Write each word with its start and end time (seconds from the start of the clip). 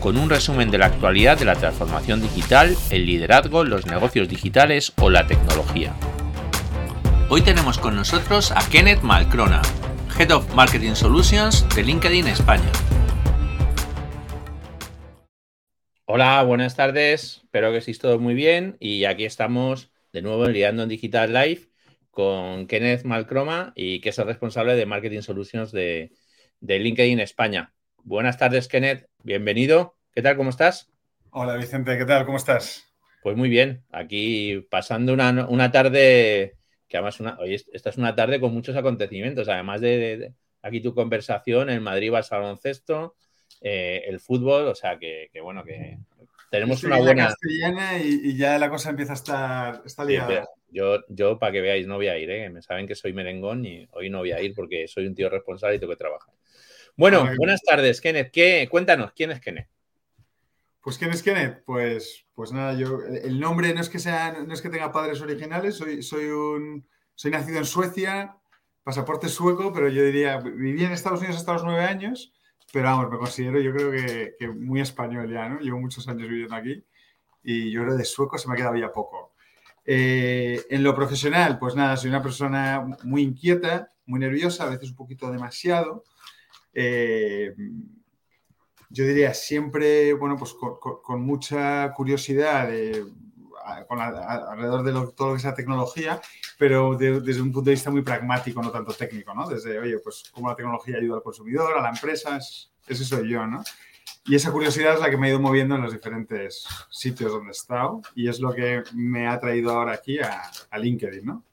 con 0.00 0.16
un 0.16 0.30
resumen 0.30 0.70
de 0.70 0.78
la 0.78 0.86
actualidad 0.86 1.38
de 1.38 1.44
la 1.44 1.54
transformación 1.54 2.20
digital, 2.20 2.76
el 2.90 3.06
liderazgo, 3.06 3.64
los 3.64 3.86
negocios 3.86 4.28
digitales 4.28 4.92
o 5.00 5.10
la 5.10 5.26
tecnología. 5.26 5.94
Hoy 7.28 7.42
tenemos 7.42 7.78
con 7.78 7.96
nosotros 7.96 8.52
a 8.52 8.68
Kenneth 8.70 9.02
Malcrona, 9.02 9.62
Head 10.18 10.30
of 10.30 10.54
Marketing 10.54 10.94
Solutions 10.94 11.66
de 11.74 11.82
LinkedIn 11.82 12.28
España. 12.28 12.70
Hola, 16.04 16.42
buenas 16.44 16.76
tardes, 16.76 17.40
espero 17.42 17.72
que 17.72 17.78
estéis 17.78 17.98
todos 17.98 18.20
muy 18.20 18.34
bien 18.34 18.76
y 18.78 19.04
aquí 19.04 19.24
estamos 19.24 19.90
de 20.12 20.22
nuevo 20.22 20.46
en 20.46 20.52
Liderando 20.52 20.84
en 20.84 20.88
Digital 20.88 21.32
Live 21.32 21.68
con 22.10 22.66
Kenneth 22.68 23.04
Malcroma 23.04 23.72
y 23.74 24.00
que 24.00 24.10
es 24.10 24.18
el 24.18 24.26
responsable 24.26 24.76
de 24.76 24.86
Marketing 24.86 25.20
Solutions 25.20 25.72
de, 25.72 26.12
de 26.60 26.78
LinkedIn 26.78 27.20
España. 27.20 27.74
Buenas 28.04 28.38
tardes, 28.38 28.68
Kenneth. 28.68 29.08
Bienvenido. 29.24 29.95
¿Qué 30.16 30.22
tal? 30.22 30.38
¿Cómo 30.38 30.48
estás? 30.48 30.90
Hola 31.28 31.56
Vicente, 31.56 31.98
¿qué 31.98 32.06
tal? 32.06 32.24
¿Cómo 32.24 32.38
estás? 32.38 32.90
Pues 33.22 33.36
muy 33.36 33.50
bien, 33.50 33.84
aquí 33.92 34.66
pasando 34.70 35.12
una, 35.12 35.70
tarde, 35.70 36.56
que 36.88 36.96
además 36.96 37.20
una, 37.20 37.36
hoy 37.38 37.52
esta 37.52 37.90
es 37.90 37.98
una 37.98 38.14
tarde 38.14 38.40
con 38.40 38.54
muchos 38.54 38.74
acontecimientos, 38.76 39.46
además 39.50 39.82
de, 39.82 40.32
aquí 40.62 40.80
tu 40.80 40.94
conversación, 40.94 41.68
el 41.68 41.82
Madrid 41.82 42.10
va 42.14 42.20
al 42.20 42.24
baloncesto, 42.30 43.14
eh, 43.60 44.04
el 44.06 44.18
fútbol, 44.18 44.68
o 44.68 44.74
sea 44.74 44.98
que, 44.98 45.28
bueno, 45.42 45.62
que 45.64 45.98
tenemos 46.50 46.82
una 46.84 46.96
buena... 46.96 47.26
Castellana 47.26 47.98
y, 47.98 48.30
y, 48.30 48.38
ya 48.38 48.58
la 48.58 48.70
cosa 48.70 48.88
empieza 48.88 49.12
a 49.12 49.16
estar 49.16 49.82
está 49.84 50.02
liada. 50.02 50.46
yo, 50.70 51.04
yo, 51.10 51.38
para 51.38 51.52
que 51.52 51.60
veáis, 51.60 51.86
no 51.86 51.96
voy 51.96 52.08
a 52.08 52.16
ir, 52.16 52.30
¿eh? 52.30 52.48
me 52.48 52.62
saben 52.62 52.86
que 52.86 52.94
soy 52.94 53.12
merengón 53.12 53.66
y 53.66 53.86
hoy 53.90 54.08
no 54.08 54.20
voy 54.20 54.32
a 54.32 54.40
ir 54.40 54.54
porque 54.54 54.88
soy 54.88 55.08
un 55.08 55.14
tío 55.14 55.28
responsable 55.28 55.76
y 55.76 55.78
tengo 55.78 55.92
que 55.92 55.98
trabajar. 55.98 56.32
Bueno, 56.96 57.28
buenas 57.36 57.60
tardes, 57.60 58.00
Kenneth. 58.00 58.30
¿Qué? 58.32 58.66
Cuéntanos, 58.70 59.12
¿quién 59.12 59.30
es 59.30 59.40
Kenneth? 59.42 59.68
Pues 60.86 60.98
¿quién 60.98 61.10
es 61.10 61.24
Kenneth? 61.24 61.64
Pues, 61.64 62.28
pues 62.32 62.52
nada, 62.52 62.72
yo 62.74 63.00
el 63.02 63.40
nombre 63.40 63.74
no 63.74 63.80
es 63.80 63.88
que 63.88 63.98
sea, 63.98 64.38
no 64.46 64.54
es 64.54 64.62
que 64.62 64.68
tenga 64.68 64.92
padres 64.92 65.20
originales, 65.20 65.74
soy, 65.74 66.00
soy 66.00 66.26
un 66.26 66.86
soy 67.16 67.32
nacido 67.32 67.58
en 67.58 67.64
Suecia, 67.64 68.36
pasaporte 68.84 69.28
sueco, 69.28 69.72
pero 69.72 69.88
yo 69.88 70.04
diría, 70.04 70.38
viví 70.38 70.84
en 70.84 70.92
Estados 70.92 71.18
Unidos 71.18 71.38
hasta 71.38 71.54
los 71.54 71.64
nueve 71.64 71.82
años, 71.82 72.32
pero 72.72 72.84
vamos, 72.84 73.10
me 73.10 73.18
considero 73.18 73.58
yo 73.58 73.72
creo 73.72 73.90
que, 73.90 74.48
muy 74.48 74.80
español 74.80 75.28
ya, 75.28 75.48
¿no? 75.48 75.58
Llevo 75.58 75.80
muchos 75.80 76.06
años 76.06 76.28
viviendo 76.28 76.54
aquí 76.54 76.84
y 77.42 77.72
yo 77.72 77.82
creo 77.82 77.96
de 77.96 78.04
sueco 78.04 78.38
se 78.38 78.46
me 78.46 78.54
ha 78.54 78.56
quedado 78.56 78.76
ya 78.76 78.92
poco. 78.92 79.34
Eh, 79.84 80.66
en 80.70 80.84
lo 80.84 80.94
profesional, 80.94 81.58
pues 81.58 81.74
nada, 81.74 81.96
soy 81.96 82.10
una 82.10 82.22
persona 82.22 82.86
muy 83.02 83.22
inquieta, 83.22 83.92
muy 84.04 84.20
nerviosa, 84.20 84.62
a 84.62 84.70
veces 84.70 84.90
un 84.90 84.96
poquito 84.96 85.32
demasiado. 85.32 86.04
Eh, 86.72 87.56
yo 88.90 89.04
diría 89.04 89.34
siempre, 89.34 90.12
bueno, 90.14 90.36
pues 90.36 90.54
con, 90.54 91.22
mucha 91.22 91.92
curiosidad 91.92 92.68
alrededor 93.64 94.82
de 94.84 95.12
todo 95.14 95.28
lo 95.28 95.34
que 95.34 95.40
sea 95.40 95.54
tecnología, 95.54 96.20
pero 96.58 96.96
desde 96.96 97.42
un 97.42 97.52
punto 97.52 97.70
de 97.70 97.74
vista 97.74 97.90
muy 97.90 98.02
pragmático, 98.02 98.62
no 98.62 98.70
tanto 98.70 98.92
técnico, 98.92 99.34
¿no? 99.34 99.48
Desde, 99.48 99.78
oye, 99.78 99.98
pues 99.98 100.30
cómo 100.32 100.48
la 100.48 100.56
tecnología 100.56 100.96
ayuda 100.98 101.16
al 101.16 101.22
consumidor, 101.22 101.76
a 101.76 101.82
la 101.82 101.90
empresa, 101.90 102.38
ese 102.86 103.04
soy 103.04 103.30
yo, 103.30 103.46
¿no? 103.46 103.62
Y 104.24 104.34
esa 104.34 104.50
curiosidad 104.50 104.94
es 104.94 105.00
la 105.00 105.10
que 105.10 105.16
me 105.16 105.28
ha 105.28 105.30
ido 105.30 105.40
moviendo 105.40 105.76
en 105.76 105.82
los 105.82 105.92
diferentes 105.92 106.66
sitios 106.90 107.30
donde 107.30 107.48
he 107.48 107.52
estado 107.52 108.00
y 108.14 108.28
es 108.28 108.40
lo 108.40 108.52
que 108.52 108.82
me 108.92 109.28
ha 109.28 109.38
traído 109.38 109.70
ahora 109.70 109.92
aquí 109.92 110.18
a, 110.18 110.50
a 110.70 110.78
LinkedIn, 110.78 111.24
¿no? 111.24 111.44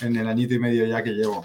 En 0.00 0.16
el 0.16 0.28
añito 0.28 0.54
y 0.54 0.60
medio 0.60 0.86
ya 0.86 1.02
que 1.02 1.10
llevo. 1.10 1.44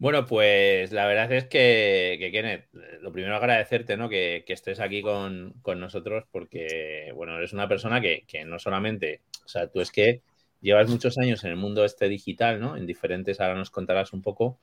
Bueno, 0.00 0.24
pues 0.24 0.92
la 0.92 1.06
verdad 1.06 1.30
es 1.30 1.44
que, 1.44 2.16
que 2.18 2.32
Kenneth, 2.32 2.70
lo 3.02 3.12
primero 3.12 3.36
agradecerte, 3.36 3.98
¿no? 3.98 4.08
Que, 4.08 4.42
estés 4.48 4.80
aquí 4.80 5.02
con, 5.02 5.54
nosotros 5.76 6.24
porque, 6.32 7.12
bueno, 7.14 7.36
eres 7.36 7.52
una 7.52 7.68
persona 7.68 8.00
que, 8.00 8.24
no 8.46 8.58
solamente, 8.58 9.20
o 9.44 9.48
sea, 9.48 9.68
tú 9.68 9.82
es 9.82 9.90
que 9.92 10.22
llevas 10.62 10.88
muchos 10.88 11.18
años 11.18 11.44
en 11.44 11.50
el 11.50 11.56
mundo 11.58 11.84
este 11.84 12.08
digital, 12.08 12.60
¿no? 12.60 12.78
En 12.78 12.86
diferentes, 12.86 13.40
ahora 13.40 13.56
nos 13.56 13.68
contarás 13.70 14.14
un 14.14 14.22
poco, 14.22 14.58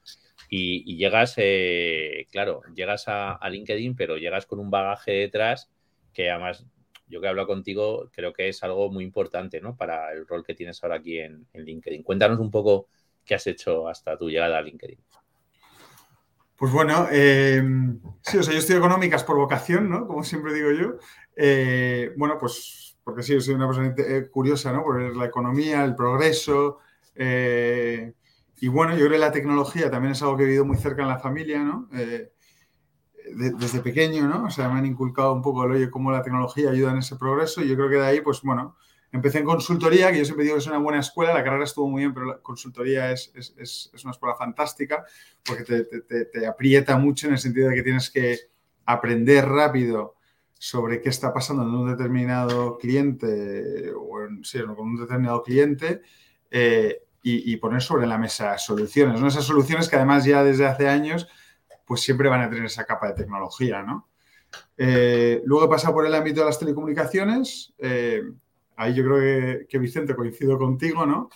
y, 0.50 0.98
llegas, 0.98 1.36
eh, 1.38 2.26
claro, 2.32 2.64
llegas 2.76 3.04
a, 3.06 3.40
LinkedIn, 3.48 3.96
pero 3.96 4.18
llegas 4.18 4.48
con 4.48 4.58
un 4.58 4.72
bagaje 4.72 5.12
detrás 5.12 5.70
que 6.14 6.32
además, 6.32 6.66
yo 7.08 7.22
que 7.22 7.28
hablo 7.28 7.46
contigo, 7.46 8.10
creo 8.12 8.34
que 8.34 8.50
es 8.50 8.64
algo 8.64 8.90
muy 8.92 9.04
importante, 9.04 9.62
¿no? 9.62 9.78
Para 9.78 10.12
el 10.14 10.26
rol 10.26 10.44
que 10.44 10.56
tienes 10.56 10.84
ahora 10.84 10.96
aquí 10.96 11.20
en 11.20 11.46
LinkedIn. 11.54 12.02
Cuéntanos 12.02 12.40
un 12.40 12.50
poco 12.50 12.88
qué 13.24 13.36
has 13.36 13.46
hecho 13.46 13.88
hasta 13.88 14.18
tu 14.18 14.30
llegada 14.30 14.58
a 14.58 14.62
LinkedIn. 14.64 14.98
Pues 16.58 16.72
bueno, 16.72 17.08
eh, 17.12 17.62
sí, 18.24 18.40
o 18.40 18.44
sea, 18.44 18.52
yo 18.52 18.60
estudio 18.60 18.80
económicas 18.80 19.24
por 19.24 19.38
vocación, 19.38 19.90
¿no? 19.90 20.08
Como 20.08 20.24
siempre 20.24 20.54
digo 20.56 20.72
yo. 20.72 20.96
Eh, 21.36 22.14
bueno, 22.18 22.38
pues 22.40 22.98
porque 23.04 23.22
sí, 23.22 23.40
soy 23.40 23.54
una 23.54 23.68
persona 23.68 23.94
eh, 23.96 24.28
curiosa, 24.32 24.74
¿no? 24.74 24.84
Por 24.84 25.16
la 25.16 25.26
economía, 25.26 25.86
el 25.86 25.96
progreso. 25.96 26.80
y 27.16 28.68
bueno, 28.70 28.94
yo 28.94 29.06
creo 29.06 29.12
que 29.12 29.18
la 29.20 29.32
tecnología 29.32 29.92
también 29.92 30.14
es 30.14 30.22
algo 30.24 30.36
que 30.36 30.44
he 30.44 30.48
vivido 30.48 30.66
muy 30.66 30.78
cerca 30.78 31.04
en 31.04 31.10
la 31.10 31.20
familia, 31.20 31.64
¿no? 31.64 31.88
desde 31.92 33.82
pequeño, 33.82 34.26
¿no? 34.26 34.46
O 34.46 34.50
sea, 34.50 34.70
me 34.70 34.80
han 34.80 34.86
inculcado 34.86 35.34
un 35.34 35.42
poco 35.42 35.66
el 35.66 35.72
oye 35.72 35.90
cómo 35.92 36.12
la 36.12 36.24
tecnología 36.24 36.72
ayuda 36.72 36.92
en 36.92 37.00
ese 37.00 37.18
progreso 37.18 37.62
y 37.62 37.68
yo 37.68 37.76
creo 37.76 37.90
que 37.90 37.98
de 37.98 38.06
ahí, 38.06 38.22
pues 38.22 38.42
bueno, 38.42 38.78
Empecé 39.18 39.40
en 39.40 39.46
consultoría, 39.46 40.12
que 40.12 40.20
yo 40.20 40.26
siempre 40.26 40.44
digo 40.44 40.58
que 40.58 40.62
es 40.62 40.68
una 40.68 40.78
buena 40.78 41.00
escuela, 41.00 41.34
la 41.34 41.44
carrera 41.44 41.64
estuvo 41.64 41.90
muy 41.90 42.02
bien, 42.02 42.14
pero 42.14 42.28
la 42.28 42.38
consultoría 42.38 43.12
es, 43.12 43.32
es, 43.34 43.90
es, 43.92 44.04
una 44.04 44.12
escuela 44.12 44.36
fantástica 44.36 45.04
porque 45.44 45.64
te, 45.64 46.46
aprieta 46.46 46.98
mucho 46.98 47.26
en 47.26 47.34
el 47.34 47.40
sentido 47.40 47.70
de 47.70 47.76
que 47.76 47.82
tienes 47.82 48.12
que 48.12 48.38
aprender 48.86 49.44
rápido 49.48 50.18
sobre 50.54 51.02
qué 51.02 51.10
está 51.10 51.34
pasando 51.34 51.64
en 51.64 51.70
un 51.70 51.90
determinado 51.90 52.78
cliente 52.78 53.92
o 53.92 54.22
en, 54.22 54.44
con 54.76 54.88
un 54.88 54.98
determinado 54.98 55.42
cliente 55.42 56.02
eh, 56.52 57.02
y, 57.24 57.52
y, 57.52 57.58
poner 57.58 57.82
sobre 57.82 58.06
la 58.06 58.20
mesa 58.20 58.56
soluciones. 58.60 59.20
¿no? 59.20 59.30
Esas 59.30 59.46
soluciones 59.46 59.90
que 59.90 59.96
además 59.96 60.26
ya 60.26 60.44
desde 60.44 60.68
hace 60.68 60.88
años 60.88 61.28
pues 61.86 62.02
siempre 62.02 62.30
van 62.30 62.42
a 62.42 62.50
tener 62.50 62.66
esa 62.66 62.86
capa 62.86 63.08
de 63.08 63.16
tecnología. 63.16 63.82
¿no? 63.82 64.08
Eh, 64.78 65.42
luego 65.46 65.66
he 65.66 65.70
pasado 65.70 65.96
por 65.96 66.06
el 66.06 66.14
ámbito 66.14 66.42
de 66.42 66.46
las 66.46 66.60
telecomunicaciones. 66.60 67.74
Eh, 67.80 68.22
ahí 68.78 68.94
yo 68.94 69.04
creo 69.04 69.68
que, 69.68 69.80
Vicente 69.80 70.16
coincido 70.16 70.58
contigo, 70.58 71.06
¿no? 71.06 71.30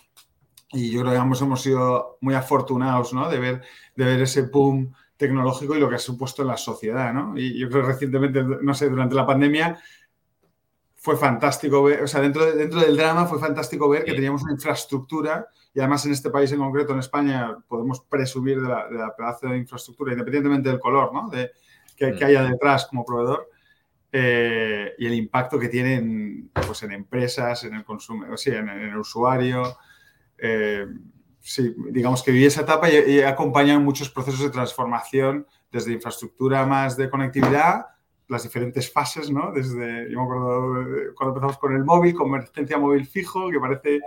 Y 0.72 0.90
yo 0.90 1.00
creo 1.00 1.12
que 1.12 1.18
ambos 1.18 1.42
hemos 1.42 1.60
sido 1.60 2.16
muy 2.22 2.34
afortunados, 2.34 3.12
¿no? 3.12 3.28
De 3.28 3.38
ver, 3.38 3.62
de 3.94 4.04
ver 4.04 4.22
ese 4.22 4.42
boom 4.42 4.94
tecnológico 5.16 5.76
y 5.76 5.80
lo 5.80 5.88
que 5.88 5.96
ha 5.96 5.98
supuesto 5.98 6.42
en 6.42 6.48
la 6.48 6.56
sociedad, 6.56 7.12
¿no? 7.12 7.36
Y 7.36 7.58
yo 7.58 7.68
creo 7.68 7.82
que 7.82 7.92
recientemente, 7.92 8.42
no 8.42 8.72
sé, 8.72 8.88
durante 8.88 9.14
la 9.14 9.26
pandemia 9.26 9.78
fue 10.94 11.16
fantástico 11.16 11.82
ver, 11.82 12.02
o 12.02 12.06
sea, 12.06 12.20
dentro, 12.20 12.44
dentro 12.54 12.80
del 12.80 12.96
drama 12.96 13.26
fue 13.26 13.40
fantástico 13.40 13.88
ver 13.88 14.04
que 14.04 14.14
teníamos 14.14 14.44
una 14.44 14.52
infraestructura 14.52 15.48
y 15.74 15.80
además 15.80 16.06
en 16.06 16.12
este 16.12 16.30
país 16.30 16.52
en 16.52 16.60
concreto, 16.60 16.92
en 16.92 17.00
España, 17.00 17.58
podemos 17.66 18.00
presumir 18.00 18.60
de 18.60 18.68
la, 18.68 18.88
de 18.88 18.98
la 18.98 19.14
pedazo 19.14 19.48
de 19.48 19.58
infraestructura, 19.58 20.12
independientemente 20.12 20.68
del 20.68 20.78
color, 20.78 21.12
¿no? 21.12 21.28
De, 21.28 21.50
que, 21.96 22.14
que 22.14 22.24
haya 22.24 22.44
detrás 22.44 22.86
como 22.86 23.04
proveedor. 23.04 23.48
Eh, 24.14 24.92
y 24.98 25.06
el 25.06 25.14
impacto 25.14 25.58
que 25.58 25.68
tienen 25.68 26.50
pues, 26.52 26.82
en 26.82 26.92
empresas, 26.92 27.64
en 27.64 27.74
el 27.74 27.84
consumo, 27.84 28.26
o 28.30 28.36
sea, 28.36 28.58
en, 28.58 28.68
el 28.68 28.96
usuario. 28.96 29.78
Eh, 30.36 30.84
sí, 31.40 31.74
digamos 31.90 32.22
que 32.22 32.30
viví 32.30 32.44
esa 32.44 32.60
etapa 32.60 32.90
y, 32.90 32.94
he 32.94 33.26
acompañado 33.26 33.80
muchos 33.80 34.10
procesos 34.10 34.40
de 34.40 34.50
transformación 34.50 35.46
desde 35.70 35.92
infraestructura 35.92 36.66
más 36.66 36.98
de 36.98 37.08
conectividad, 37.08 37.86
las 38.28 38.42
diferentes 38.42 38.92
fases, 38.92 39.30
¿no? 39.30 39.50
Desde, 39.50 40.10
yo 40.10 40.18
me 40.18 40.24
acuerdo 40.24 41.14
cuando 41.16 41.34
empezamos 41.34 41.58
con 41.58 41.74
el 41.74 41.84
móvil, 41.84 42.14
con 42.14 42.28
emergencia 42.28 42.76
móvil 42.76 43.06
fijo, 43.06 43.50
que 43.50 43.58
parece 43.58 44.00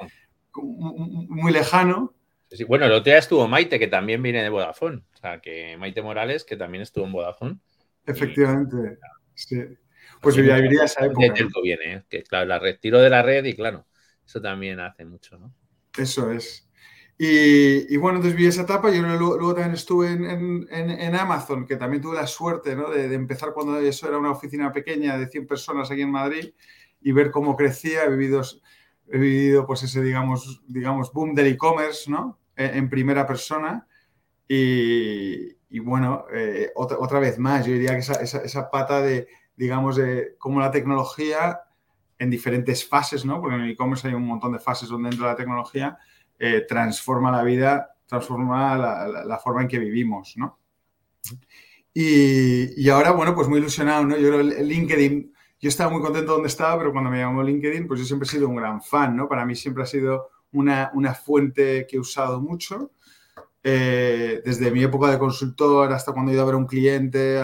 muy 0.61 1.51
lejano. 1.51 2.13
Sí, 2.51 2.63
bueno, 2.63 2.85
el 2.85 2.91
otro 2.91 3.05
día 3.05 3.17
estuvo 3.17 3.47
Maite, 3.47 3.79
que 3.79 3.87
también 3.87 4.21
viene 4.21 4.43
de 4.43 4.49
Vodafone. 4.49 5.03
O 5.15 5.17
sea, 5.17 5.41
que 5.41 5.75
Maite 5.77 6.03
Morales, 6.03 6.43
que 6.43 6.55
también 6.55 6.83
estuvo 6.83 7.05
en 7.05 7.11
Vodafone. 7.11 7.57
Efectivamente, 8.05 8.99
sí. 9.33 9.57
Pues 10.21 10.35
viviría 10.35 10.83
esa 10.85 11.05
época. 11.05 11.33
De 11.33 11.47
viene, 11.61 11.93
¿eh? 11.93 12.03
que 12.09 12.23
claro, 12.23 12.45
la 12.45 12.59
retiro 12.59 12.99
de 12.99 13.09
la 13.09 13.21
red 13.21 13.45
y 13.45 13.55
claro, 13.55 13.85
eso 14.25 14.41
también 14.41 14.79
hace 14.79 15.05
mucho, 15.05 15.37
¿no? 15.37 15.53
Eso 15.97 16.31
es. 16.31 16.65
Y, 17.17 17.95
bueno, 17.97 18.17
entonces 18.17 18.37
vi 18.37 18.45
esa 18.45 18.63
etapa. 18.63 18.91
Yo 18.91 19.01
luego, 19.01 19.53
también 19.53 19.73
estuve 19.73 20.11
en, 20.11 21.15
Amazon, 21.15 21.65
que 21.65 21.77
también 21.77 22.01
tuve 22.01 22.15
la 22.15 22.27
suerte 22.27 22.75
¿no? 22.75 22.89
de, 22.89 23.13
empezar 23.13 23.53
cuando 23.53 23.79
eso 23.79 24.07
era 24.07 24.17
una 24.17 24.31
oficina 24.31 24.71
pequeña 24.73 25.17
de 25.17 25.27
100 25.27 25.47
personas 25.47 25.89
aquí 25.89 26.01
en 26.01 26.11
Madrid. 26.11 26.53
y 27.01 27.11
ver 27.13 27.31
cómo 27.31 27.55
crecía. 27.55 28.03
He 28.03 28.09
vivido, 28.09 28.41
he 29.09 29.17
vivido 29.17 29.65
pues 29.65 29.83
ese, 29.83 30.01
digamos, 30.01 30.61
digamos 30.67 31.13
boom 31.13 31.33
del 31.33 31.47
e-commerce, 31.47 32.11
¿no? 32.11 32.39
En, 32.55 32.89
primera 32.89 33.25
persona. 33.25 33.87
Y, 34.47 35.79
bueno, 35.79 36.25
eh, 36.33 36.71
otra, 36.75 36.97
otra, 36.99 37.19
vez 37.19 37.39
más, 37.39 37.65
yo 37.65 37.73
diría 37.73 37.91
que 37.91 37.99
esa, 37.99 38.21
esa, 38.21 38.69
pata 38.69 39.01
de, 39.01 39.27
digamos, 39.55 39.95
de 39.95 40.35
cómo 40.37 40.59
la 40.59 40.71
tecnología 40.71 41.61
en 42.17 42.29
diferentes 42.29 42.87
fases, 42.87 43.25
¿no? 43.25 43.41
Porque 43.41 43.55
en 43.55 43.61
el 43.61 43.71
e-commerce 43.71 44.07
hay 44.07 44.13
un 44.13 44.25
montón 44.25 44.53
de 44.53 44.59
fases 44.59 44.89
donde 44.89 45.09
entra 45.09 45.27
la 45.27 45.35
tecnología, 45.35 45.97
eh, 46.39 46.65
transforma 46.67 47.31
la 47.31 47.43
vida, 47.43 47.95
transforma 48.05 48.77
la, 48.77 49.39
forma 49.39 49.61
en 49.61 49.67
que 49.67 49.79
vivimos, 49.79 50.35
¿no? 50.37 50.59
Y, 51.93 52.89
ahora, 52.89 53.11
bueno, 53.11 53.33
pues 53.33 53.47
muy 53.47 53.59
ilusionado, 53.59 54.05
¿no? 54.05 54.17
Yo 54.17 54.41
LinkedIn, 54.41 55.33
yo 55.59 55.69
estaba 55.69 55.91
muy 55.91 56.01
contento 56.01 56.33
donde 56.33 56.49
estaba, 56.49 56.77
pero 56.77 56.91
cuando 56.91 57.09
me 57.09 57.19
llamó 57.19 57.41
LinkedIn, 57.41 57.87
pues 57.87 58.01
yo 58.01 58.05
siempre 58.05 58.27
he 58.27 58.31
sido 58.31 58.49
un 58.49 58.55
gran 58.55 58.81
fan, 58.81 59.15
¿no? 59.15 59.27
Para 59.27 59.45
mí 59.45 59.55
siempre 59.55 59.83
ha 59.83 59.87
sido 59.87 60.29
una, 60.51 60.91
una 60.93 61.13
fuente 61.13 61.87
que 61.89 61.95
he 61.95 61.99
usado 61.99 62.41
mucho. 62.41 62.91
Eh, 63.67 64.43
desde 64.45 64.69
mi 64.69 64.83
época 64.83 65.09
de 65.09 65.17
consultor 65.17 65.91
hasta 65.91 66.11
cuando 66.11 66.29
he 66.29 66.35
ido 66.35 66.43
a 66.43 66.45
ver 66.45 66.53
a 66.53 66.57
un 66.59 66.67
cliente, 66.67 67.41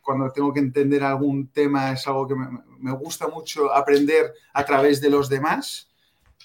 cuando 0.00 0.30
tengo 0.30 0.52
que 0.52 0.60
entender 0.60 1.02
algún 1.02 1.48
tema, 1.48 1.90
es 1.90 2.06
algo 2.06 2.28
que 2.28 2.36
me, 2.36 2.92
gusta 2.92 3.26
mucho 3.26 3.74
aprender 3.74 4.34
a 4.52 4.64
través 4.64 5.00
de 5.00 5.10
los 5.10 5.28
demás. 5.28 5.88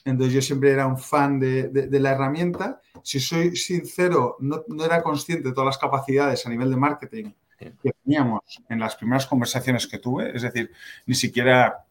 Entonces 0.03 0.33
yo 0.33 0.41
siempre 0.41 0.71
era 0.71 0.87
un 0.87 0.97
fan 0.97 1.39
de, 1.39 1.67
de, 1.67 1.99
la 1.99 2.13
herramienta. 2.13 2.81
Si 3.03 3.19
soy 3.19 3.55
sincero, 3.55 4.35
no, 4.39 4.63
no, 4.67 4.83
era 4.83 5.03
consciente 5.03 5.49
de 5.49 5.53
todas 5.53 5.67
las 5.67 5.77
capacidades 5.77 6.43
a 6.47 6.49
nivel 6.49 6.71
de 6.71 6.77
marketing 6.77 7.33
que 7.59 7.91
teníamos 8.03 8.41
en 8.67 8.79
las 8.79 8.95
primeras 8.95 9.27
conversaciones 9.27 9.85
que 9.85 9.99
tuve. 9.99 10.35
Es 10.35 10.41
decir, 10.41 10.71
ni 11.05 11.13
siquiera 11.13 11.85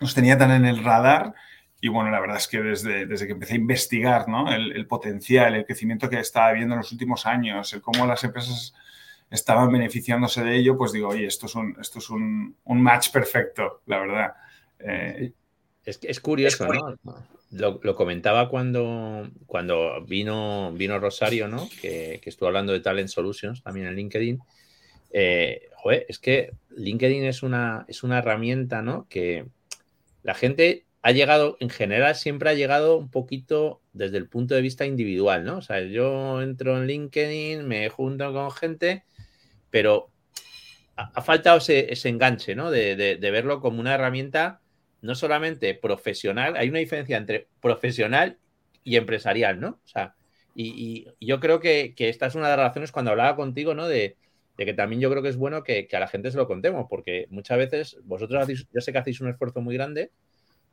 nos 0.00 0.14
tenía 0.14 0.36
tan 0.36 0.50
en 0.50 0.64
el 0.64 0.82
radar 0.82 1.32
y 1.80 1.88
bueno, 1.88 2.10
la 2.10 2.20
verdad 2.20 2.36
es 2.36 2.46
que 2.46 2.60
desde, 2.60 3.06
desde 3.06 3.26
que 3.26 3.32
empecé 3.32 3.54
a 3.54 3.56
investigar 3.56 4.28
¿no? 4.28 4.52
el, 4.52 4.86
potencial, 4.86 5.54
el 5.54 5.64
crecimiento 5.64 6.10
que 6.10 6.20
estaba 6.20 6.52
viendo 6.52 6.74
en 6.74 6.80
los 6.80 6.92
últimos 6.92 7.24
años, 7.24 7.72
el 7.72 7.80
cómo 7.80 8.06
las 8.06 8.22
empresas 8.22 8.74
estaban 9.30 9.72
beneficiándose 9.72 10.44
de 10.44 10.56
ello, 10.56 10.76
pues 10.76 10.92
digo, 10.92 11.08
oye, 11.08 11.26
esto 11.26 11.46
es 11.46 11.54
un, 11.54 11.76
esto 11.80 12.00
es 12.00 12.10
un, 12.10 12.54
un 12.64 12.82
match 12.82 13.10
perfecto, 13.10 13.80
la 13.86 14.00
verdad. 14.00 14.32
Eh, 14.78 15.32
es, 15.84 15.98
es, 16.02 16.20
curioso, 16.20 16.66
¿no? 16.66 16.98
Lo, 17.52 17.80
lo, 17.82 17.94
comentaba 17.94 18.48
cuando, 18.48 19.30
cuando 19.46 20.04
vino, 20.04 20.72
vino 20.74 20.98
Rosario, 20.98 21.48
¿no? 21.48 21.68
Que, 21.80 22.20
que, 22.22 22.28
estuvo 22.28 22.48
hablando 22.48 22.72
de 22.72 22.80
Talent 22.80 23.08
Solutions 23.08 23.62
también 23.62 23.86
en 23.86 23.96
LinkedIn. 23.96 24.38
Eh, 25.12 25.68
joder, 25.76 26.06
es 26.08 26.18
que 26.18 26.52
LinkedIn 26.76 27.24
es 27.24 27.42
una, 27.42 27.86
es 27.88 28.02
una 28.02 28.18
herramienta, 28.18 28.82
¿no? 28.82 29.06
Que 29.08 29.46
la 30.22 30.34
gente 30.34 30.84
ha 31.02 31.12
llegado, 31.12 31.56
en 31.60 31.70
general, 31.70 32.14
siempre 32.14 32.50
ha 32.50 32.54
llegado 32.54 32.98
un 32.98 33.10
poquito 33.10 33.80
desde 33.92 34.18
el 34.18 34.28
punto 34.28 34.54
de 34.54 34.60
vista 34.60 34.84
individual, 34.84 35.44
¿no? 35.44 35.58
O 35.58 35.62
sea, 35.62 35.80
yo 35.80 36.42
entro 36.42 36.76
en 36.76 36.86
LinkedIn, 36.86 37.66
me 37.66 37.88
junto 37.88 38.32
con 38.32 38.50
gente, 38.50 39.04
pero 39.70 40.10
ha, 40.96 41.22
faltado 41.22 41.58
ese, 41.58 42.08
enganche, 42.08 42.54
¿no? 42.54 42.70
De, 42.70 43.18
verlo 43.20 43.60
como 43.60 43.80
una 43.80 43.94
herramienta 43.94 44.60
no 45.02 45.14
solamente 45.14 45.74
profesional, 45.74 46.56
hay 46.56 46.68
una 46.68 46.80
diferencia 46.80 47.16
entre 47.16 47.48
profesional 47.62 48.38
y 48.84 48.96
empresarial, 48.96 49.58
¿no? 49.58 49.80
O 49.82 49.88
sea, 49.88 50.14
y, 50.54 51.06
yo 51.20 51.40
creo 51.40 51.60
que, 51.60 51.94
esta 51.96 52.26
es 52.26 52.34
una 52.34 52.50
de 52.50 52.56
las 52.58 52.68
razones 52.68 52.92
cuando 52.92 53.12
hablaba 53.12 53.36
contigo, 53.36 53.74
¿no? 53.74 53.88
De, 53.88 54.16
que 54.58 54.74
también 54.74 55.00
yo 55.00 55.08
creo 55.08 55.22
que 55.22 55.30
es 55.30 55.38
bueno 55.38 55.62
que, 55.62 55.86
que, 55.86 55.96
a 55.96 56.00
la 56.00 56.08
gente 56.08 56.30
se 56.30 56.36
lo 56.36 56.46
contemos, 56.46 56.86
porque 56.90 57.26
muchas 57.30 57.56
veces 57.56 57.96
vosotros 58.04 58.42
hacéis, 58.42 58.66
yo 58.70 58.82
sé 58.82 58.92
que 58.92 58.98
hacéis 58.98 59.22
un 59.22 59.30
esfuerzo 59.30 59.62
muy 59.62 59.74
grande, 59.74 60.10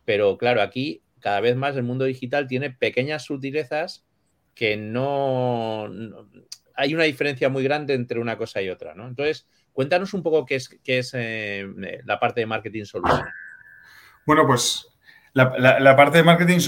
pero 0.08 0.38
claro, 0.38 0.62
aquí 0.62 1.04
cada 1.20 1.42
vez 1.42 1.58
más 1.58 1.76
el 1.76 1.84
mundo 1.84 2.06
digital 2.06 2.48
tiene 2.48 2.72
pequeñas 2.72 3.26
sutilezas 3.26 4.06
que 4.56 4.78
no, 4.78 5.90
hay 6.76 6.96
una 6.96 7.04
diferencia 7.04 7.50
muy 7.50 7.62
grande 7.62 7.94
entre 7.94 8.22
una 8.22 8.38
cosa 8.38 8.62
y 8.62 8.70
otra, 8.70 8.96
¿no? 8.96 9.06
Entonces, 9.06 9.50
cuéntanos 9.74 10.14
un 10.14 10.24
poco 10.24 10.46
qué 10.46 10.56
es, 10.56 10.70
qué 10.82 11.00
es 11.00 11.12
eh, 11.14 11.68
la 12.06 12.22
parte 12.22 12.40
de 12.40 12.46
marketing 12.46 12.86
solution. 12.86 13.28
Bueno, 14.26 14.48
pues 14.48 14.88
la, 15.34 15.96
parte 15.98 16.20
de 16.20 16.24
marketing 16.24 16.60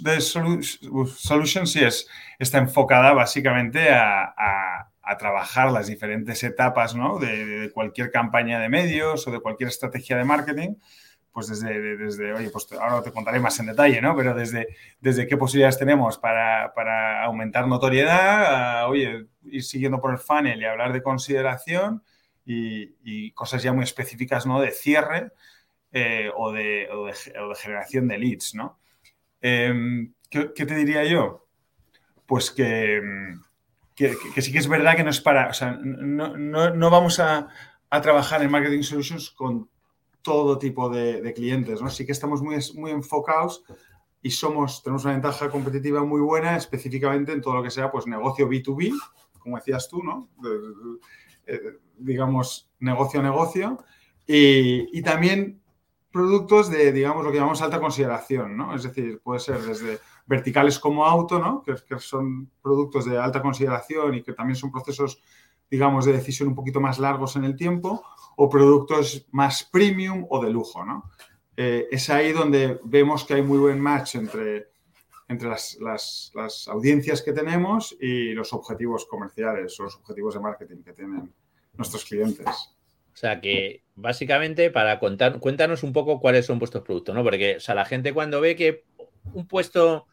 de 0.00 0.20
solution 0.22 1.66
sí 1.66 1.84
es, 1.84 2.08
está 2.38 2.56
enfocada 2.56 3.12
básicamente 3.12 3.90
a, 3.90 4.86
trabajar 5.18 5.72
las 5.72 5.88
diferentes 5.88 6.42
etapas 6.44 6.94
¿no? 6.94 7.18
de, 7.18 7.70
cualquier 7.74 8.10
campaña 8.10 8.60
de 8.60 8.70
medios 8.70 9.26
o 9.26 9.30
de 9.30 9.40
cualquier 9.40 9.68
estrategia 9.68 10.16
de 10.16 10.24
marketing 10.24 10.76
pues 11.32 11.48
desde, 11.48 11.96
desde, 11.96 12.32
oye, 12.32 12.50
pues 12.50 12.66
ahora 12.72 13.02
te 13.02 13.12
contaré 13.12 13.38
más 13.38 13.58
en 13.60 13.66
detalle, 13.66 14.00
¿no? 14.00 14.16
Pero 14.16 14.34
desde, 14.34 14.68
desde 15.00 15.26
qué 15.26 15.36
posibilidades 15.36 15.78
tenemos 15.78 16.18
para, 16.18 16.72
para 16.74 17.24
aumentar 17.24 17.68
notoriedad, 17.68 18.88
oye, 18.88 19.26
ir 19.44 19.62
siguiendo 19.62 20.00
por 20.00 20.12
el 20.12 20.18
funnel 20.18 20.60
y 20.60 20.64
hablar 20.64 20.92
de 20.92 21.02
consideración 21.02 22.02
y, 22.44 22.94
y 23.04 23.30
cosas 23.32 23.62
ya 23.62 23.72
muy 23.72 23.84
específicas, 23.84 24.44
¿no? 24.46 24.60
De 24.60 24.72
cierre 24.72 25.32
eh, 25.92 26.30
o, 26.36 26.52
de, 26.52 26.88
o, 26.90 27.06
de, 27.06 27.54
generación 27.54 28.08
de 28.08 28.18
leads, 28.18 28.54
¿no? 28.54 28.78
Eh, 29.40 29.72
¿qué, 30.28 30.52
¿qué, 30.54 30.66
te 30.66 30.74
diría 30.74 31.04
yo? 31.04 31.46
Pues 32.26 32.50
que, 32.50 33.00
que, 33.94 34.16
que, 34.34 34.42
sí 34.42 34.50
que 34.50 34.58
es 34.58 34.68
verdad 34.68 34.96
que 34.96 35.04
no 35.04 35.10
es 35.10 35.20
para, 35.20 35.48
o 35.48 35.54
sea, 35.54 35.78
no, 35.80 36.36
no, 36.36 36.70
no 36.70 36.90
vamos 36.90 37.20
a, 37.20 37.48
a 37.88 38.00
trabajar 38.00 38.42
en 38.42 38.50
Marketing 38.50 38.82
Solutions 38.82 39.30
con 39.30 39.69
todo 40.22 40.58
tipo 40.58 40.88
de, 40.88 41.32
clientes, 41.34 41.80
¿no? 41.80 41.90
Sí 41.90 42.04
que 42.04 42.12
estamos 42.12 42.42
muy, 42.42 42.56
muy 42.74 42.90
enfocados 42.90 43.64
y 44.22 44.30
somos, 44.30 44.82
tenemos 44.82 45.04
una 45.04 45.14
ventaja 45.14 45.48
competitiva 45.48 46.04
muy 46.04 46.20
buena, 46.20 46.56
específicamente 46.56 47.32
en 47.32 47.40
todo 47.40 47.54
lo 47.54 47.62
que 47.62 47.70
sea, 47.70 47.90
pues, 47.90 48.06
negocio 48.06 48.48
B2B, 48.48 48.92
como 49.38 49.56
decías 49.56 49.88
tú, 49.88 50.02
¿no? 50.02 50.28
Eh, 51.46 51.78
digamos, 51.96 52.70
negocio 52.78 53.20
a 53.20 53.22
negocio, 53.22 53.78
y, 54.26 55.02
también 55.02 55.60
productos 56.12 56.70
de, 56.70 56.92
digamos, 56.92 57.24
lo 57.24 57.30
que 57.30 57.38
llamamos 57.38 57.62
alta 57.62 57.80
consideración, 57.80 58.56
¿no? 58.56 58.74
Es 58.74 58.84
decir, 58.84 59.20
puede 59.22 59.40
ser 59.40 59.60
desde 59.60 59.98
verticales 60.26 60.78
como 60.78 61.04
auto, 61.04 61.38
¿no? 61.38 61.62
Que, 61.62 61.74
que 61.88 61.98
son 61.98 62.50
productos 62.62 63.06
de 63.06 63.18
alta 63.18 63.42
consideración 63.42 64.14
y 64.14 64.22
que 64.22 64.32
también 64.32 64.56
son 64.56 64.70
procesos, 64.70 65.20
digamos, 65.70 66.04
de 66.04 66.12
decisión 66.12 66.48
un 66.48 66.54
poquito 66.54 66.80
más 66.80 66.98
largos 66.98 67.36
en 67.36 67.44
el 67.44 67.56
tiempo, 67.56 68.02
o 68.36 68.48
productos 68.48 69.26
más 69.30 69.64
premium 69.64 70.26
o 70.28 70.42
de 70.42 70.50
lujo, 70.50 70.84
¿no? 70.84 71.10
Eh, 71.56 71.88
es 71.90 72.08
ahí 72.08 72.32
donde 72.32 72.80
vemos 72.84 73.24
que 73.24 73.34
hay 73.34 73.42
muy 73.42 73.58
buen 73.58 73.78
match 73.78 74.14
entre, 74.14 74.68
entre 75.28 75.48
las, 75.48 75.78
las, 75.80 76.68
audiencias 76.68 77.22
que 77.22 77.32
tenemos 77.32 77.94
y 78.00 78.32
los 78.32 78.52
objetivos 78.52 79.04
comerciales 79.04 79.78
o 79.78 79.84
los 79.84 79.96
objetivos 79.96 80.34
de 80.34 80.40
marketing 80.40 80.82
que 80.82 80.92
tienen 80.92 81.32
nuestros 81.74 82.04
clientes. 82.04 82.46
O 83.12 83.16
sea 83.16 83.40
que 83.40 83.82
básicamente 83.94 84.70
para 84.70 84.98
contar, 84.98 85.38
cuéntanos 85.38 85.82
un 85.82 85.92
poco 85.92 86.20
cuáles 86.20 86.46
son 86.46 86.58
vuestros 86.58 86.82
productos, 86.82 87.14
¿no? 87.14 87.22
Porque 87.22 87.56
o 87.56 87.60
sea, 87.60 87.74
la 87.74 87.84
gente 87.84 88.14
cuando 88.14 88.40
ve 88.40 88.56
que 88.56 88.84
un 89.34 89.46
puesto, 89.46 90.06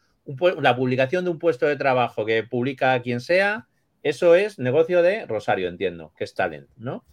la 0.60 0.76
publicación 0.76 1.24
de 1.24 1.30
un 1.30 1.38
puesto 1.38 1.66
de 1.66 1.76
trabajo 1.76 2.26
que 2.26 2.42
publica 2.42 3.00
quien 3.00 3.20
sea, 3.20 3.68
eso 4.02 4.34
es 4.34 4.58
negocio 4.58 5.02
de 5.02 5.26
Rosario, 5.26 5.68
entiendo, 5.68 6.12
que 6.16 6.24
es 6.24 6.34
talent, 6.34 6.68
¿no? 6.76 7.04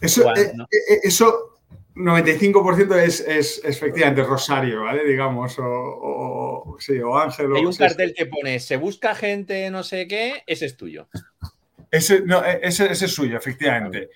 Eso, 0.00 0.34
eh, 0.34 0.52
eh, 0.70 1.00
eso 1.02 1.58
95% 1.94 2.96
es, 2.96 3.20
es, 3.20 3.60
efectivamente 3.64 4.22
Rosario, 4.22 4.82
¿vale? 4.82 5.04
Digamos, 5.04 5.56
o, 5.58 6.76
sí, 6.78 6.98
o 6.98 7.16
Ángel. 7.16 7.54
Hay 7.54 7.64
un 7.64 7.74
cartel 7.74 8.14
que 8.16 8.26
pone, 8.26 8.58
se 8.60 8.76
busca 8.76 9.14
gente 9.14 9.70
no 9.70 9.82
sé 9.82 10.08
qué, 10.08 10.42
ese 10.46 10.66
es 10.66 10.76
tuyo. 10.76 11.08
Ese, 11.90 12.22
no, 12.22 12.44
e, 12.44 12.60
ese, 12.62 12.90
ese 12.90 13.04
es 13.04 13.12
suyo, 13.12 13.36
efectivamente. 13.36 14.08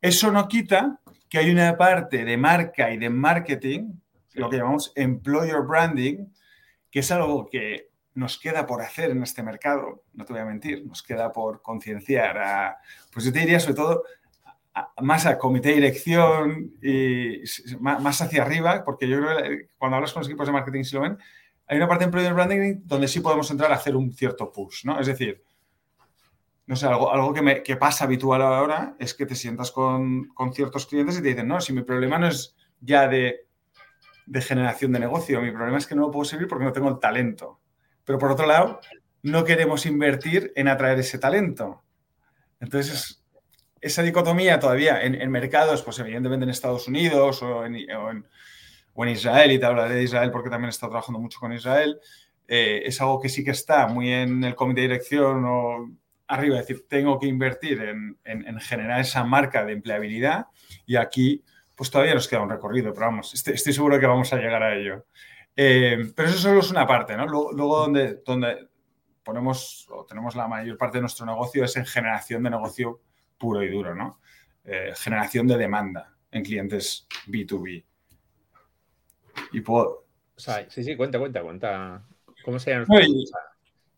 Eso 0.00 0.32
no 0.32 0.48
quita 0.48 1.00
que 1.28 1.38
hay 1.38 1.50
una 1.50 1.76
parte 1.76 2.24
de 2.24 2.36
marca 2.36 2.90
y 2.90 2.96
de 2.96 3.10
marketing, 3.10 3.92
lo 4.34 4.48
que 4.48 4.56
llamamos 4.56 4.92
employer 4.94 5.60
branding, 5.62 6.26
que 6.90 7.00
es 7.00 7.10
algo 7.10 7.48
que 7.50 7.88
nos 8.18 8.38
queda 8.38 8.66
por 8.66 8.82
hacer 8.82 9.10
en 9.12 9.22
este 9.22 9.44
mercado, 9.44 10.02
no 10.12 10.24
te 10.24 10.32
voy 10.32 10.42
a 10.42 10.44
mentir, 10.44 10.84
nos 10.84 11.02
queda 11.02 11.32
por 11.32 11.62
concienciar 11.62 12.76
pues 13.12 13.24
yo 13.24 13.32
te 13.32 13.38
diría 13.40 13.60
sobre 13.60 13.74
todo 13.74 14.02
más 15.00 15.24
a 15.26 15.38
comité 15.38 15.70
de 15.70 15.74
dirección 15.76 16.72
y 16.82 17.42
más 17.80 18.20
hacia 18.20 18.42
arriba, 18.42 18.84
porque 18.84 19.08
yo 19.08 19.18
creo 19.18 19.38
que 19.38 19.68
cuando 19.76 19.96
hablas 19.96 20.12
con 20.12 20.20
los 20.20 20.28
equipos 20.28 20.46
de 20.46 20.52
marketing, 20.52 20.82
si 20.82 20.96
lo 20.96 21.02
ven, 21.02 21.18
hay 21.66 21.76
una 21.76 21.88
parte 21.88 22.04
de 22.04 22.06
employer 22.06 22.34
branding 22.34 22.80
donde 22.84 23.08
sí 23.08 23.20
podemos 23.20 23.50
entrar 23.50 23.70
a 23.70 23.76
hacer 23.76 23.94
un 23.94 24.12
cierto 24.12 24.50
push, 24.50 24.84
¿no? 24.84 24.98
Es 24.98 25.06
decir, 25.06 25.42
no 26.66 26.76
sé, 26.76 26.86
algo, 26.86 27.12
algo 27.12 27.32
que, 27.32 27.42
me, 27.42 27.62
que 27.62 27.76
pasa 27.76 28.04
habitual 28.04 28.42
ahora 28.42 28.96
es 28.98 29.14
que 29.14 29.26
te 29.26 29.34
sientas 29.34 29.70
con, 29.70 30.28
con, 30.34 30.52
ciertos 30.52 30.86
clientes 30.86 31.18
y 31.18 31.22
te 31.22 31.28
dicen, 31.28 31.48
no, 31.48 31.60
si 31.60 31.72
mi 31.72 31.82
problema 31.82 32.18
no 32.18 32.28
es 32.28 32.56
ya 32.80 33.08
de, 33.08 33.46
de 34.26 34.40
generación 34.42 34.92
de 34.92 35.00
negocio, 35.00 35.40
mi 35.40 35.50
problema 35.50 35.78
es 35.78 35.86
que 35.86 35.94
no 35.94 36.02
lo 36.02 36.10
puedo 36.10 36.24
servir 36.24 36.48
porque 36.48 36.64
no 36.64 36.72
tengo 36.72 36.88
el 36.88 36.98
talento. 36.98 37.60
Pero 38.08 38.18
por 38.18 38.32
otro 38.32 38.46
lado, 38.46 38.80
no 39.22 39.44
queremos 39.44 39.84
invertir 39.84 40.50
en 40.56 40.68
atraer 40.68 40.98
ese 40.98 41.18
talento. 41.18 41.82
Entonces, 42.58 43.22
esa 43.82 44.02
dicotomía 44.02 44.58
todavía 44.58 45.02
en, 45.02 45.30
mercados, 45.30 45.82
pues 45.82 45.98
evidentemente 45.98 46.44
en 46.44 46.50
Estados 46.50 46.88
Unidos 46.88 47.42
o 47.42 47.66
en, 47.66 47.76
o 48.94 49.04
en 49.04 49.10
Israel, 49.10 49.52
y 49.52 49.58
te 49.58 49.66
hablaré 49.66 49.96
de 49.96 50.04
Israel 50.04 50.30
porque 50.30 50.48
también 50.48 50.68
he 50.68 50.70
estado 50.70 50.92
trabajando 50.92 51.18
mucho 51.20 51.38
con 51.38 51.52
Israel, 51.52 52.00
eh, 52.46 52.80
es 52.86 52.98
algo 53.02 53.20
que 53.20 53.28
sí 53.28 53.44
que 53.44 53.50
está 53.50 53.86
muy 53.88 54.10
en 54.10 54.42
el 54.42 54.54
comité 54.54 54.80
de 54.80 54.88
dirección 54.88 55.44
o 55.44 55.90
arriba, 56.28 56.58
es 56.58 56.66
decir, 56.66 56.86
tengo 56.88 57.18
que 57.18 57.26
invertir 57.26 57.82
en, 57.82 58.58
generar 58.60 59.00
esa 59.00 59.22
marca 59.22 59.66
de 59.66 59.74
empleabilidad 59.74 60.46
y 60.86 60.96
aquí 60.96 61.44
pues 61.76 61.90
todavía 61.90 62.14
nos 62.14 62.26
queda 62.26 62.40
un 62.40 62.48
recorrido, 62.48 62.94
pero 62.94 63.06
vamos, 63.06 63.34
estoy, 63.34 63.58
seguro 63.74 64.00
que 64.00 64.06
vamos 64.06 64.32
a 64.32 64.36
llegar 64.36 64.62
a 64.62 64.74
ello. 64.74 65.04
Eh, 65.60 66.12
pero 66.14 66.28
eso 66.28 66.38
solo 66.38 66.60
es 66.60 66.70
una 66.70 66.86
parte, 66.86 67.16
¿no? 67.16 67.26
Luego, 67.26 67.80
donde, 67.80 68.22
donde 68.24 68.68
ponemos 69.24 69.88
o 69.90 70.04
tenemos 70.04 70.36
la 70.36 70.46
mayor 70.46 70.78
parte 70.78 70.98
de 70.98 71.00
nuestro 71.00 71.26
negocio 71.26 71.64
es 71.64 71.76
en 71.76 71.84
generación 71.84 72.44
de 72.44 72.50
negocio 72.50 73.00
puro 73.36 73.60
y 73.64 73.68
duro, 73.68 73.92
¿no? 73.92 74.20
Eh, 74.64 74.92
generación 74.94 75.48
de 75.48 75.58
demanda 75.58 76.14
en 76.30 76.44
clientes 76.44 77.08
B2B. 77.26 77.84
Y 79.50 79.60
puedo... 79.62 80.06
sí, 80.36 80.84
sí, 80.84 80.96
cuenta, 80.96 81.18
cuenta, 81.18 81.42
cuenta. 81.42 82.06
¿Cómo 82.44 82.60
se 82.60 82.70
llama? 82.70 82.86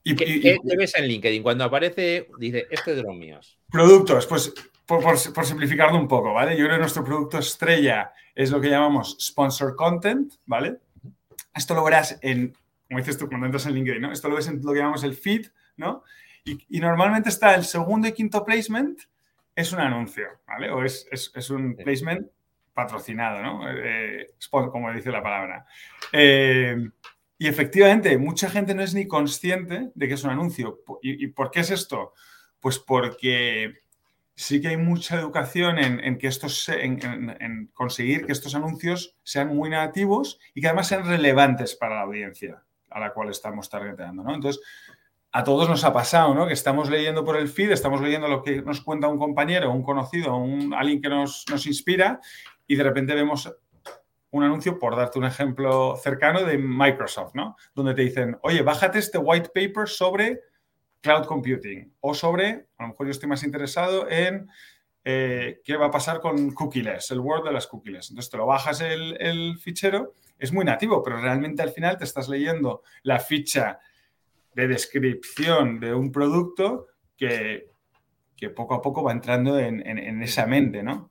y, 0.02 0.16
¿Qué, 0.16 0.58
ves 0.78 0.94
en 0.94 1.08
LinkedIn? 1.08 1.42
Cuando 1.42 1.64
aparece, 1.64 2.30
dice, 2.38 2.68
este 2.70 2.92
es 2.92 2.96
de 2.96 3.02
los 3.02 3.14
míos. 3.14 3.58
Productos, 3.70 4.26
pues 4.26 4.54
por, 4.86 5.18
simplificarlo 5.18 5.98
un 5.98 6.08
poco, 6.08 6.32
¿vale? 6.32 6.56
Yo 6.56 6.64
creo 6.64 6.76
que 6.76 6.80
nuestro 6.80 7.04
producto 7.04 7.38
estrella 7.38 8.12
es 8.34 8.50
lo 8.50 8.62
que 8.62 8.70
llamamos 8.70 9.18
sponsor 9.20 9.76
content, 9.76 10.32
¿vale? 10.46 10.78
Esto 11.54 11.74
lo 11.74 11.84
verás 11.84 12.18
en, 12.22 12.54
como 12.88 12.98
dices 12.98 13.18
tú, 13.18 13.28
cuando 13.28 13.46
entras 13.46 13.66
en 13.66 13.74
LinkedIn, 13.74 14.02
¿no? 14.02 14.12
Esto 14.12 14.28
lo 14.28 14.36
ves 14.36 14.48
en 14.48 14.60
lo 14.62 14.72
que 14.72 14.78
llamamos 14.78 15.04
el 15.04 15.14
feed, 15.14 15.46
¿no? 15.76 16.04
Y, 16.44 16.80
normalmente 16.80 17.28
está 17.28 17.54
el 17.54 17.64
segundo 17.64 18.08
y 18.08 18.12
quinto 18.12 18.44
placement, 18.44 19.00
es 19.54 19.72
un 19.72 19.80
anuncio, 19.80 20.26
¿vale? 20.46 20.70
O 20.70 20.82
es, 20.84 21.50
un 21.50 21.76
placement 21.76 22.26
patrocinado, 22.72 23.42
¿no? 23.42 23.70
Eh, 23.70 24.28
como 24.50 24.92
dice 24.92 25.10
la 25.10 25.22
palabra. 25.22 25.66
Eh, 26.12 26.76
y 27.40 27.46
efectivamente, 27.46 28.18
mucha 28.18 28.50
gente 28.50 28.74
no 28.74 28.82
es 28.82 28.94
ni 28.94 29.06
consciente 29.06 29.90
de 29.94 30.08
que 30.08 30.14
es 30.14 30.24
un 30.24 30.30
anuncio. 30.30 30.80
¿Y, 31.00 31.28
por 31.28 31.50
qué 31.50 31.60
es 31.60 31.70
esto? 31.70 32.12
Pues 32.60 32.78
porque 32.78 33.80
sí 34.40 34.62
que 34.62 34.68
hay 34.68 34.78
mucha 34.78 35.20
educación 35.20 35.78
en, 35.78 36.16
que 36.16 36.26
estos, 36.26 36.66
en, 36.70 37.70
conseguir 37.74 38.24
que 38.24 38.32
estos 38.32 38.54
anuncios 38.54 39.14
sean 39.22 39.54
muy 39.54 39.68
nativos 39.68 40.38
y 40.54 40.62
que 40.62 40.68
además 40.68 40.88
sean 40.88 41.04
relevantes 41.04 41.74
para 41.74 41.96
la 41.96 42.02
audiencia 42.02 42.62
a 42.88 43.00
la 43.00 43.12
cual 43.12 43.28
estamos 43.28 43.68
targeteando. 43.68 44.22
¿no? 44.22 44.34
Entonces, 44.34 44.62
a 45.30 45.44
todos 45.44 45.68
nos 45.68 45.84
ha 45.84 45.92
pasado, 45.92 46.32
¿no? 46.34 46.46
Que 46.46 46.54
estamos 46.54 46.88
leyendo 46.88 47.22
por 47.22 47.36
el 47.36 47.48
feed, 47.48 47.70
estamos 47.70 48.00
leyendo 48.00 48.28
lo 48.28 48.42
que 48.42 48.62
nos 48.62 48.80
cuenta 48.80 49.08
un 49.08 49.18
compañero, 49.18 49.70
un 49.72 49.82
conocido, 49.82 50.34
alguien 50.74 51.02
que 51.02 51.10
nos, 51.10 51.44
nos 51.50 51.66
inspira 51.66 52.18
y 52.66 52.76
de 52.76 52.82
repente 52.82 53.14
vemos 53.14 53.54
un 54.30 54.42
anuncio, 54.42 54.78
por 54.78 54.96
darte 54.96 55.18
un 55.18 55.26
ejemplo 55.26 55.96
cercano, 55.96 56.44
de 56.44 56.56
Microsoft, 56.56 57.34
¿no? 57.34 57.56
Donde 57.74 57.92
te 57.94 58.02
dicen, 58.02 58.38
oye, 58.42 58.62
bájate 58.62 59.00
este 59.00 59.18
white 59.18 59.50
paper 59.54 59.86
sobre 59.86 60.40
cloud 61.00 61.26
computing 61.26 61.92
o 62.00 62.14
sobre, 62.14 62.66
a 62.78 62.82
lo 62.82 62.88
mejor 62.88 63.06
yo 63.06 63.10
estoy 63.10 63.28
más 63.28 63.42
interesado 63.42 64.08
en 64.08 64.48
eh, 65.04 65.60
qué 65.64 65.76
va 65.76 65.86
a 65.86 65.90
pasar 65.90 66.20
con 66.20 66.52
cookieless, 66.52 67.10
el 67.10 67.20
Word 67.20 67.44
de 67.44 67.52
las 67.52 67.66
cookieless. 67.66 68.10
Entonces 68.10 68.30
te 68.30 68.36
lo 68.36 68.46
bajas 68.46 68.80
el, 68.80 69.58
fichero, 69.58 70.14
es 70.38 70.52
muy 70.52 70.64
nativo, 70.64 71.02
pero 71.02 71.20
realmente 71.20 71.62
al 71.62 71.70
final 71.70 71.96
te 71.96 72.04
estás 72.04 72.28
leyendo 72.28 72.82
la 73.02 73.18
ficha 73.18 73.78
de 74.54 74.68
descripción 74.68 75.80
de 75.80 75.94
un 75.94 76.12
producto 76.12 76.88
que, 77.16 77.70
que 78.36 78.50
poco 78.50 78.74
a 78.74 78.82
poco 78.82 79.02
va 79.02 79.12
entrando 79.12 79.58
en, 79.58 79.86
en 79.86 80.22
esa 80.22 80.46
mente, 80.46 80.82
¿no? 80.82 81.10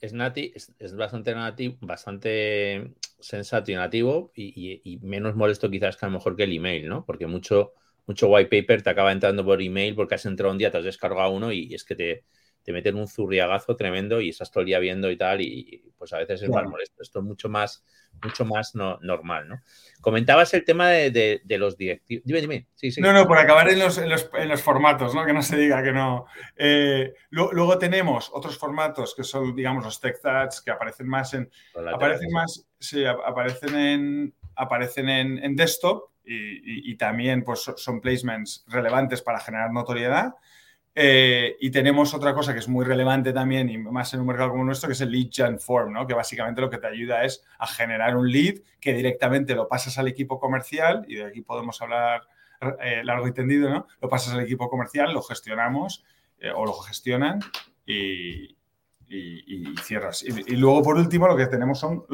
es, 0.00 0.12
nati 0.12 0.52
es, 0.54 0.96
bastante 0.96 1.34
nativo, 1.34 1.76
bastante 1.80 2.94
sensato 3.18 3.70
y 3.72 3.74
nativo 3.74 4.32
y, 4.34 4.98
menos 5.02 5.34
molesto 5.34 5.70
quizás 5.70 5.96
que 5.96 6.06
a 6.06 6.08
lo 6.08 6.14
mejor 6.14 6.36
que 6.36 6.44
el 6.44 6.52
email, 6.52 6.88
¿no? 6.88 7.04
Porque 7.04 7.26
mucho, 7.26 7.72
mucho 8.08 8.28
white 8.28 8.50
paper 8.50 8.82
te 8.82 8.90
acaba 8.90 9.12
entrando 9.12 9.44
por 9.44 9.62
email 9.62 9.94
porque 9.94 10.16
has 10.16 10.26
entrado 10.26 10.50
un 10.50 10.58
día, 10.58 10.70
te 10.70 10.78
has 10.78 10.84
descargado 10.84 11.30
uno 11.30 11.52
y 11.52 11.72
es 11.74 11.84
que 11.84 11.94
te, 11.94 12.24
te 12.68 12.72
meten 12.74 12.96
un 12.96 13.08
zurriagazo 13.08 13.76
tremendo 13.76 14.20
y 14.20 14.28
estás 14.28 14.50
todo 14.50 14.60
el 14.60 14.66
día 14.66 14.78
viendo 14.78 15.10
y 15.10 15.16
tal, 15.16 15.40
y 15.40 15.90
pues 15.96 16.12
a 16.12 16.18
veces 16.18 16.42
es 16.42 16.50
más 16.50 16.64
molesto. 16.64 17.02
Esto 17.02 17.20
es 17.20 17.24
mucho 17.24 17.48
más, 17.48 17.82
mucho 18.22 18.44
más 18.44 18.74
no, 18.74 18.98
normal, 19.00 19.48
¿no? 19.48 19.62
Comentabas 20.02 20.52
el 20.52 20.66
tema 20.66 20.90
de, 20.90 21.40
los 21.48 21.78
directivos. 21.78 22.24
Dime, 22.26 22.40
dime. 22.42 22.66
Sí, 22.74 22.92
sí. 22.92 23.00
No, 23.00 23.14
no, 23.14 23.26
por 23.26 23.38
acabar 23.38 23.70
en 23.70 23.78
los, 23.78 23.96
en 23.96 24.10
los, 24.10 24.62
formatos, 24.62 25.14
¿no? 25.14 25.24
Que 25.24 25.32
no 25.32 25.40
se 25.42 25.56
diga 25.56 25.82
que 25.82 25.92
no. 25.92 26.26
Eh, 26.56 27.14
luego 27.30 27.78
tenemos 27.78 28.30
otros 28.34 28.58
formatos 28.58 29.14
que 29.14 29.24
son, 29.24 29.56
digamos, 29.56 29.82
los 29.82 29.98
tech 29.98 30.18
que 30.62 30.70
aparecen 30.70 31.08
más 31.08 31.32
en. 31.32 31.50
Aparecen 31.74 32.30
más, 32.32 32.66
sí, 32.78 33.02
aparecen 33.04 33.74
en, 33.76 34.34
aparecen 34.56 35.08
en, 35.08 35.56
desktop 35.56 36.07
y, 36.28 36.90
y, 36.92 36.96
también 36.96 37.42
pues, 37.42 37.72
son 37.76 38.00
placements 38.00 38.64
relevantes 38.68 39.22
para 39.22 39.40
generar 39.40 39.72
notoriedad. 39.72 40.34
Eh, 41.00 41.56
y 41.60 41.70
tenemos 41.70 42.12
otra 42.12 42.34
cosa 42.34 42.52
que 42.52 42.58
es 42.58 42.66
muy 42.66 42.84
relevante 42.84 43.32
también 43.32 43.68
y 43.68 43.78
más 43.78 44.12
en 44.14 44.20
un 44.20 44.26
mercado 44.26 44.50
como 44.50 44.64
nuestro, 44.64 44.88
que 44.88 44.94
es 44.94 45.00
el 45.00 45.12
lead 45.12 45.28
gen 45.32 45.60
form, 45.60 45.92
¿no? 45.92 46.08
que 46.08 46.14
básicamente 46.14 46.60
lo 46.60 46.68
que 46.68 46.78
te 46.78 46.88
ayuda 46.88 47.22
es 47.22 47.44
a 47.60 47.68
generar 47.68 48.16
un 48.16 48.28
lead 48.28 48.56
que 48.80 48.94
directamente 48.94 49.54
lo 49.54 49.68
pasas 49.68 49.96
al 49.98 50.08
equipo 50.08 50.40
comercial 50.40 51.04
y 51.06 51.14
de 51.14 51.26
aquí 51.26 51.40
podemos 51.40 51.80
hablar 51.82 52.22
eh, 52.82 53.02
largo 53.04 53.28
y 53.28 53.32
tendido, 53.32 53.70
¿no? 53.70 53.86
Lo 54.00 54.08
pasas 54.08 54.34
al 54.34 54.40
equipo 54.40 54.68
comercial, 54.68 55.12
lo 55.12 55.22
gestionamos 55.22 56.04
eh, 56.40 56.50
o 56.52 56.66
lo 56.66 56.72
gestionan 56.72 57.38
y, 57.86 58.56
cierras. 59.84 60.24
Y, 60.24 60.56
luego, 60.56 60.82
por 60.82 60.96
último, 60.96 61.28
lo 61.28 61.36
que 61.36 61.46
tenemos 61.46 61.78
son 61.78 62.04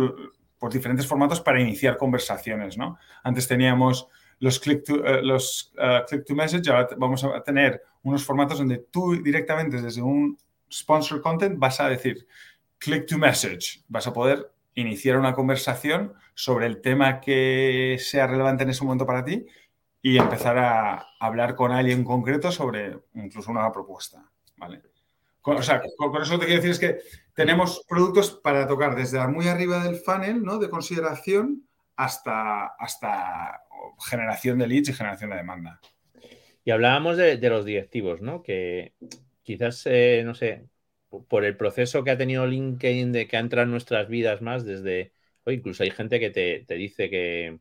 pues, 0.65 0.75
diferentes 0.75 1.07
formatos 1.07 1.43
para 1.43 1.61
iniciar 1.61 1.99
conversaciones, 1.99 2.79
¿no? 2.79 2.97
Antes 3.23 3.47
teníamos 3.47 4.09
los 4.39 4.59
click 4.59 4.83
to, 4.83 4.97
los, 5.21 5.75
click 6.09 6.25
to 6.25 6.35
message, 6.35 6.71
ahora 6.71 6.89
vamos 6.97 7.23
a 7.23 7.43
tener 7.43 7.83
unos 8.03 8.25
formatos 8.25 8.59
donde 8.59 8.79
tú 8.79 9.23
directamente 9.23 9.83
desde 9.83 10.01
un 10.01 10.39
sponsor 10.73 11.21
content 11.21 11.59
vas 11.59 11.81
a 11.81 11.89
decir 11.91 12.27
click 12.79 13.07
to 13.07 13.19
message, 13.19 13.83
vas 13.89 14.07
a 14.07 14.13
poder 14.15 14.51
iniciar 14.75 15.19
una 15.19 15.35
conversación 15.35 16.15
sobre 16.33 16.65
el 16.65 16.81
tema 16.81 17.21
que 17.21 17.99
sea 18.01 18.27
relevante 18.27 18.65
en 18.65 18.71
ese 18.71 18.85
momento 18.85 19.05
para 19.05 19.23
ti 19.23 19.45
y 20.01 20.17
empezar 20.17 20.57
a 20.57 21.09
hablar 21.21 21.55
con 21.55 21.73
alguien 21.73 22.05
concreto 22.05 22.51
sobre 22.51 22.99
incluso 23.15 23.51
una 23.51 23.71
propuesta. 23.71 24.25
¿vale? 24.57 24.81
Con, 25.45 25.59
o 25.59 25.63
sea, 25.63 25.83
con, 25.99 26.23
eso 26.23 26.39
te 26.39 26.47
quiero 26.47 26.63
decir 26.63 26.71
es 26.71 26.79
que 26.79 27.07
tenemos 27.35 27.85
productos 27.87 28.41
para 28.43 28.67
tocar 28.67 28.97
desde 28.97 29.29
muy 29.29 29.47
arriba 29.47 29.85
del 29.85 29.97
funnel 29.97 30.43
¿no? 30.43 30.59
de 30.59 30.71
consideración 30.71 31.69
hasta, 31.97 32.69
hasta 32.69 33.61
generación 34.09 34.59
de 34.59 34.67
leads 34.67 34.89
y 34.89 34.95
generación 34.95 35.29
de 35.29 35.37
demanda. 35.37 35.81
Y 36.65 36.71
hablábamos 36.71 37.19
de, 37.19 37.37
los 37.51 37.67
directivos, 37.67 38.23
¿no? 38.23 38.43
Que 38.43 38.95
quizás, 39.43 39.83
eh, 39.85 40.23
no 40.25 40.35
sé, 40.35 40.65
por 41.29 41.45
el 41.45 41.59
proceso 41.59 42.03
que 42.05 42.13
ha 42.13 42.17
tenido 42.17 42.47
LinkedIn 42.47 43.13
de 43.13 43.29
que 43.29 43.37
ha 43.37 43.41
entrado 43.41 43.65
en 43.65 43.71
nuestras 43.71 44.09
vidas 44.09 44.41
más 44.41 44.65
desde, 44.65 45.13
o 45.45 45.51
incluso 45.51 45.83
hay 45.83 45.91
gente 45.91 46.19
que 46.21 46.31
te, 46.31 46.75
dice 46.75 47.11
que, 47.11 47.61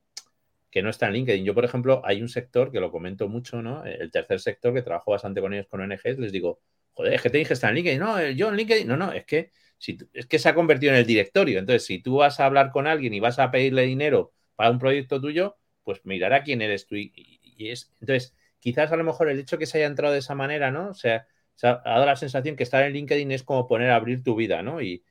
no 0.81 0.89
está 0.89 1.07
en 1.07 1.15
LinkedIn. 1.15 1.43
Yo, 1.43 1.53
por 1.53 1.65
ejemplo, 1.65 2.01
hay 2.05 2.21
un 2.21 2.29
sector 2.29 2.71
que 2.71 2.79
lo 2.79 2.93
comento 2.93 3.27
mucho, 3.27 3.61
¿no? 3.61 3.83
El 3.83 4.09
tercer 4.09 4.39
sector 4.39 4.73
que 4.73 4.83
trabajo 4.83 5.11
bastante 5.11 5.41
con 5.41 5.53
ellos, 5.53 5.67
con 5.67 5.81
ONGs, 5.81 6.17
les 6.17 6.31
digo, 6.31 6.61
joder, 6.93 7.13
es 7.13 7.21
que 7.21 7.29
te 7.29 7.37
dije 7.37 7.53
está 7.53 7.69
en 7.69 7.75
LinkedIn. 7.75 7.99
No, 7.99 8.19
eh, 8.19 8.35
yo 8.35 8.49
en 8.49 8.55
LinkedIn, 8.57 8.87
no, 8.87 8.97
no, 8.97 9.11
es 9.11 9.25
que, 9.25 9.51
si, 9.77 9.97
es 10.13 10.25
que 10.25 10.39
se 10.39 10.49
ha 10.49 10.55
convertido 10.55 10.93
en 10.93 10.99
el 10.99 11.05
directorio. 11.05 11.59
Entonces, 11.59 11.85
si 11.85 12.01
tú 12.01 12.17
vas 12.17 12.39
a 12.39 12.45
hablar 12.45 12.71
con 12.71 12.87
alguien 12.87 13.13
y 13.13 13.19
vas 13.19 13.39
a 13.39 13.51
pedirle 13.51 13.83
dinero 13.83 14.33
para 14.55 14.71
un 14.71 14.79
proyecto 14.79 15.19
tuyo, 15.21 15.57
pues 15.83 16.01
mirará 16.05 16.43
quién 16.43 16.61
eres 16.61 16.87
tú. 16.87 16.95
Y, 16.95 17.11
y 17.57 17.69
es, 17.69 17.91
entonces, 18.01 18.35
quizás 18.59 18.91
a 18.91 18.95
lo 18.95 19.03
mejor 19.03 19.29
el 19.29 19.39
hecho 19.39 19.57
que 19.57 19.65
se 19.65 19.77
haya 19.79 19.87
entrado 19.87 20.13
de 20.13 20.19
esa 20.19 20.35
manera, 20.35 20.71
¿no? 20.71 20.89
O 20.89 20.93
sea, 20.93 21.27
se 21.55 21.67
ha, 21.67 21.81
dado 21.83 22.05
la 22.05 22.15
sensación 22.15 22.55
que 22.55 22.63
estar 22.63 22.83
en 22.83 22.93
LinkedIn 22.93 23.31
es 23.31 23.43
como 23.43 23.67
poner 23.67 23.89
a 23.91 23.95
abrir 23.95 24.23
tu 24.23 24.35
vida, 24.35 24.63
¿no? 24.63 24.81
Y, 24.81 25.03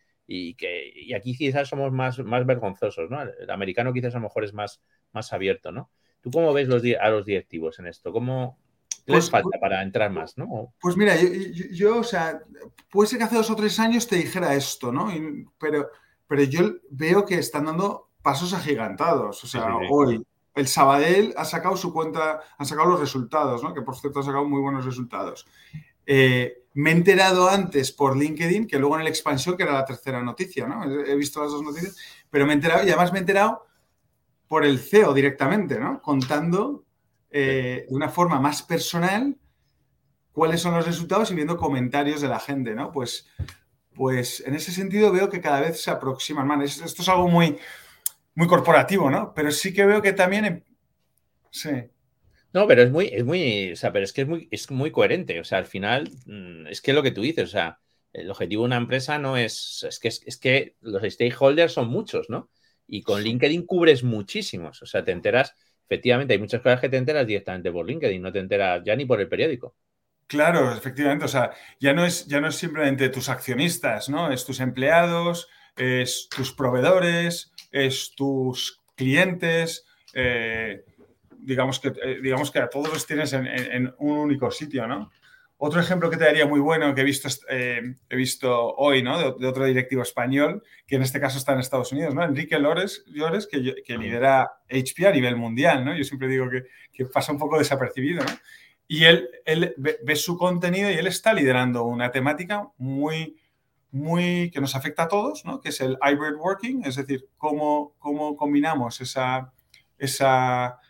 que 0.57 0.91
y 0.95 1.12
aquí 1.12 1.37
quizás 1.37 1.69
somos 1.69 1.93
más, 1.93 2.19
más 2.21 2.47
vergonzosos, 2.47 3.11
¿no? 3.11 3.21
El, 3.23 3.51
americano 3.51 3.93
quizás 3.93 4.15
a 4.15 4.19
lo 4.19 4.23
mejor 4.23 4.45
es 4.45 4.55
más, 4.55 4.83
más 5.12 5.33
abierto, 5.33 5.73
¿no? 5.73 5.91
¿Tú 6.23 6.31
cómo 6.31 6.53
ves 6.55 6.69
los, 6.69 6.83
a 6.99 7.11
los 7.11 7.27
directivos 7.27 7.79
en 7.79 7.87
esto? 7.87 8.12
¿Cómo 8.12 8.59
les 9.06 9.28
pues, 9.28 9.30
falta 9.30 9.59
para 9.59 9.82
entrar 9.82 10.11
más, 10.11 10.38
¿no? 10.38 10.73
Pues 10.80 10.97
mira, 10.97 11.16
yo, 11.73 11.99
o 11.99 12.04
sea, 12.04 12.40
puede 12.90 13.09
ser 13.09 13.18
que 13.18 13.25
hace 13.25 13.37
dos 13.37 13.50
o 13.50 13.56
tres 13.56 13.78
años 13.80 14.06
te 14.06 14.16
dijera 14.16 14.54
esto, 14.54 14.92
¿no? 14.92 15.09
pero, 15.59 15.88
pero 16.26 16.42
yo 16.44 16.75
veo 16.90 17.26
que 17.26 17.37
están 17.37 17.64
dando 17.64 18.11
pasos 18.23 18.52
agigantados. 18.52 19.42
O 19.42 19.47
sea, 19.47 19.76
hoy, 19.90 20.25
el 20.54 20.68
Sabadell 20.68 21.35
ha 21.37 21.44
sacado 21.44 21.76
su 21.76 21.92
cuenta, 21.92 22.40
han 22.56 22.66
sacado 22.66 22.90
los 22.90 23.00
resultados, 23.00 23.62
¿no? 23.62 23.75
que 23.75 23.82
por 23.82 23.97
cierto 23.97 24.21
ha 24.21 24.25
sacado 24.25 24.44
muy 24.44 24.61
buenos 24.61 24.85
resultados. 24.85 25.47
Eh, 26.06 26.62
me 26.75 26.90
he 26.90 26.94
enterado 26.94 27.49
antes 27.49 27.92
por 27.92 28.16
LinkedIn 28.16 28.66
que 28.66 28.78
luego 28.78 28.97
en 28.97 29.02
el 29.02 29.09
expansión, 29.09 29.56
que 29.56 29.64
era 29.64 29.73
la 29.73 29.85
tercera 29.85 30.23
noticia, 30.23 30.66
¿no? 30.66 30.85
He 30.85 31.14
visto 31.16 31.42
las 31.42 31.52
dos 31.52 31.62
noticias, 31.62 31.97
pero 32.30 32.47
me 32.47 32.52
he 32.52 32.54
enterado 32.54 32.85
y 32.85 32.88
además 32.88 33.12
me 33.12 33.18
he 33.18 33.21
enterado 33.21 33.66
por 34.49 34.64
el 34.64 34.78
CEO 34.78 35.12
directamente, 35.12 35.78
¿no? 35.78 36.00
Contando 36.00 36.85
eh, 37.33 37.87
de 37.89 37.95
una 37.95 38.09
forma 38.09 38.41
más 38.41 38.62
personal 38.62 39.37
cuáles 40.33 40.61
son 40.61 40.75
los 40.75 40.87
resultados 40.87 41.31
y 41.31 41.35
viendo 41.35 41.57
comentarios 41.57 42.21
de 42.21 42.29
la 42.29 42.41
gente, 42.41 42.75
¿no? 42.75 42.91
Pues, 42.93 43.29
pues 43.95 44.43
en 44.47 44.55
ese 44.55 44.73
sentido 44.73 45.12
veo 45.12 45.29
que 45.29 45.41
cada 45.41 45.61
vez 45.61 45.81
se 45.81 45.91
aproximan 45.91 46.47
más. 46.47 46.81
Esto 46.81 47.03
es 47.03 47.09
algo 47.09 47.29
muy, 47.29 47.59
muy 48.35 48.47
corporativo, 48.47 49.11
¿no? 49.11 49.33
Pero 49.35 49.51
sí 49.51 49.73
que 49.73 49.85
veo 49.85 50.03
que 50.03 50.12
también... 50.12 50.65
Sí. 51.51 51.71
No, 52.53 52.67
pero 52.67 52.83
es 52.83 52.91
muy, 52.91 53.07
es 53.07 53.25
muy, 53.25 53.73
o 53.73 53.77
sea, 53.77 53.93
pero 53.93 54.05
es 54.05 54.12
que 54.12 54.23
es 54.23 54.29
muy, 54.29 54.49
es 54.51 54.71
muy 54.71 54.91
coherente. 54.91 55.41
O 55.41 55.45
sea, 55.45 55.59
al 55.59 55.67
final, 55.67 56.11
mm, 56.27 56.67
es 56.67 56.81
que 56.81 56.93
lo 56.93 57.03
que 57.03 57.11
tú 57.11 57.23
dices, 57.23 57.45
o 57.45 57.53
sea, 57.53 57.79
el 58.12 58.31
objetivo 58.31 58.62
de 58.62 58.67
una 58.67 58.77
empresa 58.77 59.19
no 59.19 59.37
es, 59.37 59.85
es 59.89 59.99
que, 59.99 60.09
es, 60.09 60.37
que 60.39 60.77
los 60.81 61.03
stakeholders 61.03 61.73
son 61.73 61.89
muchos, 61.89 62.29
¿no? 62.29 62.51
Y 62.87 63.03
con 63.03 63.23
LinkedIn 63.23 63.65
cubres 63.65 64.03
muchísimos. 64.03 64.83
O 64.83 64.87
sea, 64.87 65.05
te 65.05 65.12
enteras, 65.12 65.55
efectivamente, 65.93 66.33
hay 66.33 66.41
muchas 66.41 66.63
cosas 66.63 66.81
que 66.81 66.89
te 66.89 66.97
enteras 66.97 67.27
directamente 67.27 67.71
por 67.71 67.87
LinkedIn, 67.87 68.23
no 68.23 68.33
te 68.33 68.39
enteras 68.39 68.83
ya 68.85 68.97
ni 68.97 69.05
por 69.05 69.21
el 69.21 69.29
periódico. 69.29 69.75
Claro, 70.27 70.73
efectivamente. 70.73 71.27
O 71.27 71.29
sea, 71.29 71.51
ya 71.79 71.93
no 71.93 72.07
es, 72.07 72.27
ya 72.27 72.41
no 72.41 72.49
es 72.49 72.57
simplemente 72.57 73.11
tus 73.11 73.29
accionistas, 73.29 74.09
¿no? 74.09 74.33
Es 74.33 74.47
tus 74.47 74.61
empleados, 74.61 75.49
es 75.77 76.29
tus 76.35 76.55
proveedores, 76.55 77.53
es 77.71 78.15
tus 78.17 78.81
clientes. 78.97 79.85
Eh, 80.15 80.85
digamos, 81.39 81.81
que, 81.81 81.89
eh, 81.89 82.21
digamos 82.23 82.51
que 82.51 82.61
a 82.61 82.71
todos 82.71 82.91
los 82.91 83.07
tienes 83.07 83.35
en, 83.35 83.93
un 83.99 84.19
único 84.19 84.51
sitio, 84.51 84.87
¿no? 84.87 85.11
Otro 85.64 85.81
ejemplo 85.81 86.11
que 86.11 86.16
te 86.16 86.25
daría 86.25 86.45
muy 86.45 86.59
bueno 86.59 86.92
que 86.92 87.02
he 87.02 87.04
visto, 87.04 87.28
eh, 87.49 87.95
he 88.09 88.16
visto 88.16 88.75
hoy, 88.75 89.00
¿no? 89.00 89.16
De, 89.38 89.47
otro 89.47 89.64
directivo 89.64 90.02
español, 90.02 90.64
que 90.88 90.97
en 90.97 91.02
este 91.02 91.21
caso 91.21 91.38
está 91.38 91.52
en 91.52 91.61
Estados 91.61 91.92
Unidos, 91.92 92.16
¿no? 92.16 92.25
Enrique 92.25 92.59
Lores, 92.59 93.04
Llores, 93.07 93.47
que, 93.47 93.76
que 93.87 93.97
lidera 93.97 94.54
HP 94.69 95.07
a 95.07 95.12
nivel 95.12 95.37
mundial, 95.37 95.85
¿no? 95.85 95.97
Yo 95.97 96.02
siempre 96.02 96.26
digo 96.26 96.50
que, 96.50 96.64
que 96.92 97.07
pasa 97.07 97.31
un 97.31 97.38
poco 97.38 97.59
desapercibido, 97.59 98.25
¿no? 98.25 98.33
Y 98.88 99.04
él, 99.04 99.28
él 99.45 99.73
ve, 99.78 100.16
su 100.16 100.37
contenido 100.37 100.90
y 100.90 100.95
él 100.95 101.07
está 101.07 101.33
liderando 101.33 101.85
una 101.85 102.11
temática 102.11 102.69
muy, 102.76 103.37
muy 103.92 104.50
que 104.50 104.61
nos 104.61 104.75
afecta 104.75 105.04
a 105.04 105.09
todos, 105.09 105.45
¿no? 105.45 105.61
que 105.61 105.69
es 105.69 105.81
el 105.81 105.97
hybrid 106.02 106.38
working, 106.40 106.85
es 106.85 106.97
decir, 106.97 107.28
cómo, 107.38 107.95
cómo 108.00 108.37
combinamos 108.37 109.00
esa, 109.00 109.52
esa, 109.97 110.81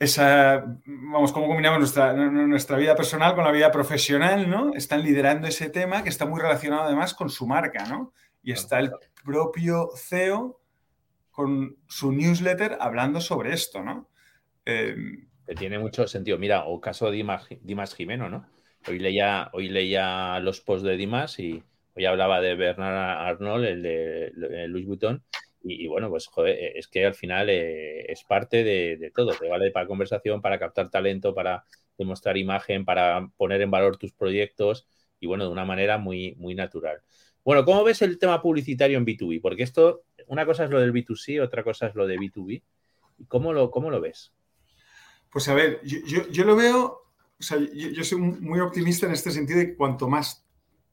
esa, 0.00 0.64
vamos, 0.86 1.30
cómo 1.30 1.46
combinamos 1.46 1.78
nuestra, 1.78 2.14
nuestra 2.14 2.78
vida 2.78 2.96
personal 2.96 3.34
con 3.34 3.44
la 3.44 3.52
vida 3.52 3.70
profesional, 3.70 4.48
¿no? 4.48 4.72
Están 4.72 5.02
liderando 5.02 5.46
ese 5.46 5.68
tema 5.68 6.02
que 6.02 6.08
está 6.08 6.24
muy 6.24 6.40
relacionado 6.40 6.84
además 6.84 7.12
con 7.12 7.28
su 7.28 7.46
marca, 7.46 7.84
¿no? 7.86 8.14
Y 8.42 8.52
está 8.52 8.78
el 8.78 8.92
propio 9.22 9.90
CEO 9.94 10.58
con 11.30 11.76
su 11.86 12.12
newsletter 12.12 12.78
hablando 12.80 13.20
sobre 13.20 13.52
esto, 13.52 13.82
¿no? 13.82 14.08
Eh, 14.64 14.96
que 15.46 15.54
tiene 15.54 15.78
mucho 15.78 16.08
sentido. 16.08 16.38
Mira, 16.38 16.64
o 16.64 16.80
caso 16.80 17.10
de 17.10 17.16
Dimas, 17.18 17.46
Dimas 17.60 17.94
Jimeno, 17.94 18.30
¿no? 18.30 18.46
Hoy 18.88 18.98
leía, 18.98 19.50
hoy 19.52 19.68
leía 19.68 20.40
los 20.40 20.62
posts 20.62 20.82
de 20.82 20.96
Dimas 20.96 21.38
y 21.38 21.62
hoy 21.94 22.06
hablaba 22.06 22.40
de 22.40 22.54
Bernard 22.54 23.28
Arnold, 23.28 23.66
el 23.66 23.82
de, 23.82 24.66
Luis 24.68 24.86
Vuitton, 24.86 25.22
y, 25.62 25.86
bueno, 25.88 26.08
pues 26.08 26.26
joder, 26.26 26.76
es 26.76 26.88
que 26.88 27.04
al 27.04 27.14
final 27.14 27.50
eh, 27.50 28.10
es 28.10 28.24
parte 28.24 28.64
de, 28.64 29.12
todo. 29.14 29.32
Te 29.32 29.48
vale 29.48 29.70
para 29.70 29.86
conversación, 29.86 30.40
para 30.40 30.58
captar 30.58 30.90
talento, 30.90 31.34
para 31.34 31.64
demostrar 31.98 32.36
imagen, 32.38 32.84
para 32.84 33.28
poner 33.36 33.60
en 33.60 33.70
valor 33.70 33.98
tus 33.98 34.12
proyectos 34.12 34.86
y 35.18 35.26
bueno, 35.26 35.44
de 35.44 35.50
una 35.50 35.66
manera 35.66 35.98
muy, 35.98 36.34
muy 36.36 36.54
natural. 36.54 37.02
Bueno, 37.44 37.64
¿cómo 37.64 37.84
ves 37.84 38.00
el 38.00 38.18
tema 38.18 38.40
publicitario 38.40 38.96
en 38.96 39.04
B2B? 39.04 39.40
Porque 39.42 39.62
esto, 39.62 40.04
una 40.26 40.46
cosa 40.46 40.64
es 40.64 40.70
lo 40.70 40.80
del 40.80 40.94
B2C, 40.94 41.42
otra 41.42 41.62
cosa 41.62 41.88
es 41.88 41.94
lo 41.94 42.06
de 42.06 42.16
B2B. 42.16 42.62
¿Cómo 43.28 43.52
lo, 43.52 43.70
cómo 43.70 43.90
lo 43.90 44.00
ves? 44.00 44.32
Pues 45.30 45.46
a 45.48 45.54
ver, 45.54 45.80
yo, 45.84 46.44
lo 46.44 46.56
veo, 46.56 47.02
o 47.38 47.42
sea, 47.42 47.58
yo, 47.58 48.02
soy 48.02 48.18
muy 48.18 48.60
optimista 48.60 49.06
en 49.06 49.12
este 49.12 49.30
sentido 49.30 49.58
de 49.58 49.66
que 49.68 49.76
cuanto 49.76 50.08
más 50.08 50.44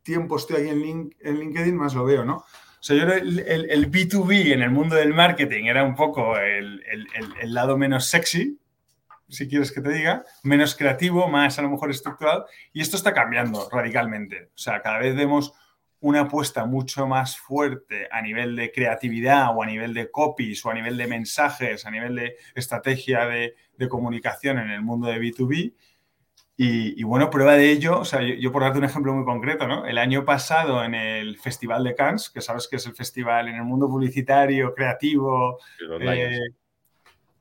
tiempo 0.03 0.35
estoy 0.35 0.57
ahí 0.57 0.69
en, 0.69 1.15
en 1.19 1.39
LinkedIn, 1.39 1.75
más 1.75 1.95
lo 1.95 2.05
veo, 2.05 2.23
¿no? 2.23 2.45
Sea, 2.87 2.95
yo 2.95 3.11
el, 3.11 3.39
el, 3.69 3.91
B2B 3.91 4.53
en 4.53 4.61
el 4.61 4.71
mundo 4.71 4.95
del 4.95 5.13
marketing 5.13 5.65
era 5.65 5.83
un 5.83 5.93
poco 5.93 6.37
el, 6.37 6.81
el, 7.41 7.53
lado 7.53 7.77
menos 7.77 8.05
sexy, 8.05 8.57
si 9.27 9.49
quieres 9.49 9.73
que 9.73 9.81
te 9.81 9.89
diga, 9.89 10.23
menos 10.43 10.73
creativo, 10.73 11.27
más 11.27 11.59
a 11.59 11.63
lo 11.63 11.69
mejor 11.69 11.91
estructurado, 11.91 12.45
y 12.71 12.79
esto 12.79 12.95
está 12.95 13.13
cambiando 13.13 13.67
radicalmente. 13.69 14.51
O 14.55 14.57
sea, 14.57 14.81
cada 14.81 14.99
vez 14.99 15.17
vemos 15.17 15.51
una 15.99 16.21
apuesta 16.21 16.65
mucho 16.65 17.07
más 17.07 17.37
fuerte 17.37 18.07
a 18.09 18.21
nivel 18.21 18.55
de 18.55 18.71
creatividad 18.71 19.53
o 19.53 19.63
a 19.63 19.65
nivel 19.65 19.93
de 19.93 20.09
copies 20.09 20.65
o 20.65 20.69
a 20.69 20.73
nivel 20.73 20.95
de 20.95 21.07
mensajes, 21.07 21.85
a 21.85 21.91
nivel 21.91 22.15
de 22.15 22.37
estrategia 22.55 23.25
de, 23.25 23.53
comunicación 23.89 24.59
en 24.59 24.69
el 24.69 24.81
mundo 24.81 25.07
de 25.07 25.19
B2B. 25.19 25.73
Y, 26.59 27.03
bueno, 27.03 27.29
prueba 27.29 27.53
de 27.53 27.71
ello, 27.71 27.99
o 27.99 28.05
sea, 28.05 28.23
yo, 28.23 28.51
por 28.51 28.63
darte 28.63 28.79
un 28.79 28.85
ejemplo 28.85 29.13
muy 29.13 29.23
concreto, 29.23 29.67
¿no? 29.67 29.85
El 29.85 29.99
año 29.99 30.25
pasado 30.25 30.83
en 30.83 30.95
el 30.95 31.37
Festival 31.37 31.83
de 31.83 31.93
Cannes, 31.93 32.31
que 32.31 32.41
sabes 32.41 32.67
que 32.67 32.77
es 32.77 32.87
el 32.87 32.95
festival 32.95 33.47
en 33.47 33.55
el 33.55 33.63
mundo 33.63 33.87
publicitario, 33.87 34.73
creativo, 34.73 35.59
eh, 36.01 36.39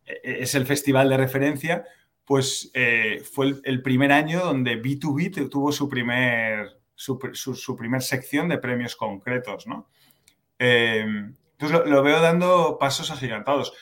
e, 0.04 0.18
es 0.22 0.54
el 0.54 0.66
festival 0.66 1.08
de 1.08 1.16
referencia, 1.16 1.84
pues 2.26 2.70
eh, 2.74 3.22
fue 3.32 3.54
el, 3.64 3.80
primer 3.80 4.12
año 4.12 4.40
donde 4.40 4.82
B2B 4.82 5.48
tuvo 5.48 5.72
su 5.72 5.88
primer 5.88 6.76
su, 6.94 7.76
primer 7.78 8.02
sección 8.02 8.48
de 8.50 8.58
premios 8.58 8.96
concretos, 8.96 9.66
¿no? 9.66 9.88
Em, 10.58 11.34
entonces 11.52 11.86
lo, 11.86 12.02
veo 12.02 12.20
dando 12.20 12.76
pasos 12.78 13.10
agigantados. 13.10 13.72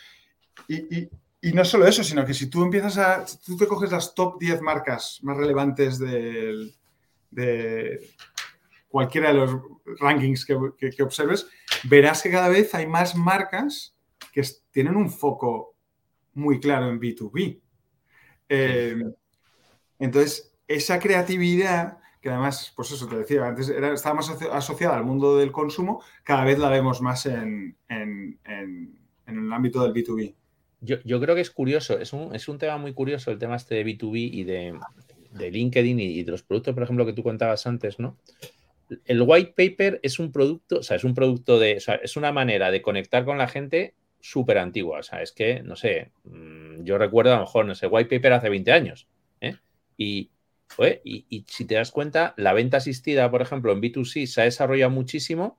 Y, 0.68 1.08
no 1.52 1.64
solo 1.64 1.86
eso, 1.86 2.02
sino 2.02 2.24
que 2.24 2.34
si 2.34 2.48
tú 2.48 2.62
empiezas 2.62 2.98
a, 2.98 3.24
tú 3.44 3.56
te 3.56 3.66
coges 3.66 3.90
las 3.90 4.14
top 4.14 4.38
10 4.38 4.60
marcas 4.60 5.18
más 5.22 5.36
relevantes 5.36 5.98
de, 5.98 6.72
cualquiera 8.88 9.28
de 9.28 9.34
los 9.34 9.60
rankings 10.00 10.46
que, 10.46 11.02
observes, 11.02 11.46
verás 11.84 12.22
que 12.22 12.30
cada 12.30 12.48
vez 12.48 12.74
hay 12.74 12.86
más 12.86 13.16
marcas 13.16 13.94
que 14.32 14.42
tienen 14.70 14.96
un 14.96 15.10
foco 15.10 15.74
muy 16.34 16.60
claro 16.60 16.88
en 16.88 17.00
B2B. 17.00 17.60
Em, 18.48 19.12
entonces, 19.98 20.52
esa 20.66 20.98
creatividad 20.98 21.98
que 22.24 22.30
además, 22.30 22.72
pues 22.74 22.90
eso 22.90 23.06
te 23.06 23.18
decía, 23.18 23.46
antes 23.46 23.68
era, 23.68 23.92
estaba 23.92 24.14
más 24.14 24.30
asociada 24.30 24.96
al 24.96 25.04
mundo 25.04 25.36
del 25.36 25.52
consumo, 25.52 26.02
cada 26.22 26.42
vez 26.44 26.58
la 26.58 26.70
vemos 26.70 27.02
más 27.02 27.26
en, 27.26 27.76
el 27.86 29.52
ámbito 29.52 29.82
del 29.82 29.92
B2B. 29.92 30.34
Yo, 30.84 31.20
creo 31.20 31.34
que 31.34 31.40
es 31.40 31.50
curioso, 31.50 31.98
es 31.98 32.12
un, 32.12 32.34
es 32.34 32.48
un, 32.48 32.58
tema 32.58 32.76
muy 32.76 32.92
curioso 32.92 33.30
el 33.30 33.38
tema 33.38 33.56
este 33.56 33.76
de 33.76 33.86
B2B 33.86 34.30
y 34.32 34.44
de, 34.44 34.74
LinkedIn 35.50 35.98
y, 35.98 36.22
de 36.22 36.30
los 36.30 36.42
productos, 36.42 36.74
por 36.74 36.82
ejemplo, 36.82 37.06
que 37.06 37.12
tú 37.12 37.22
contabas 37.22 37.66
antes, 37.66 37.98
¿no? 37.98 38.18
El 39.06 39.22
white 39.22 39.54
paper 39.56 40.00
es 40.02 40.18
un 40.18 40.30
producto, 40.30 40.78
o 40.78 40.82
sea, 40.82 40.96
es 40.96 41.04
un 41.04 41.14
producto 41.14 41.58
de, 41.58 41.78
o 41.78 41.80
sea, 41.80 41.94
es 41.96 42.16
una 42.16 42.32
manera 42.32 42.70
de 42.70 42.82
conectar 42.82 43.24
con 43.24 43.38
la 43.38 43.48
gente 43.48 43.94
súper 44.20 44.58
antigua. 44.58 45.00
O 45.00 45.02
sea, 45.02 45.22
es 45.22 45.32
que, 45.32 45.62
no 45.62 45.76
sé, 45.76 46.10
mm, 46.24 46.84
yo 46.84 46.98
recuerdo 46.98 47.32
a 47.32 47.36
lo 47.36 47.42
mejor, 47.42 47.66
no 47.66 47.74
sé, 47.74 47.86
white 47.86 48.14
paper 48.14 48.34
hace 48.34 48.48
20 48.48 48.72
años. 48.72 49.06
¿eh? 49.40 49.56
Y, 49.96 50.30
y, 51.04 51.44
si 51.48 51.64
te 51.66 51.74
das 51.74 51.90
cuenta, 51.90 52.34
la 52.36 52.52
venta 52.52 52.78
asistida, 52.78 53.30
por 53.30 53.42
ejemplo, 53.42 53.72
en 53.72 53.80
B2C 53.80 54.26
se 54.26 54.40
ha 54.40 54.44
desarrollado 54.44 54.90
muchísimo, 54.90 55.58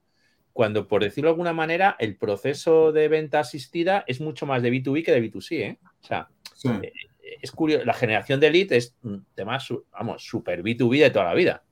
cuando, 0.56 0.88
por 0.88 1.04
decirlo 1.04 1.28
de 1.28 1.32
alguna 1.32 1.52
manera, 1.52 1.96
el 1.98 2.16
proceso 2.16 2.90
de 2.90 3.08
venta 3.08 3.40
asistida 3.40 4.04
es 4.06 4.22
mucho 4.22 4.46
más 4.46 4.62
de 4.62 4.72
B2B 4.72 5.04
que 5.04 5.12
de 5.12 5.22
B2C. 5.22 5.60
¿eh? 5.60 5.78
O 6.00 6.06
sea, 6.06 6.30
eh, 6.82 6.92
es 7.42 7.52
curioso, 7.52 7.84
la 7.84 7.92
generación 7.92 8.40
de 8.40 8.50
lead 8.50 8.72
es 8.72 8.96
un 9.02 9.26
tema, 9.34 9.58
vamos, 9.92 10.24
súper 10.24 10.62
B2B 10.62 10.98
de 10.98 11.10
toda 11.10 11.26
la 11.26 11.34
vida. 11.34 11.62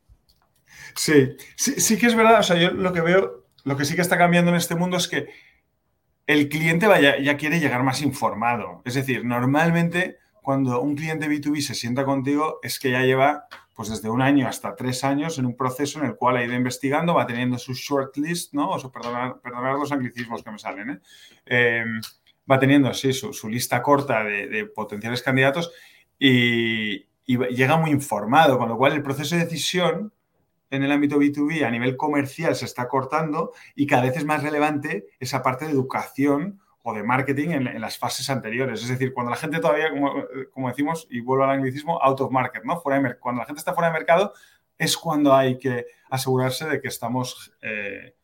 Sí, 0.94 1.35
sí, 1.57 1.97
que 1.97 2.09
es 2.09 2.14
verdad. 2.14 2.40
O 2.40 2.42
sea, 2.42 2.57
yo 2.57 2.73
lo 2.73 2.92
que 2.92 3.01
veo, 3.01 3.47
lo 3.64 3.75
que 3.79 3.87
sí 3.87 3.94
que 3.94 4.03
está 4.03 4.18
cambiando 4.18 4.51
en 4.51 4.59
este 4.59 4.75
mundo 4.75 4.99
es 4.99 5.09
que 5.09 5.29
el 6.27 6.51
cliente 6.51 6.87
vaya, 6.87 7.18
ya 7.18 7.38
quiere 7.38 7.61
llegar 7.61 7.85
más 7.85 8.03
informado. 8.03 8.83
Es 8.85 8.92
decir, 8.92 9.25
normalmente 9.25 10.18
cuando 10.42 10.83
un 10.83 10.94
cliente 10.94 11.27
B2B 11.27 11.62
se 11.62 11.75
sienta 11.75 12.05
contigo 12.05 12.59
es 12.62 12.79
que 12.79 12.90
ya 12.90 13.01
lleva 13.01 13.47
pues 13.74 13.88
desde 13.88 14.08
un 14.08 14.22
año 14.22 14.46
hasta 14.46 14.76
tres 14.76 15.02
años 15.04 15.38
en 15.38 15.46
un 15.46 15.56
proceso 15.56 15.98
en 15.98 16.06
el 16.06 16.16
cual 16.16 16.37
ha 16.37 16.44
ido 16.44 16.54
investigando, 16.54 17.14
va 17.14 17.26
teniendo 17.26 17.58
su 17.58 17.74
shortlist, 17.74 18.54
¿no? 18.54 18.70
O 18.70 18.92
perdonar, 18.92 19.40
los 19.78 19.90
anglicismos 19.90 20.42
que 20.42 20.50
me 20.50 20.58
salen, 20.58 20.90
¿eh? 20.90 21.00
Em, 21.46 22.00
va 22.50 22.58
teniendo, 22.58 22.92
sí, 22.94 23.12
su, 23.12 23.48
lista 23.48 23.82
corta 23.82 24.22
de, 24.22 24.66
potenciales 24.66 25.22
candidatos 25.22 25.72
y, 26.18 27.06
llega 27.26 27.78
muy 27.78 27.90
informado, 27.90 28.58
con 28.58 28.68
lo 28.68 28.76
cual 28.76 28.92
el 28.92 29.02
proceso 29.02 29.34
de 29.34 29.44
decisión 29.44 30.12
en 30.70 30.82
el 30.82 30.92
ámbito 30.92 31.18
B2B 31.18 31.64
a 31.64 31.70
nivel 31.70 31.96
comercial 31.96 32.54
se 32.54 32.66
está 32.66 32.87
cortando 32.87 33.52
y 33.74 33.87
cada 33.87 34.02
vez 34.02 34.18
es 34.18 34.24
más 34.24 34.42
relevante 34.42 35.06
esa 35.20 35.42
parte 35.42 35.64
de 35.64 35.70
educación 35.70 36.60
o 36.87 36.92
de 36.92 37.03
marketing 37.03 37.49
en, 37.49 37.81
las 37.81 37.97
fases 37.97 38.29
anteriores. 38.29 38.83
Es 38.83 38.88
decir, 38.88 39.14
cuando 39.14 39.31
la 39.31 39.38
gente 39.38 39.59
todavía, 39.59 39.90
como, 40.53 40.68
decimos, 40.68 41.07
y 41.11 41.20
vuelvo 41.20 41.44
al 41.44 41.51
anglicismo, 41.51 41.99
out 42.03 42.20
of 42.20 42.31
market, 42.31 42.62
¿no? 42.62 42.79
Fuera 42.79 43.01
de 43.01 43.18
cuando 43.18 43.40
la 43.40 43.47
gente 43.47 43.59
está 43.59 43.73
fuera 43.73 43.88
de 43.88 43.94
mercado 43.94 44.35
es 44.77 44.94
cuando 44.99 45.35
hay 45.35 45.59
que 45.59 45.87
asegurarse 46.11 46.68
de 46.68 46.83
que 46.83 46.88
estamos, 46.88 47.55
eh, 47.62 48.14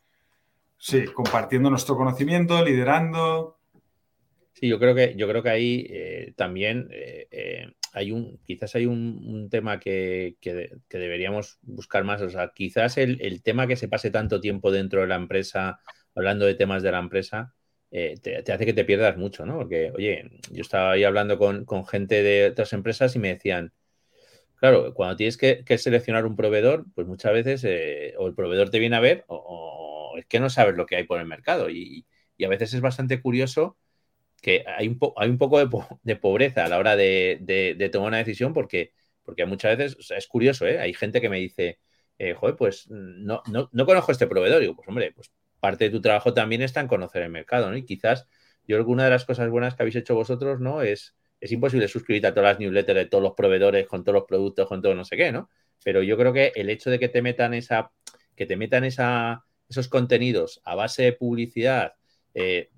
sí, 0.76 1.06
compartiendo 1.06 1.70
nuestro 1.70 1.96
conocimiento, 1.96 2.62
liderando. 2.62 3.56
Sí, 4.52 4.68
yo 4.68 4.78
creo 4.78 4.94
que, 4.94 5.14
yo 5.16 5.26
creo 5.26 5.42
que 5.42 5.50
ahí 5.50 5.86
eh, 5.88 6.34
también 6.36 6.86
eh, 6.92 7.72
hay 7.94 8.12
un, 8.12 8.40
quizás 8.44 8.74
hay 8.74 8.84
un, 8.84 9.48
tema 9.50 9.80
que, 9.80 10.36
deberíamos 10.90 11.58
buscar 11.62 12.04
más. 12.04 12.20
O 12.20 12.28
sea, 12.28 12.52
quizás 12.54 12.98
el, 12.98 13.22
el 13.22 13.42
tema 13.42 13.66
que 13.66 13.76
se 13.76 13.88
pase 13.88 14.10
tanto 14.10 14.38
tiempo 14.38 14.70
dentro 14.70 15.00
de 15.00 15.06
la 15.06 15.16
empresa, 15.16 15.80
hablando 16.14 16.44
de 16.44 16.56
temas 16.56 16.82
de 16.82 16.92
la 16.92 16.98
empresa, 16.98 17.54
eh, 17.90 18.16
te, 18.22 18.52
hace 18.52 18.66
que 18.66 18.72
te 18.72 18.84
pierdas 18.84 19.16
mucho, 19.16 19.44
¿no? 19.46 19.58
Porque, 19.58 19.90
oye, 19.94 20.30
yo 20.50 20.62
estaba 20.62 20.92
ahí 20.92 21.04
hablando 21.04 21.38
con, 21.38 21.66
gente 21.86 22.22
de 22.22 22.48
otras 22.48 22.72
empresas 22.72 23.16
y 23.16 23.18
me 23.18 23.28
decían, 23.28 23.72
claro, 24.56 24.94
cuando 24.94 25.16
tienes 25.16 25.36
que, 25.36 25.64
seleccionar 25.78 26.26
un 26.26 26.36
proveedor, 26.36 26.86
pues 26.94 27.06
muchas 27.06 27.32
veces 27.32 27.64
eh, 27.64 28.14
o 28.18 28.26
el 28.28 28.34
proveedor 28.34 28.70
te 28.70 28.78
viene 28.78 28.96
a 28.96 29.00
ver 29.00 29.24
o, 29.28 30.14
es 30.18 30.26
que 30.26 30.40
no 30.40 30.50
sabes 30.50 30.76
lo 30.76 30.86
que 30.86 30.96
hay 30.96 31.04
por 31.04 31.20
el 31.20 31.26
mercado. 31.26 31.70
Y, 31.70 32.06
a 32.44 32.48
veces 32.48 32.72
es 32.74 32.80
bastante 32.80 33.20
curioso 33.20 33.76
que 34.42 34.64
hay 34.66 34.88
un, 34.88 34.98
hay 35.16 35.28
un 35.30 35.38
poco 35.38 35.58
de, 36.02 36.16
pobreza 36.16 36.64
a 36.64 36.68
la 36.68 36.78
hora 36.78 36.96
de, 36.96 37.90
tomar 37.92 38.08
una 38.08 38.18
decisión 38.18 38.54
porque, 38.54 38.92
porque 39.24 39.46
muchas 39.46 39.76
veces, 39.76 40.10
es 40.10 40.26
curioso, 40.28 40.66
¿eh? 40.66 40.78
Hay 40.80 40.94
gente 40.94 41.20
que 41.20 41.28
me 41.28 41.38
dice, 41.38 41.80
eh, 42.18 42.34
joder, 42.34 42.56
pues 42.56 42.86
no, 42.90 43.42
no, 43.50 43.68
no 43.72 43.86
conozco 43.86 44.12
este 44.12 44.26
proveedor. 44.26 44.58
Y 44.58 44.66
digo, 44.66 44.76
pues 44.76 44.88
hombre, 44.88 45.12
pues 45.12 45.30
parte 45.60 45.84
de 45.84 45.90
tu 45.90 46.00
trabajo 46.00 46.34
también 46.34 46.62
está 46.62 46.80
en 46.80 46.88
conocer 46.88 47.22
el 47.22 47.30
mercado, 47.30 47.70
¿no? 47.70 47.76
Y 47.76 47.84
quizás 47.84 48.26
yo 48.66 48.76
creo 48.76 48.84
que 48.86 48.92
una 48.92 49.04
de 49.04 49.10
las 49.10 49.24
cosas 49.24 49.50
buenas 49.50 49.74
que 49.74 49.82
habéis 49.82 49.96
hecho 49.96 50.14
vosotros, 50.14 50.60
¿no? 50.60 50.82
Es, 50.82 51.14
es 51.40 51.52
imposible 51.52 51.88
suscribirte 51.88 52.28
a 52.28 52.34
todas 52.34 52.52
las 52.52 52.60
newsletters 52.60 52.98
de 52.98 53.06
todos 53.06 53.22
los 53.22 53.34
proveedores, 53.34 53.86
con 53.86 54.04
todos 54.04 54.14
los 54.14 54.24
productos, 54.24 54.68
con 54.68 54.82
todo 54.82 54.94
no 54.94 55.04
sé 55.04 55.16
qué, 55.16 55.32
¿no? 55.32 55.50
Pero 55.84 56.02
yo 56.02 56.16
creo 56.16 56.32
que 56.32 56.52
el 56.54 56.70
hecho 56.70 56.90
de 56.90 56.98
que 56.98 57.08
te 57.08 57.22
metan 57.22 57.54
esa, 57.54 57.92
que 58.36 58.46
te 58.46 58.56
metan 58.56 58.84
esa, 58.84 59.44
esos 59.68 59.88
contenidos 59.88 60.60
a 60.64 60.74
base 60.74 61.02
de 61.04 61.12
publicidad, 61.12 61.94
eh, 62.34 62.70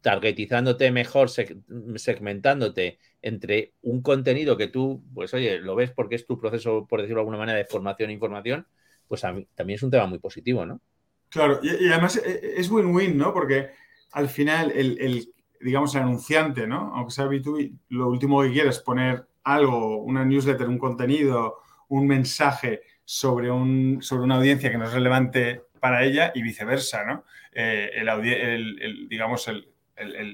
targetizándote 0.00 0.90
mejor, 0.90 1.28
segmentándote 1.28 2.98
entre 3.22 3.74
un 3.82 4.02
contenido 4.02 4.56
que 4.56 4.68
tú, 4.68 5.02
pues 5.14 5.34
oye, 5.34 5.58
lo 5.58 5.74
ves 5.74 5.90
porque 5.90 6.14
es 6.14 6.26
tu 6.26 6.38
proceso, 6.38 6.86
por 6.86 7.00
decirlo 7.00 7.18
de 7.18 7.22
alguna 7.22 7.38
manera, 7.38 7.58
de 7.58 7.64
formación 7.64 8.10
e 8.10 8.14
información, 8.14 8.66
pues 9.08 9.24
a 9.24 9.32
mí, 9.32 9.46
también 9.54 9.76
es 9.76 9.82
un 9.82 9.90
tema 9.90 10.06
muy 10.06 10.18
positivo, 10.18 10.64
¿no? 10.64 10.80
Claro, 11.28 11.60
y, 11.62 11.88
además 11.88 12.16
eh, 12.16 12.22
eh, 12.42 12.54
es 12.56 12.70
win-win, 12.70 13.16
¿no? 13.16 13.32
Porque 13.32 13.70
al 14.12 14.28
final 14.28 14.72
el, 14.72 15.32
digamos, 15.60 15.94
el 15.94 16.02
anunciante, 16.02 16.66
¿no? 16.66 16.94
Aunque 16.94 17.12
sea 17.12 17.26
B2B, 17.26 17.78
lo 17.90 18.08
último 18.08 18.42
que 18.42 18.52
quiere 18.52 18.70
es 18.70 18.78
poner 18.78 19.26
algo, 19.44 19.98
una 19.98 20.24
newsletter, 20.24 20.68
un 20.68 20.78
contenido, 20.78 21.58
un 21.88 22.06
mensaje 22.06 22.82
sobre, 23.04 23.50
un, 23.50 23.98
sobre 24.02 24.24
una 24.24 24.36
audiencia 24.36 24.70
que 24.70 24.78
no 24.78 24.84
es 24.84 24.92
relevante 24.92 25.62
para 25.80 26.04
ella 26.04 26.32
y 26.34 26.42
viceversa, 26.42 27.04
¿no? 27.04 27.24
Eh, 27.52 27.90
el, 27.94 29.08
digamos, 29.08 29.48
el, 29.48 29.68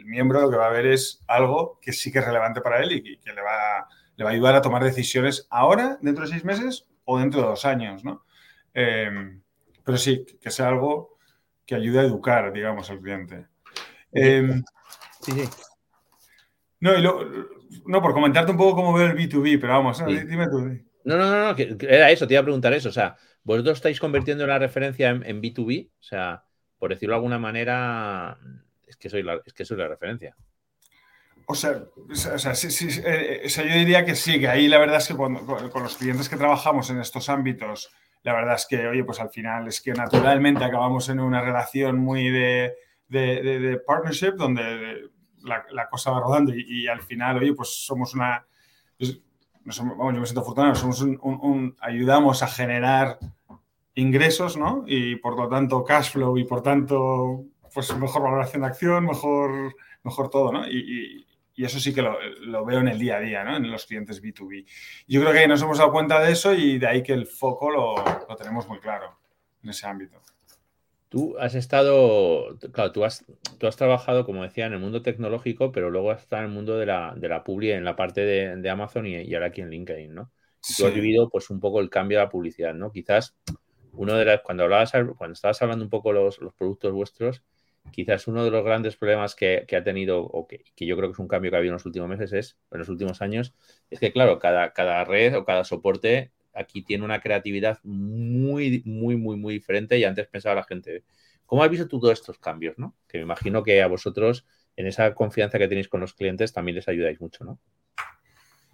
miembro 0.06 0.40
lo 0.40 0.50
que 0.50 0.56
va 0.56 0.66
a 0.66 0.72
ver 0.72 0.86
es 0.86 1.22
algo 1.28 1.78
que 1.80 1.92
sí 1.92 2.10
que 2.10 2.18
es 2.18 2.24
relevante 2.24 2.60
para 2.60 2.82
él 2.82 2.92
y 2.92 3.18
que, 3.18 3.32
le, 3.32 3.42
va, 3.42 3.86
le 4.16 4.24
va 4.24 4.30
a 4.30 4.32
ayudar 4.32 4.56
a 4.56 4.62
tomar 4.62 4.82
decisiones 4.82 5.46
ahora, 5.50 5.98
dentro 6.00 6.24
de 6.24 6.30
seis 6.30 6.44
meses 6.44 6.86
o 7.04 7.18
dentro 7.18 7.42
de 7.42 7.46
dos 7.46 7.64
años, 7.64 8.04
¿no? 8.04 8.24
Pero 9.84 9.98
sí, 9.98 10.24
que 10.40 10.50
sea 10.50 10.68
algo 10.68 11.18
que 11.66 11.74
ayude 11.74 12.00
a 12.00 12.04
educar, 12.04 12.52
digamos, 12.52 12.90
al 12.90 13.00
cliente. 13.00 13.46
Em, 14.12 14.62
sí, 15.20 15.32
sí. 15.32 15.48
No, 16.80 16.98
y 16.98 17.02
no, 17.86 18.02
por 18.02 18.12
comentarte 18.12 18.50
un 18.50 18.58
poco 18.58 18.74
cómo 18.74 18.92
veo 18.92 19.06
el 19.06 19.16
B2B, 19.16 19.60
pero 19.60 19.74
vamos, 19.74 20.04
dime 20.04 20.48
tú. 20.48 20.60
No, 21.04 21.16
no, 21.16 21.30
no, 21.30 21.52
no, 21.52 21.56
era 21.80 22.10
eso, 22.10 22.26
te 22.26 22.34
iba 22.34 22.40
a 22.40 22.44
preguntar 22.44 22.72
eso. 22.72 22.88
O 22.88 22.92
sea, 22.92 23.16
vosotros 23.44 23.78
estáis 23.78 24.00
convirtiendo 24.00 24.46
la 24.46 24.58
referencia 24.58 25.10
en, 25.10 25.42
B2B, 25.42 25.90
o 25.90 26.02
sea, 26.02 26.44
por 26.78 26.90
decirlo 26.90 27.14
de 27.14 27.16
alguna 27.16 27.38
manera, 27.38 28.38
es 28.86 28.96
que 28.96 29.10
soy 29.10 29.22
la, 29.22 29.40
es 29.44 29.52
que 29.52 29.64
soy 29.64 29.78
la 29.78 29.88
referencia. 29.88 30.36
O 31.46 31.54
sea, 31.54 31.82
o 32.08 32.38
sea, 32.38 32.54
sí, 32.54 32.70
sí, 32.70 32.88
eh, 33.04 33.42
o 33.44 33.48
sea, 33.48 33.64
yo 33.64 33.74
diría 33.74 34.04
que 34.04 34.14
sí, 34.14 34.38
que 34.38 34.48
ahí 34.48 34.68
la 34.68 34.78
verdad 34.78 34.98
es 34.98 35.08
que 35.08 35.16
con, 35.16 35.34
los 35.34 35.96
clientes 35.96 36.28
que 36.28 36.36
trabajamos 36.36 36.88
en 36.90 37.00
estos 37.00 37.28
ámbitos, 37.28 37.90
la 38.22 38.34
verdad 38.34 38.54
es 38.54 38.66
que, 38.66 38.86
oye, 38.86 39.04
pues 39.04 39.20
al 39.20 39.30
final 39.30 39.66
es 39.68 39.80
que 39.80 39.92
naturalmente 39.92 40.64
acabamos 40.64 41.08
en 41.08 41.20
una 41.20 41.40
relación 41.40 41.98
muy 41.98 42.30
de, 42.30 42.74
de, 43.08 43.80
partnership 43.86 44.32
donde 44.36 45.10
la, 45.42 45.88
cosa 45.88 46.12
va 46.12 46.20
rodando 46.20 46.52
y, 46.54 46.86
al 46.86 47.02
final, 47.02 47.38
oye, 47.38 47.54
pues 47.54 47.84
somos 47.84 48.14
una... 48.14 48.46
Vamos, 49.64 50.14
yo 50.14 50.20
me 50.20 50.26
siento 50.26 50.40
afortunado, 50.40 50.74
somos 50.74 51.00
un, 51.02 51.76
ayudamos 51.80 52.42
a 52.42 52.48
generar 52.48 53.18
ingresos, 53.94 54.56
¿no? 54.56 54.84
Y 54.86 55.16
por 55.16 55.36
lo 55.36 55.48
tanto 55.48 55.84
cash 55.84 56.12
flow 56.12 56.36
y 56.36 56.44
por 56.44 56.62
tanto, 56.62 57.44
pues 57.72 57.96
mejor 57.96 58.22
valoración 58.22 58.62
de 58.62 58.68
acción, 58.68 59.04
mejor, 59.04 59.76
mejor 60.02 60.30
todo, 60.30 60.52
¿no? 60.52 60.68
y, 60.68 61.26
y 61.62 61.64
eso 61.64 61.78
sí 61.78 61.94
que 61.94 62.02
lo, 62.02 62.64
veo 62.64 62.80
en 62.80 62.88
el 62.88 62.98
día 62.98 63.18
a 63.18 63.20
día, 63.20 63.44
¿no? 63.44 63.56
En 63.56 63.70
los 63.70 63.86
clientes 63.86 64.20
B2B. 64.20 64.66
Yo 65.06 65.20
creo 65.20 65.32
que 65.32 65.46
nos 65.46 65.62
hemos 65.62 65.78
dado 65.78 65.92
cuenta 65.92 66.18
de 66.18 66.32
eso 66.32 66.52
y 66.54 66.76
de 66.76 66.88
ahí 66.88 67.04
que 67.04 67.12
el 67.12 67.24
foco 67.24 67.70
lo, 67.70 67.94
tenemos 68.34 68.66
muy 68.66 68.80
claro 68.80 69.16
en 69.62 69.70
ese 69.70 69.86
ámbito. 69.86 70.20
Tú 71.08 71.36
has 71.38 71.54
estado, 71.54 72.58
claro, 72.72 72.90
tú 72.90 73.04
has, 73.04 73.24
tú 73.60 73.68
has 73.68 73.76
trabajado, 73.76 74.26
como 74.26 74.42
decía, 74.42 74.66
en 74.66 74.72
el 74.72 74.80
mundo 74.80 75.02
tecnológico, 75.02 75.70
pero 75.70 75.88
luego 75.88 76.10
has 76.10 76.22
estado 76.22 76.42
en 76.42 76.48
el 76.48 76.54
mundo 76.54 76.76
de 76.76 76.86
la, 76.86 77.14
de 77.16 77.28
la 77.28 77.44
publi, 77.44 77.70
en 77.70 77.84
la 77.84 77.94
parte 77.94 78.22
de, 78.22 78.68
Amazon 78.68 79.06
y, 79.06 79.32
ahora 79.32 79.46
aquí 79.46 79.60
en 79.60 79.70
LinkedIn, 79.70 80.12
¿no? 80.12 80.32
tú 80.76 80.84
has 80.84 80.92
vivido, 80.92 81.30
pues, 81.30 81.48
un 81.48 81.60
poco 81.60 81.78
el 81.78 81.90
cambio 81.90 82.18
de 82.18 82.24
la 82.24 82.30
publicidad, 82.30 82.74
¿no? 82.74 82.90
Quizás 82.90 83.36
uno 83.92 84.16
de 84.16 84.24
las, 84.24 84.40
cuando 84.40 84.64
hablabas, 84.64 84.90
cuando 85.16 85.34
estabas 85.34 85.62
hablando 85.62 85.84
un 85.84 85.90
poco 85.90 86.12
los, 86.12 86.40
los 86.40 86.54
productos 86.54 86.92
vuestros, 86.92 87.44
quizás 87.90 88.26
uno 88.28 88.44
de 88.44 88.50
los 88.50 88.64
grandes 88.64 88.96
problemas 88.96 89.34
que, 89.34 89.66
ha 89.70 89.84
tenido, 89.84 90.20
o 90.22 90.46
que, 90.46 90.64
yo 90.76 90.96
creo 90.96 91.08
que 91.08 91.14
es 91.14 91.18
un 91.18 91.28
cambio 91.28 91.50
que 91.50 91.56
ha 91.56 91.58
habido 91.58 91.72
en 91.72 91.76
los 91.76 91.86
últimos 91.86 92.08
meses, 92.08 92.32
es, 92.32 92.58
en 92.70 92.78
los 92.78 92.88
últimos 92.88 93.22
años, 93.22 93.54
es 93.90 93.98
que, 94.00 94.12
claro, 94.12 94.38
cada, 94.38 94.72
cada 94.72 95.04
red 95.04 95.36
o 95.36 95.44
cada 95.44 95.64
soporte 95.64 96.32
aquí 96.54 96.82
tiene 96.82 97.04
una 97.04 97.20
creatividad 97.20 97.78
muy, 97.82 98.82
muy, 98.84 99.16
muy, 99.16 99.36
muy 99.36 99.54
diferente 99.54 99.98
y 99.98 100.04
antes 100.04 100.26
pensaba 100.28 100.54
la 100.54 100.64
gente, 100.64 101.04
¿cómo 101.46 101.62
has 101.62 101.70
visto 101.70 101.88
tú 101.88 102.00
todos 102.00 102.18
estos 102.18 102.38
cambios, 102.38 102.78
no? 102.78 102.94
Que 103.08 103.18
me 103.18 103.24
imagino 103.24 103.62
que 103.62 103.82
a 103.82 103.86
vosotros, 103.86 104.46
en 104.76 104.86
esa 104.86 105.14
confianza 105.14 105.58
que 105.58 105.68
tenéis 105.68 105.88
con 105.88 106.00
los 106.00 106.14
clientes, 106.14 106.52
también 106.52 106.76
les 106.76 106.88
ayudáis 106.88 107.20
mucho, 107.20 107.44
¿no? 107.44 107.58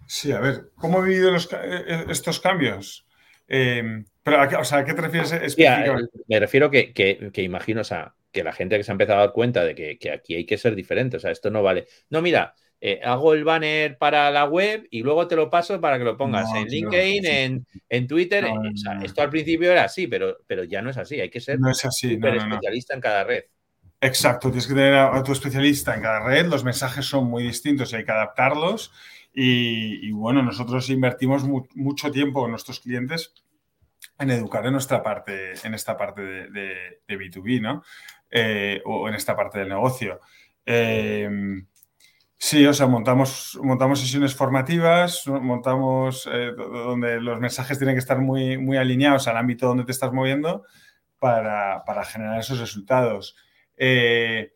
Sí, 0.07 0.31
a 0.31 0.39
ver, 0.39 0.71
¿cómo 0.75 1.03
he 1.03 1.09
vivido 1.09 1.35
eh, 1.35 1.39
eh, 1.61 2.05
estos 2.09 2.39
cambios? 2.39 3.05
Eh, 3.47 4.03
pero, 4.23 4.59
o 4.59 4.63
sea, 4.63 4.79
¿a 4.79 4.85
qué 4.85 4.93
te 4.93 5.01
refieres 5.01 5.31
específicamente? 5.31 6.11
me 6.27 6.39
refiero 6.39 6.71
que, 6.71 6.93
que, 6.93 7.31
que 7.31 7.43
imagino, 7.43 7.81
o 7.81 7.83
sea, 7.83 8.15
que 8.31 8.43
la 8.43 8.53
gente 8.53 8.77
que 8.77 8.83
se 8.83 8.91
ha 8.91 8.93
empezado 8.93 9.19
a 9.19 9.25
dar 9.25 9.33
cuenta 9.33 9.63
de 9.63 9.75
que, 9.75 10.11
aquí 10.11 10.35
hay 10.35 10.45
que 10.45 10.57
ser 10.57 10.75
diferente. 10.75 11.17
O 11.17 11.19
sea, 11.19 11.31
esto 11.31 11.49
no 11.49 11.63
vale. 11.63 11.87
No, 12.09 12.21
mira, 12.21 12.53
eh, 12.81 12.99
hago 13.03 13.33
el 13.33 13.43
banner 13.43 13.97
para 13.97 14.31
la 14.31 14.45
web 14.45 14.87
y 14.89 15.01
luego 15.01 15.27
te 15.27 15.35
lo 15.35 15.49
paso 15.49 15.81
para 15.81 15.97
que 15.97 16.03
lo 16.03 16.17
pongas 16.17 16.53
en 16.55 16.67
LinkedIn, 16.67 17.65
en, 17.89 18.07
Twitter. 18.07 18.47
esto 19.03 19.21
al 19.21 19.29
principio 19.29 19.71
era 19.71 19.83
así, 19.83 20.07
pero, 20.07 20.37
pero 20.47 20.63
ya 20.63 20.81
no 20.81 20.89
es 20.89 20.97
así. 20.97 21.19
Hay 21.19 21.29
que 21.29 21.41
ser 21.41 21.59
no 21.59 21.71
es 21.71 21.83
así, 21.83 22.13
especialista 22.13 22.93
en 22.93 23.01
cada 23.01 23.23
red. 23.23 23.43
Exacto, 24.01 24.47
tienes 24.47 24.67
que 24.67 24.73
tener 24.73 24.93
a, 24.93 25.23
tu 25.23 25.33
especialista 25.33 25.93
en 25.93 26.01
cada 26.01 26.25
red. 26.25 26.45
Los 26.45 26.63
mensajes 26.63 27.05
son 27.05 27.25
muy 27.25 27.43
distintos 27.43 27.91
y 27.91 27.97
hay 27.97 28.05
que 28.05 28.11
adaptarlos. 28.11 28.91
Y, 29.33 30.11
bueno, 30.11 30.41
nosotros 30.41 30.89
invertimos 30.89 31.43
mucho 31.75 32.11
tiempo 32.11 32.45
en 32.45 32.51
nuestros 32.51 32.79
clientes 32.79 33.33
en 34.17 34.31
educar 34.31 34.65
en 34.65 34.73
nuestra 34.73 35.01
parte, 35.01 35.53
en 35.63 35.73
esta 35.73 35.95
parte 35.95 36.21
de, 36.21 36.49
de, 36.49 37.01
de 37.07 37.17
B2B, 37.17 37.61
¿no? 37.61 37.83
Eh, 38.31 38.81
o 38.85 39.09
en 39.09 39.15
esta 39.15 39.35
parte 39.35 39.59
del 39.59 39.69
negocio. 39.69 40.19
Em, 40.63 41.65
sí, 42.37 42.65
o 42.65 42.73
sea, 42.73 42.85
montamos, 42.85 43.57
montamos 43.63 43.99
sesiones 43.99 44.35
formativas, 44.35 45.25
montamos 45.27 46.29
eh, 46.31 46.51
donde 46.55 47.19
los 47.19 47.39
mensajes 47.39 47.79
tienen 47.79 47.95
que 47.95 47.99
estar 47.99 48.19
muy, 48.19 48.57
muy 48.59 48.77
alineados 48.77 49.27
al 49.27 49.37
ámbito 49.37 49.67
donde 49.67 49.83
te 49.83 49.91
estás 49.91 50.13
moviendo 50.13 50.63
para, 51.17 51.83
generar 52.05 52.39
esos 52.39 52.59
resultados. 52.59 53.35
Eh, 53.77 54.53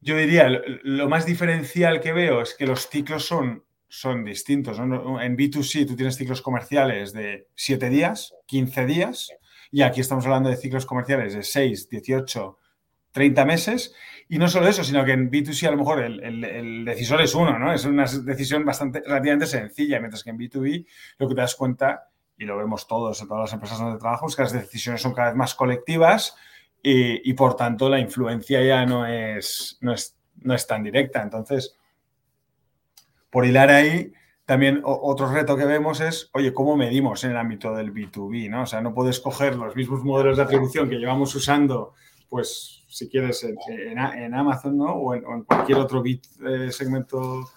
yo 0.00 0.16
diría, 0.16 0.48
lo, 0.82 1.08
más 1.08 1.24
diferencial 1.24 2.00
que 2.00 2.12
veo 2.12 2.42
es 2.42 2.54
que 2.54 2.66
los 2.66 2.88
ciclos 2.88 3.24
son, 3.24 3.64
son 3.88 4.24
distintos. 4.24 4.78
En 4.78 5.36
B2C 5.36 5.86
tú 5.86 5.96
tienes 5.96 6.16
ciclos 6.16 6.42
comerciales 6.42 7.14
de 7.14 7.48
7 7.54 7.88
días, 7.88 8.34
15 8.46 8.86
días, 8.86 9.30
y 9.70 9.82
aquí 9.82 10.00
estamos 10.00 10.26
hablando 10.26 10.50
de 10.50 10.56
ciclos 10.56 10.84
comerciales 10.84 11.34
de 11.34 11.42
6, 11.42 11.88
18, 11.88 12.58
30 13.12 13.44
meses. 13.44 13.94
Y 14.28 14.38
no 14.38 14.48
solo 14.48 14.68
eso, 14.68 14.84
sino 14.84 15.04
que 15.04 15.12
en 15.12 15.30
B2C 15.30 15.66
a 15.66 15.72
lo 15.72 15.76
mejor 15.76 16.02
el, 16.02 16.84
decisor 16.84 17.20
es 17.20 17.34
uno, 17.34 17.58
¿no? 17.58 17.72
Es 17.72 17.84
una 17.84 18.04
decisión 18.04 18.64
bastante 18.64 19.02
relativamente 19.04 19.46
sencilla, 19.46 19.98
mientras 19.98 20.22
que 20.22 20.30
en 20.30 20.38
B2B 20.38 20.86
lo 21.18 21.28
que 21.28 21.34
te 21.34 21.40
das 21.40 21.56
cuenta, 21.56 22.10
y 22.38 22.44
lo 22.44 22.56
vemos 22.56 22.86
todos 22.86 23.20
en 23.20 23.28
todas 23.28 23.42
las 23.42 23.52
empresas 23.52 23.78
donde 23.78 23.98
trabajamos, 23.98 24.36
que 24.36 24.42
las 24.42 24.52
decisiones 24.52 25.02
son 25.02 25.14
cada 25.14 25.28
vez 25.28 25.36
más 25.36 25.54
colectivas 25.54 26.36
y, 26.82 27.32
por 27.34 27.54
tanto 27.54 27.88
la 27.88 27.98
influencia 27.98 28.62
ya 28.62 28.86
no 28.86 29.06
es, 29.06 29.78
no 29.82 29.92
es, 29.92 30.16
no 30.36 30.54
es 30.54 30.66
tan 30.66 30.82
directa. 30.82 31.22
Entonces, 31.22 31.76
por 33.28 33.44
hilar 33.44 33.68
ahí, 33.70 34.12
también 34.46 34.80
otro 34.84 35.30
reto 35.30 35.56
que 35.56 35.66
vemos 35.66 36.00
es, 36.00 36.30
oye, 36.32 36.54
¿cómo 36.54 36.76
medimos 36.76 37.22
en 37.24 37.32
el 37.32 37.36
ámbito 37.36 37.74
del 37.74 37.92
B2B? 37.92 38.48
¿no? 38.48 38.62
O 38.62 38.66
sea, 38.66 38.80
no 38.80 38.94
puedes 38.94 39.20
coger 39.20 39.56
los 39.56 39.76
mismos 39.76 40.02
modelos 40.02 40.38
de 40.38 40.42
atribución 40.42 40.88
que 40.88 40.96
llevamos 40.96 41.34
usando, 41.34 41.94
pues 42.28 42.79
si 42.90 43.08
quieres, 43.08 43.44
en, 43.44 44.34
Amazon 44.34 44.76
¿no? 44.76 44.92
o, 44.94 45.14
en, 45.14 45.44
cualquier 45.44 45.78
otro 45.78 46.02
bit, 46.02 46.26
eh, 46.44 46.72
segmento 46.72 47.48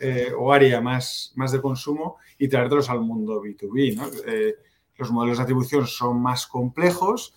eh, 0.00 0.32
o 0.36 0.52
área 0.52 0.80
más, 0.80 1.32
más 1.36 1.52
de 1.52 1.60
consumo 1.60 2.16
y 2.36 2.48
traértelos 2.48 2.90
al 2.90 3.00
mundo 3.00 3.40
B2B. 3.40 3.96
¿no? 3.96 4.08
Eh, 4.26 4.56
los 4.96 5.12
modelos 5.12 5.38
de 5.38 5.44
atribución 5.44 5.86
son 5.86 6.20
más 6.20 6.46
complejos, 6.46 7.34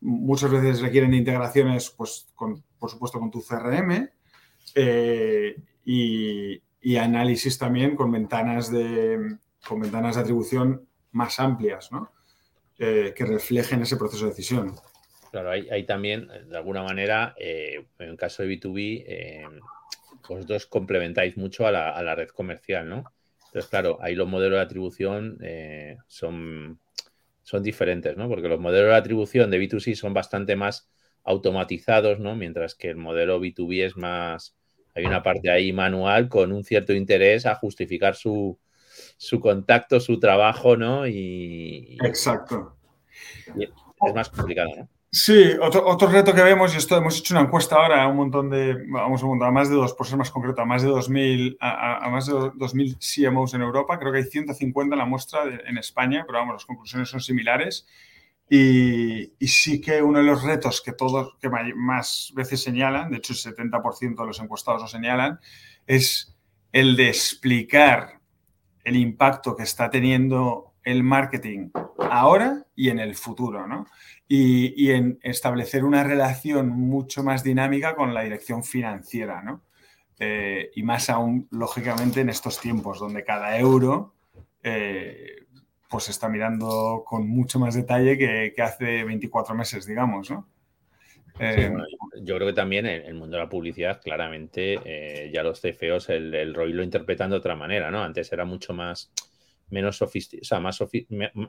muchas 0.00 0.50
veces 0.50 0.80
requieren 0.80 1.14
integraciones, 1.14 1.88
pues, 1.90 2.26
por 2.36 2.90
supuesto, 2.90 3.20
con 3.20 3.30
tu 3.30 3.40
CRM 3.40 4.10
y, 5.84 6.96
análisis 6.98 7.58
también 7.58 7.96
con 7.96 8.10
ventanas 8.10 8.70
de, 8.70 9.38
con 9.66 9.80
ventanas 9.80 10.16
de 10.16 10.20
atribución 10.20 10.86
más 11.12 11.40
amplias, 11.40 11.90
¿no? 11.92 12.10
Que 12.76 13.14
reflejen 13.26 13.82
ese 13.82 13.96
proceso 13.96 14.24
de 14.24 14.30
decisión. 14.30 14.74
Claro, 15.30 15.50
hay, 15.50 15.84
también, 15.84 16.28
de 16.48 16.56
alguna 16.56 16.82
manera, 16.82 17.34
en 17.38 17.86
el 17.98 18.16
caso 18.16 18.42
de 18.42 18.48
B2B, 18.48 19.60
vosotros 20.28 20.66
complementáis 20.66 21.36
mucho 21.36 21.66
a 21.66 21.72
la, 21.72 21.90
a 21.90 22.02
la, 22.02 22.14
red 22.14 22.28
comercial, 22.28 22.88
¿no? 22.88 23.12
Entonces, 23.46 23.70
claro, 23.70 23.98
ahí 24.00 24.14
los 24.14 24.28
modelos 24.28 24.58
de 24.58 24.62
atribución 24.62 25.38
son 26.06 26.80
son 27.46 27.62
diferentes, 27.62 28.16
¿no? 28.16 28.28
Porque 28.28 28.48
los 28.48 28.58
modelos 28.58 28.90
de 28.90 28.96
atribución 28.96 29.52
de 29.52 29.60
B2C 29.60 29.94
son 29.94 30.12
bastante 30.12 30.56
más 30.56 30.90
automatizados, 31.22 32.18
¿no? 32.18 32.34
Mientras 32.34 32.74
que 32.74 32.90
el 32.90 32.96
modelo 32.96 33.40
B2B 33.40 33.86
es 33.86 33.96
más, 33.96 34.56
hay 34.96 35.04
una 35.04 35.22
parte 35.22 35.48
ahí 35.48 35.72
manual 35.72 36.28
con 36.28 36.50
un 36.50 36.64
cierto 36.64 36.92
interés 36.92 37.46
a 37.46 37.54
justificar 37.54 38.16
su, 38.16 38.58
su 39.16 39.38
contacto, 39.38 40.00
su 40.00 40.18
trabajo, 40.18 40.76
¿no? 40.76 41.06
Y, 41.06 41.96
Exacto. 42.02 42.76
es 43.56 44.12
más 44.12 44.28
complicado, 44.28 44.70
¿no? 44.76 44.88
Sí, 45.18 45.52
otro, 45.62 46.08
reto 46.08 46.34
que 46.34 46.42
vemos, 46.42 46.74
y 46.74 46.76
esto 46.76 46.94
hemos 46.94 47.18
hecho 47.18 47.32
una 47.32 47.44
encuesta 47.44 47.76
ahora 47.76 48.02
a 48.02 48.06
un 48.06 48.16
montón 48.18 48.50
de, 48.50 48.84
vamos 48.86 49.22
a, 49.22 49.46
a 49.46 49.50
más 49.50 49.70
de 49.70 49.74
dos, 49.74 49.94
por 49.94 50.06
ser 50.06 50.18
más 50.18 50.30
concreto, 50.30 50.60
a 50.60 50.66
más 50.66 50.82
de 50.82 50.90
2.000, 50.90 51.56
a, 51.58 52.06
más 52.10 52.26
de 52.26 52.34
2.000 52.34 53.30
CMOs 53.30 53.54
en 53.54 53.62
Europa, 53.62 53.98
creo 53.98 54.12
que 54.12 54.18
hay 54.18 54.24
150 54.24 54.94
en 54.94 54.98
la 54.98 55.06
muestra 55.06 55.44
en 55.44 55.78
España, 55.78 56.24
pero 56.26 56.40
vamos, 56.40 56.56
las 56.56 56.66
conclusiones 56.66 57.08
son 57.08 57.20
similares. 57.22 57.86
Y, 58.50 59.32
sí 59.46 59.80
que 59.80 60.02
uno 60.02 60.18
de 60.18 60.26
los 60.26 60.42
retos 60.42 60.82
que 60.82 60.92
todos, 60.92 61.34
que 61.40 61.48
más 61.48 62.30
veces 62.36 62.62
señalan, 62.62 63.10
de 63.10 63.16
hecho 63.16 63.32
el 63.32 63.38
70% 63.38 64.16
de 64.16 64.26
los 64.26 64.38
encuestados 64.38 64.82
lo 64.82 64.88
señalan, 64.88 65.40
es 65.86 66.36
el 66.72 66.94
de 66.94 67.08
explicar 67.08 68.20
el 68.84 68.96
impacto 68.96 69.56
que 69.56 69.62
está 69.62 69.88
teniendo 69.88 70.74
el 70.84 71.02
marketing 71.02 71.70
ahora 72.10 72.65
y 72.76 72.90
en 72.90 73.00
el 73.00 73.14
futuro, 73.16 73.66
¿no? 73.66 73.86
y, 74.28 74.90
en 74.90 75.18
establecer 75.22 75.84
una 75.84 76.02
relación 76.02 76.68
mucho 76.68 77.22
más 77.22 77.44
dinámica 77.44 77.94
con 77.94 78.12
la 78.12 78.22
dirección 78.22 78.64
financiera, 78.64 79.42
¿no? 79.42 79.62
Eh, 80.18 80.70
y 80.74 80.82
más 80.82 81.10
aún, 81.10 81.46
lógicamente, 81.50 82.20
en 82.20 82.30
estos 82.30 82.58
tiempos 82.60 82.98
donde 82.98 83.22
cada 83.22 83.58
euro 83.58 84.14
eh, 84.62 85.44
pues 85.88 86.04
se 86.04 86.10
está 86.10 86.28
mirando 86.28 87.04
con 87.06 87.28
mucho 87.28 87.58
más 87.58 87.74
detalle 87.74 88.16
que, 88.18 88.62
hace 88.62 89.04
24 89.04 89.54
meses, 89.54 89.86
digamos, 89.86 90.30
¿no? 90.30 90.48
Eh, 91.38 91.70
yo 92.22 92.36
creo 92.36 92.48
que 92.48 92.54
también 92.54 92.86
en 92.86 93.04
el 93.04 93.14
mundo 93.14 93.36
de 93.36 93.42
la 93.42 93.48
publicidad, 93.48 94.00
claramente, 94.02 95.30
ya 95.32 95.42
los 95.42 95.60
CFOs 95.60 96.08
el, 96.08 96.34
el 96.34 96.54
ROI 96.54 96.72
lo 96.72 96.82
interpretan 96.82 97.30
de 97.30 97.36
otra 97.36 97.54
manera, 97.54 97.90
¿no? 97.90 98.02
Antes 98.02 98.32
era 98.32 98.46
mucho 98.46 98.72
más 98.72 99.12
menos 99.68 99.96
sofisticado, 99.96 100.42
o 100.42 100.44
sea, 100.44 100.60
más 100.60 100.80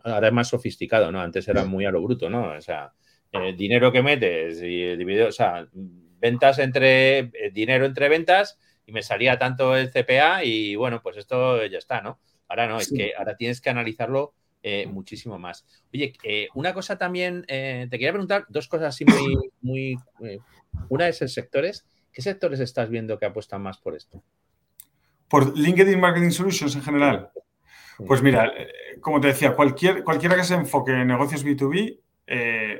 ahora 0.04 0.28
es 0.28 0.34
más 0.34 0.48
sofisticado, 0.48 1.12
¿no? 1.12 1.22
Antes 1.22 1.48
era 1.48 1.66
muy 1.66 1.86
a 1.86 1.92
lo 1.92 2.02
bruto, 2.02 2.30
¿no? 2.30 2.52
O 2.52 2.62
sea, 2.62 2.94
el 3.32 3.56
dinero 3.56 3.92
que 3.92 4.02
metes 4.02 4.62
y 4.62 4.96
dividido, 4.96 5.28
o 5.28 5.32
sea, 5.32 5.68
ventas 5.74 6.60
entre, 6.60 7.20
eh, 7.20 7.52
dinero 7.54 7.86
entre 7.86 8.10
ventas 8.10 8.58
y 8.86 8.92
me 8.92 9.04
salía 9.04 9.38
tanto 9.38 9.76
el 9.76 9.92
CPA 9.92 10.44
y 10.44 10.76
bueno, 10.76 11.02
pues 11.02 11.18
esto 11.18 11.66
ya 11.66 11.78
está, 11.78 12.02
¿no? 12.02 12.20
Ahora 12.48 12.68
no, 12.68 12.80
es 12.80 12.92
que 12.92 13.14
ahora 13.18 13.36
tienes 13.36 13.60
que 13.60 13.70
analizarlo 13.70 14.34
eh, 14.64 14.88
muchísimo 14.88 15.38
más. 15.38 15.66
Oye, 15.94 16.14
eh, 16.24 16.48
una 16.56 16.74
cosa 16.74 16.98
también, 16.98 17.46
te 17.46 17.90
quería 17.90 18.12
preguntar 18.12 18.46
dos 18.48 18.68
cosas 18.70 18.96
así 18.96 19.04
muy, 19.04 19.52
muy, 19.62 19.98
una 20.90 21.10
es 21.10 21.22
el 21.22 21.30
sectores. 21.30 21.86
¿Qué 22.14 22.22
sectores 22.22 22.62
estás 22.62 22.90
viendo 22.90 23.20
que 23.20 23.26
apuestan 23.26 23.62
más 23.62 23.78
por 23.80 23.96
esto? 23.96 24.24
Por 25.28 25.58
LinkedIn 25.58 26.00
Marketing 26.00 26.32
Solutions 26.32 26.76
en 26.76 26.82
general. 26.82 27.30
Pues 28.06 28.22
mira, 28.22 28.52
eh, 28.56 29.00
como 29.02 29.20
te 29.20 29.28
decía, 29.28 29.56
cualquier, 29.56 30.04
cualquiera 30.04 30.36
que 30.36 30.44
se 30.44 30.54
enfoque 30.54 30.92
en 30.92 31.08
negocios 31.08 31.46
B2B 31.46 32.00
eh, 32.28 32.80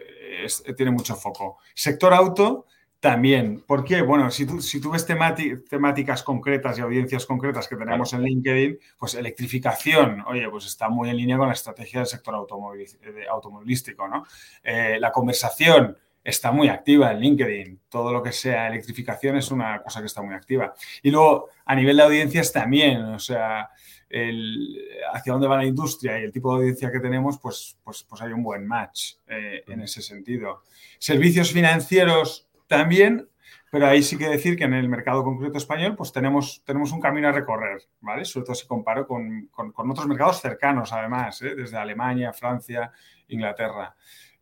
tiene 0.76 0.92
mucho 0.92 1.16
foco. 1.16 1.58
Sector 1.74 2.14
auto 2.14 2.66
también. 3.00 3.64
¿Por 3.66 3.84
qué? 3.84 4.02
Bueno, 4.02 4.30
si 4.32 4.46
tú, 4.46 4.62
si 4.62 4.82
tú 4.82 4.92
ves 4.92 5.06
temáticas 5.06 6.24
concretas 6.24 6.78
y 6.78 6.82
audiencias 6.82 7.26
concretas 7.26 7.68
que 7.68 7.76
tenemos 7.76 8.14
en 8.14 8.24
LinkedIn, 8.24 8.80
pues 8.98 9.14
electrificación, 9.16 10.24
oye, 10.28 10.50
pues 10.50 10.66
está 10.66 10.90
muy 10.90 11.10
en 11.10 11.18
línea 11.18 11.38
con 11.38 11.48
la 11.48 11.54
estrategia 11.54 12.00
del 12.00 12.08
sector 12.08 12.36
automovilístico, 12.36 14.08
¿no? 14.08 14.26
Eh, 14.64 14.98
la 15.00 15.12
conversación 15.12 15.96
está 16.24 16.52
muy 16.52 16.70
activa 16.70 17.12
en 17.12 17.20
LinkedIn. 17.20 17.82
Todo 17.88 18.12
lo 18.12 18.22
que 18.22 18.32
sea 18.32 18.68
electrificación 18.68 19.38
es 19.38 19.52
una 19.52 19.82
cosa 19.82 20.02
que 20.02 20.08
está 20.08 20.22
muy 20.22 20.36
activa. 20.36 20.74
Y 21.02 21.12
luego, 21.12 21.50
a 21.66 21.76
nivel 21.76 21.98
de 21.98 22.04
audiencias 22.04 22.52
también, 22.52 23.02
o 23.02 23.20
sea, 23.20 23.70
el, 24.10 24.80
hacia 25.14 25.34
dónde 25.34 25.48
va 25.48 25.58
la 25.58 25.66
industria 25.66 26.20
y 26.20 26.24
el 26.24 26.32
tipo 26.32 26.52
de 26.52 26.60
audiencia 26.60 26.92
que 26.92 27.00
tenemos, 27.00 27.40
pues, 27.40 27.78
pues, 27.84 28.04
pues 28.04 28.22
hay 28.22 28.32
un 28.32 28.44
buen 28.44 28.66
match 28.66 29.16
eh, 29.28 29.64
en 29.68 29.82
ese 29.82 30.02
sentido. 30.02 30.64
Servicios 30.98 31.52
financieros 31.52 32.48
también, 32.68 33.30
pero 33.70 33.88
ahí 33.88 34.02
sí 34.02 34.18
que 34.18 34.30
decir 34.30 34.58
que 34.58 34.64
en 34.64 34.74
el 34.74 34.88
mercado 34.88 35.24
concreto 35.24 35.58
español, 35.58 35.96
pues 35.96 36.12
tenemos, 36.14 36.64
tenemos 36.66 36.92
un 36.92 37.02
camino 37.02 37.28
a 37.28 37.34
recorrer, 37.34 37.82
¿vale? 38.00 38.24
Sobre 38.24 38.46
todo 38.46 38.56
si 38.56 38.66
comparo 38.66 39.06
con, 39.08 39.50
otros 39.56 40.08
mercados 40.08 40.42
cercanos, 40.42 40.94
además, 40.94 41.42
¿eh? 41.42 41.56
desde 41.56 41.78
Alemania, 41.78 42.32
Francia, 42.34 42.92
Inglaterra. 43.28 43.96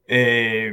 Eh, 0.07 0.71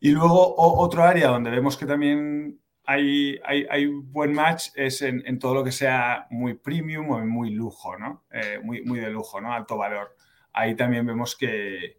y 0.00 0.10
luego 0.10 0.54
otro 0.56 1.04
área 1.04 1.28
donde 1.28 1.50
vemos 1.50 1.76
que 1.76 1.86
también 1.86 2.60
hay, 2.86 3.40
hay, 3.44 3.86
buen 3.86 4.32
match 4.32 4.68
es 4.76 5.02
en, 5.02 5.38
todo 5.40 5.54
lo 5.54 5.64
que 5.64 5.72
sea 5.72 6.26
muy 6.30 6.54
premium 6.54 7.10
o 7.10 7.18
muy 7.26 7.50
lujo, 7.50 7.98
¿no? 7.98 8.24
Eh, 8.30 8.60
muy, 8.62 8.82
muy 8.82 9.00
de 9.00 9.10
lujo, 9.10 9.40
¿no? 9.40 9.52
Alto 9.52 9.76
valor. 9.76 10.14
Ahí 10.52 10.76
también 10.76 11.04
vemos 11.04 11.36
que, 11.36 11.98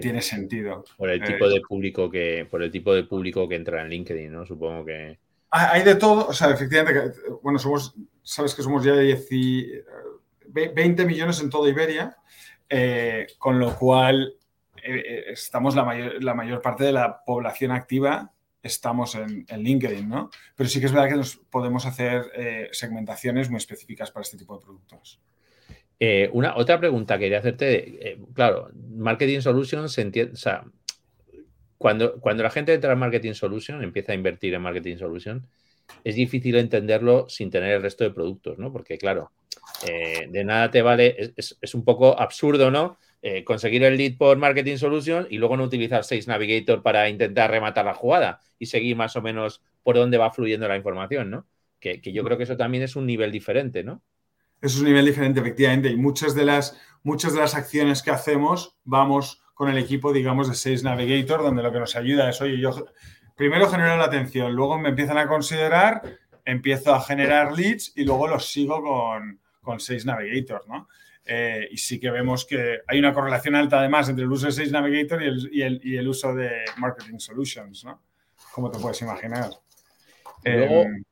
tiene 0.00 0.22
sentido. 0.22 0.84
Por 0.96 1.10
el 1.10 1.22
tipo 1.22 1.46
de 1.46 1.60
público 1.60 2.10
que, 2.10 2.46
por 2.50 2.62
el 2.62 2.70
tipo 2.70 2.94
de 2.94 3.04
público 3.04 3.46
que 3.46 3.56
entra 3.56 3.82
en 3.82 3.90
LinkedIn, 3.90 4.32
¿no? 4.32 4.46
Supongo 4.46 4.86
que. 4.86 5.18
Hay 5.50 5.82
de 5.82 5.96
todo, 5.96 6.28
o 6.28 6.32
sea, 6.32 6.48
efectivamente, 6.48 7.12
bueno, 7.42 7.58
somos, 7.58 7.94
sabes 8.22 8.54
que 8.54 8.62
somos 8.62 8.82
ya 8.82 8.94
de 8.94 9.84
20 10.48 11.04
millones 11.04 11.42
en 11.42 11.50
toda 11.50 11.68
Iberia, 11.68 12.16
eh, 12.70 13.26
con 13.36 13.58
lo 13.58 13.76
cual 13.76 14.34
eh, 14.82 15.24
estamos 15.26 15.74
la 15.74 15.84
mayor, 15.84 16.24
la 16.24 16.32
mayor 16.32 16.62
parte 16.62 16.84
de 16.84 16.92
la 16.92 17.22
población 17.22 17.70
activa 17.70 18.31
estamos 18.62 19.14
en, 19.14 19.44
LinkedIn, 19.50 20.08
¿no? 20.08 20.30
Pero 20.56 20.68
sí 20.68 20.80
que 20.80 20.86
es 20.86 20.92
verdad 20.92 21.08
que 21.08 21.16
nos 21.16 21.36
podemos 21.36 21.84
hacer 21.86 22.30
eh, 22.34 22.68
segmentaciones 22.72 23.50
muy 23.50 23.58
específicas 23.58 24.10
para 24.10 24.22
este 24.22 24.36
tipo 24.36 24.56
de 24.56 24.64
productos. 24.64 25.20
Eh, 25.98 26.30
una, 26.32 26.56
otra 26.56 26.78
pregunta 26.78 27.16
que 27.16 27.24
quería 27.24 27.38
hacerte, 27.38 28.08
eh, 28.10 28.18
claro, 28.34 28.70
Marketing 28.96 29.40
Solutions 29.40 29.92
se 29.92 30.02
entiende, 30.02 30.32
o 30.32 30.36
sea, 30.36 30.64
cuando, 31.78 32.20
cuando 32.20 32.42
la 32.42 32.50
gente 32.50 32.74
entra 32.74 32.92
en 32.92 32.98
Marketing 32.98 33.34
Solution, 33.34 33.82
empieza 33.82 34.12
a 34.12 34.14
invertir 34.14 34.54
en 34.54 34.62
Marketing 34.62 34.96
Solution, 34.96 35.46
es 36.04 36.14
difícil 36.14 36.56
entenderlo 36.56 37.28
sin 37.28 37.50
tener 37.50 37.72
el 37.72 37.82
resto 37.82 38.04
de 38.04 38.10
productos, 38.10 38.58
¿no? 38.58 38.72
Porque, 38.72 38.98
claro, 38.98 39.32
de 39.84 40.44
nada 40.44 40.70
te 40.70 40.80
vale, 40.80 41.34
es, 41.36 41.74
un 41.74 41.84
poco 41.84 42.18
absurdo, 42.18 42.70
¿no? 42.70 42.98
Conseguir 43.44 43.84
el 43.84 43.96
lead 43.96 44.16
por 44.16 44.36
Marketing 44.36 44.76
Solution 44.76 45.28
y 45.30 45.38
luego 45.38 45.56
no 45.56 45.64
utilizar 45.64 46.02
Sales 46.02 46.26
Navigator 46.26 46.82
para 46.82 47.08
intentar 47.08 47.50
rematar 47.50 47.84
la 47.84 47.94
jugada 47.94 48.40
y 48.58 48.66
seguir 48.66 48.96
más 48.96 49.14
o 49.14 49.22
menos 49.22 49.62
por 49.82 49.96
dónde 49.96 50.18
va 50.18 50.32
fluyendo 50.32 50.66
la 50.66 50.76
información, 50.76 51.30
¿no? 51.30 51.46
Que, 51.78 52.00
yo 52.00 52.24
creo 52.24 52.36
que 52.36 52.44
eso 52.44 52.56
también 52.56 52.82
es 52.84 52.96
un 52.96 53.06
nivel 53.06 53.32
diferente, 53.32 53.82
¿no? 53.82 54.02
Es 54.60 54.76
un 54.76 54.84
nivel 54.84 55.04
diferente, 55.04 55.40
efectivamente, 55.40 55.88
y 55.88 55.96
muchas 55.96 56.34
de 56.34 56.44
las, 56.44 56.80
muchas 57.02 57.34
de 57.34 57.40
las 57.40 57.54
acciones 57.54 58.02
que 58.02 58.10
hacemos 58.10 58.76
vamos 58.84 59.42
con 59.54 59.68
el 59.68 59.78
equipo, 59.78 60.12
digamos, 60.12 60.48
de 60.48 60.54
Sales 60.54 60.84
Navigator, 60.84 61.42
donde 61.42 61.62
lo 61.62 61.72
que 61.72 61.80
nos 61.80 61.96
ayuda 61.96 62.30
es, 62.30 62.40
oye, 62.40 62.58
yo 62.58 62.86
primero 63.36 63.68
genero 63.68 63.96
la 63.96 64.04
atención, 64.04 64.52
luego 64.52 64.78
me 64.78 64.90
empiezan 64.90 65.18
a 65.18 65.26
considerar, 65.26 66.02
empiezo 66.44 66.94
a 66.94 67.00
generar 67.00 67.52
leads 67.56 67.92
y 67.96 68.04
luego 68.04 68.28
los 68.28 68.46
sigo 68.50 68.82
con, 68.82 69.40
con 69.60 69.80
Sales 69.80 70.06
Navigator, 70.06 70.68
¿no? 70.68 70.88
Eh, 71.24 71.68
y 71.70 71.76
sí 71.76 72.00
que 72.00 72.10
vemos 72.10 72.44
que 72.44 72.80
hay 72.86 72.98
una 72.98 73.14
correlación 73.14 73.54
alta 73.54 73.78
además 73.78 74.08
entre 74.08 74.24
el 74.24 74.32
uso 74.32 74.46
de 74.46 74.52
Sales 74.52 74.72
Navigator 74.72 75.22
y 75.22 75.26
el, 75.26 75.50
y 75.52 75.62
el, 75.62 75.80
y 75.84 75.96
el 75.96 76.08
uso 76.08 76.34
de 76.34 76.64
Marketing 76.78 77.18
Solutions, 77.18 77.84
¿no? 77.84 78.02
como 78.52 78.70
te 78.70 78.78
puedes 78.78 79.00
imaginar. 79.02 79.50
Luego, 80.44 80.82
em, 80.82 81.04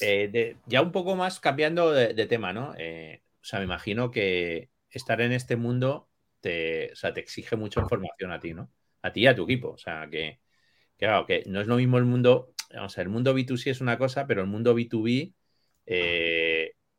eh, 0.00 0.56
ya 0.66 0.82
un 0.82 0.92
poco 0.92 1.14
más 1.14 1.40
cambiando 1.40 1.92
de, 1.92 2.26
tema, 2.26 2.52
¿no? 2.52 2.74
Eh, 2.78 3.22
o 3.40 3.44
sea, 3.44 3.58
me 3.58 3.64
imagino 3.64 4.10
que 4.10 4.70
estar 4.90 5.20
en 5.20 5.32
este 5.32 5.56
mundo 5.56 6.08
te, 6.40 6.92
te 7.14 7.20
exige 7.20 7.56
mucha 7.56 7.80
información 7.80 8.32
a 8.32 8.40
ti, 8.40 8.54
¿no? 8.54 8.70
A 9.02 9.12
ti 9.12 9.20
y 9.20 9.26
a 9.26 9.34
tu 9.34 9.44
equipo. 9.44 9.70
O 9.70 9.78
sea, 9.78 10.08
que, 10.10 10.40
claro, 10.98 11.26
que 11.26 11.44
no 11.46 11.60
es 11.60 11.66
lo 11.66 11.76
mismo 11.76 11.98
el 11.98 12.04
mundo, 12.04 12.54
o 12.78 12.88
sea, 12.88 13.02
el 13.02 13.08
mundo 13.08 13.34
B2C 13.34 13.70
es 13.70 13.80
una 13.80 13.98
cosa, 13.98 14.26
pero 14.26 14.40
el 14.42 14.46
mundo 14.46 14.74
B2B, 14.74 15.34
eh, 15.86 16.49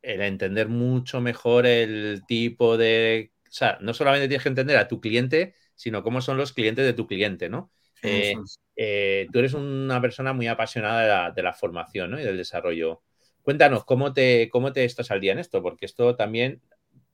el 0.02 0.20
entender 0.20 0.68
mucho 0.68 1.20
mejor 1.20 1.66
el 1.66 2.22
tipo 2.26 2.76
de, 2.76 3.32
o 3.48 3.52
sea, 3.52 3.78
no 3.80 3.94
solamente 3.94 4.28
tienes 4.28 4.42
que 4.42 4.48
entender 4.48 4.76
a 4.76 4.88
tu 4.88 5.00
cliente, 5.00 5.54
sino 5.74 6.02
cómo 6.02 6.20
son 6.20 6.36
los 6.36 6.52
clientes 6.52 6.84
de 6.84 6.92
tu 6.92 7.06
cliente, 7.06 7.48
¿no? 7.48 7.70
Eh, 8.02 8.34
eh, 8.76 9.28
tú 9.32 9.38
eres 9.38 9.54
una 9.54 10.00
persona 10.00 10.32
muy 10.32 10.48
apasionada 10.48 11.30
de 11.30 11.42
la, 11.42 11.52
formación 11.52 12.18
y 12.18 12.22
del 12.22 12.36
desarrollo. 12.36 13.02
Cuéntanos, 13.42 13.84
¿cómo 13.84 14.12
te, 14.12 14.48
¿cómo 14.50 14.72
te 14.72 14.84
estás 14.84 15.10
al 15.12 15.20
día 15.20 15.32
en 15.32 15.38
esto? 15.38 15.62
Porque 15.62 15.86
esto 15.86 16.16
también 16.16 16.60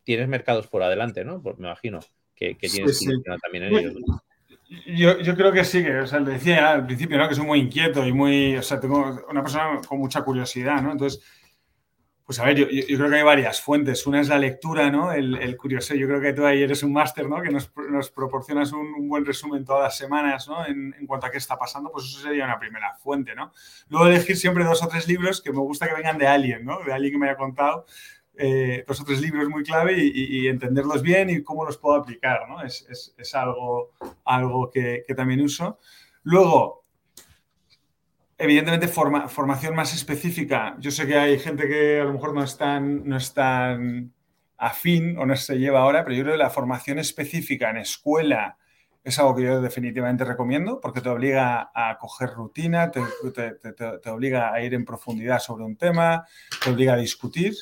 tienes 0.04 0.28
mercados 0.28 0.66
por 0.66 0.82
adelante, 0.82 1.24
¿no? 1.24 1.42
me 1.58 1.66
imagino 1.68 2.00
que, 2.34 2.54
tienes 2.54 3.04
también 3.42 3.64
en 3.64 3.76
ellos. 3.76 3.94
Yo, 4.86 5.18
yo, 5.20 5.34
creo 5.34 5.50
que 5.50 5.64
sí, 5.64 5.82
que 5.82 5.98
o 5.98 6.06
sea, 6.06 6.20
le 6.20 6.32
decía 6.32 6.72
al 6.72 6.84
principio, 6.86 7.16
¿no? 7.16 7.26
Que 7.26 7.34
soy 7.34 7.46
muy 7.46 7.58
inquieto 7.58 8.06
y 8.06 8.12
muy, 8.12 8.56
o 8.56 8.62
sea, 8.62 8.78
tengo 8.78 9.18
una 9.30 9.42
persona 9.42 9.80
con 9.86 9.98
mucha 9.98 10.22
curiosidad, 10.22 10.82
¿no? 10.82 10.92
Entonces, 10.92 11.22
pues 12.28 12.40
a 12.40 12.44
ver, 12.44 12.56
yo, 12.58 12.66
creo 12.66 13.08
que 13.08 13.16
hay 13.16 13.22
varias 13.22 13.58
fuentes. 13.62 14.06
Una 14.06 14.20
es 14.20 14.28
la 14.28 14.38
lectura, 14.38 14.90
¿no? 14.90 15.12
El, 15.12 15.56
curioso. 15.56 15.94
Yo 15.94 16.06
creo 16.06 16.20
que 16.20 16.34
tú 16.34 16.44
ahí 16.44 16.62
eres 16.62 16.82
un 16.82 16.92
máster, 16.92 17.26
¿no? 17.26 17.40
Que 17.40 17.48
nos, 17.48 17.70
proporcionas 18.10 18.70
un, 18.72 19.08
buen 19.08 19.24
resumen 19.24 19.64
todas 19.64 19.84
las 19.84 19.96
semanas, 19.96 20.46
¿no? 20.46 20.66
En, 20.66 20.92
cuanto 21.06 21.24
a 21.24 21.30
qué 21.30 21.38
está 21.38 21.58
pasando, 21.58 21.90
pues 21.90 22.04
eso 22.04 22.20
sería 22.20 22.44
una 22.44 22.58
primera 22.58 22.92
fuente, 22.96 23.34
¿no? 23.34 23.50
Luego 23.88 24.08
elegir 24.08 24.36
siempre 24.36 24.62
dos 24.62 24.82
o 24.82 24.88
tres 24.88 25.08
libros 25.08 25.40
que 25.40 25.52
me 25.52 25.60
gusta 25.60 25.88
que 25.88 25.94
vengan 25.94 26.18
de 26.18 26.26
alguien, 26.26 26.66
¿no? 26.66 26.80
De 26.84 26.92
alguien 26.92 27.14
que 27.14 27.18
me 27.18 27.30
haya 27.30 27.38
contado 27.38 27.86
eh, 28.36 28.84
dos 28.86 29.00
o 29.00 29.04
tres 29.04 29.22
libros 29.22 29.48
muy 29.48 29.64
clave 29.64 29.96
y, 29.96 30.48
entenderlos 30.48 31.00
bien 31.00 31.30
y 31.30 31.42
cómo 31.42 31.64
los 31.64 31.78
puedo 31.78 31.96
aplicar, 31.96 32.46
¿no? 32.46 32.62
Es, 32.62 32.84
algo, 33.32 34.70
que 34.70 35.14
también 35.16 35.40
uso. 35.40 35.78
Luego, 36.24 36.84
evidentemente, 38.38 38.88
forma, 38.88 39.28
formación 39.28 39.74
más 39.74 39.92
específica. 39.92 40.76
Yo 40.78 40.90
sé 40.90 41.06
que 41.06 41.18
hay 41.18 41.38
gente 41.38 41.66
que 41.66 42.00
a 42.00 42.04
lo 42.04 42.12
mejor 42.12 42.32
no 42.32 42.42
es 42.42 42.56
tan, 42.56 43.06
no 43.06 43.16
es 43.16 43.34
afín 44.56 45.18
o 45.18 45.26
no 45.26 45.36
se 45.36 45.58
lleva 45.58 45.80
ahora, 45.80 46.04
pero 46.04 46.16
yo 46.16 46.22
creo 46.22 46.34
que 46.34 46.38
la 46.38 46.50
formación 46.50 46.98
específica 46.98 47.70
en 47.70 47.78
escuela 47.78 48.56
es 49.04 49.18
algo 49.18 49.36
que 49.36 49.44
yo 49.44 49.60
definitivamente 49.60 50.24
recomiendo 50.24 50.80
porque 50.80 51.00
te 51.00 51.08
obliga 51.08 51.70
a 51.74 51.96
coger 51.98 52.30
rutina, 52.30 52.90
te, 52.90 53.00
te, 53.34 53.52
te, 53.52 53.72
te 53.72 54.10
obliga 54.10 54.52
a 54.52 54.60
ir 54.60 54.74
en 54.74 54.84
profundidad 54.84 55.40
sobre 55.40 55.64
un 55.64 55.76
tema, 55.76 56.26
te 56.62 56.70
obliga 56.70 56.94
a 56.94 56.96
discutir. 56.96 57.54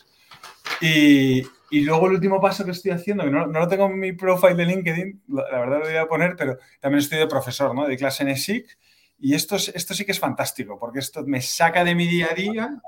Y, 0.80 1.42
y, 1.70 1.80
luego 1.82 2.06
el 2.06 2.14
último 2.14 2.40
paso 2.40 2.64
que 2.64 2.72
estoy 2.72 2.90
haciendo, 2.90 3.24
que 3.24 3.30
no, 3.30 3.46
no, 3.46 3.60
lo 3.60 3.68
tengo 3.68 3.86
en 3.86 3.98
mi 3.98 4.12
profile 4.12 4.54
de 4.54 4.66
LinkedIn, 4.66 5.22
la 5.28 5.58
verdad 5.58 5.78
lo 5.78 5.84
voy 5.84 5.96
a 5.96 6.06
poner, 6.06 6.34
pero 6.36 6.58
también 6.80 6.98
estoy 6.98 7.18
de 7.18 7.26
profesor, 7.26 7.74
¿no? 7.74 7.86
De 7.86 7.96
clase 7.96 8.24
en 8.24 8.30
ESIC 8.30 8.76
y 9.18 9.35
esto, 9.35 9.57
esto 9.57 9.94
sí 9.94 10.05
que 10.05 10.12
es 10.12 10.20
fantástico, 10.20 10.79
porque 10.79 10.98
esto 10.98 11.24
me 11.24 11.40
saca 11.40 11.85
de 11.85 11.94
mi 11.94 12.07
día 12.07 12.29
a 12.31 12.35
día. 12.35 12.83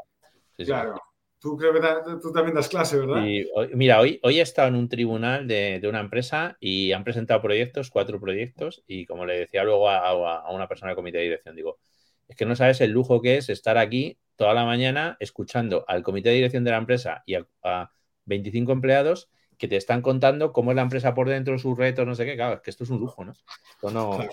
Sí, 0.57 0.65
claro. 0.65 1.01
Tú 1.41 1.57
creo 1.57 1.73
que 1.73 1.81
tú 2.21 2.33
también 2.33 2.57
das 2.57 2.69
clase, 2.69 2.99
¿verdad? 2.99 3.25
Y, 3.25 3.49
mira, 3.75 4.01
hoy, 4.01 4.19
hoy 4.25 4.41
he 4.41 4.43
estado 4.43 4.69
en 4.69 4.75
un 4.75 4.89
tribunal 4.89 5.47
de, 5.47 5.79
de, 5.81 5.89
una 5.89 6.01
empresa 6.01 6.57
y 6.59 6.91
han 6.91 7.05
presentado 7.05 7.41
proyectos, 7.41 7.91
cuatro 7.91 8.21
proyectos, 8.21 8.83
y 8.89 9.07
como 9.07 9.25
le 9.25 9.39
decía 9.39 9.63
luego 9.63 9.89
a, 9.89 10.09
a, 10.09 10.51
una 10.51 10.67
persona 10.67 10.91
del 10.91 10.97
comité 10.97 11.19
de 11.19 11.25
dirección, 11.25 11.55
digo, 11.55 11.79
es 12.27 12.35
que 12.35 12.45
no 12.45 12.57
sabes 12.57 12.81
el 12.81 12.91
lujo 12.91 13.23
que 13.23 13.37
es 13.37 13.49
estar 13.51 13.79
aquí 13.79 14.19
toda 14.35 14.53
la 14.53 14.65
mañana 14.65 15.17
escuchando 15.21 15.85
al 15.87 16.03
comité 16.03 16.31
de 16.31 16.37
dirección 16.37 16.65
de 16.65 16.73
la 16.73 16.79
empresa 16.79 17.23
y 17.25 17.37
a, 17.37 17.47
a 17.63 17.93
25 18.25 18.73
empleados 18.73 19.31
que 19.59 19.69
te 19.69 19.77
están 19.77 20.03
contando 20.03 20.53
cómo 20.53 20.73
es 20.73 20.77
la 20.77 20.83
empresa 20.83 21.15
por 21.15 21.29
dentro, 21.29 21.57
sus 21.59 21.79
retos, 21.79 22.07
no 22.07 22.17
sé 22.17 22.25
qué. 22.25 22.35
Claro, 22.35 22.57
es 22.57 22.61
que 22.63 22.71
esto 22.71 22.85
es 22.85 22.91
un 22.91 22.99
lujo, 23.01 23.25
¿no? 23.25 23.33
Esto 23.33 23.91
no. 23.91 24.17
Claro. 24.17 24.31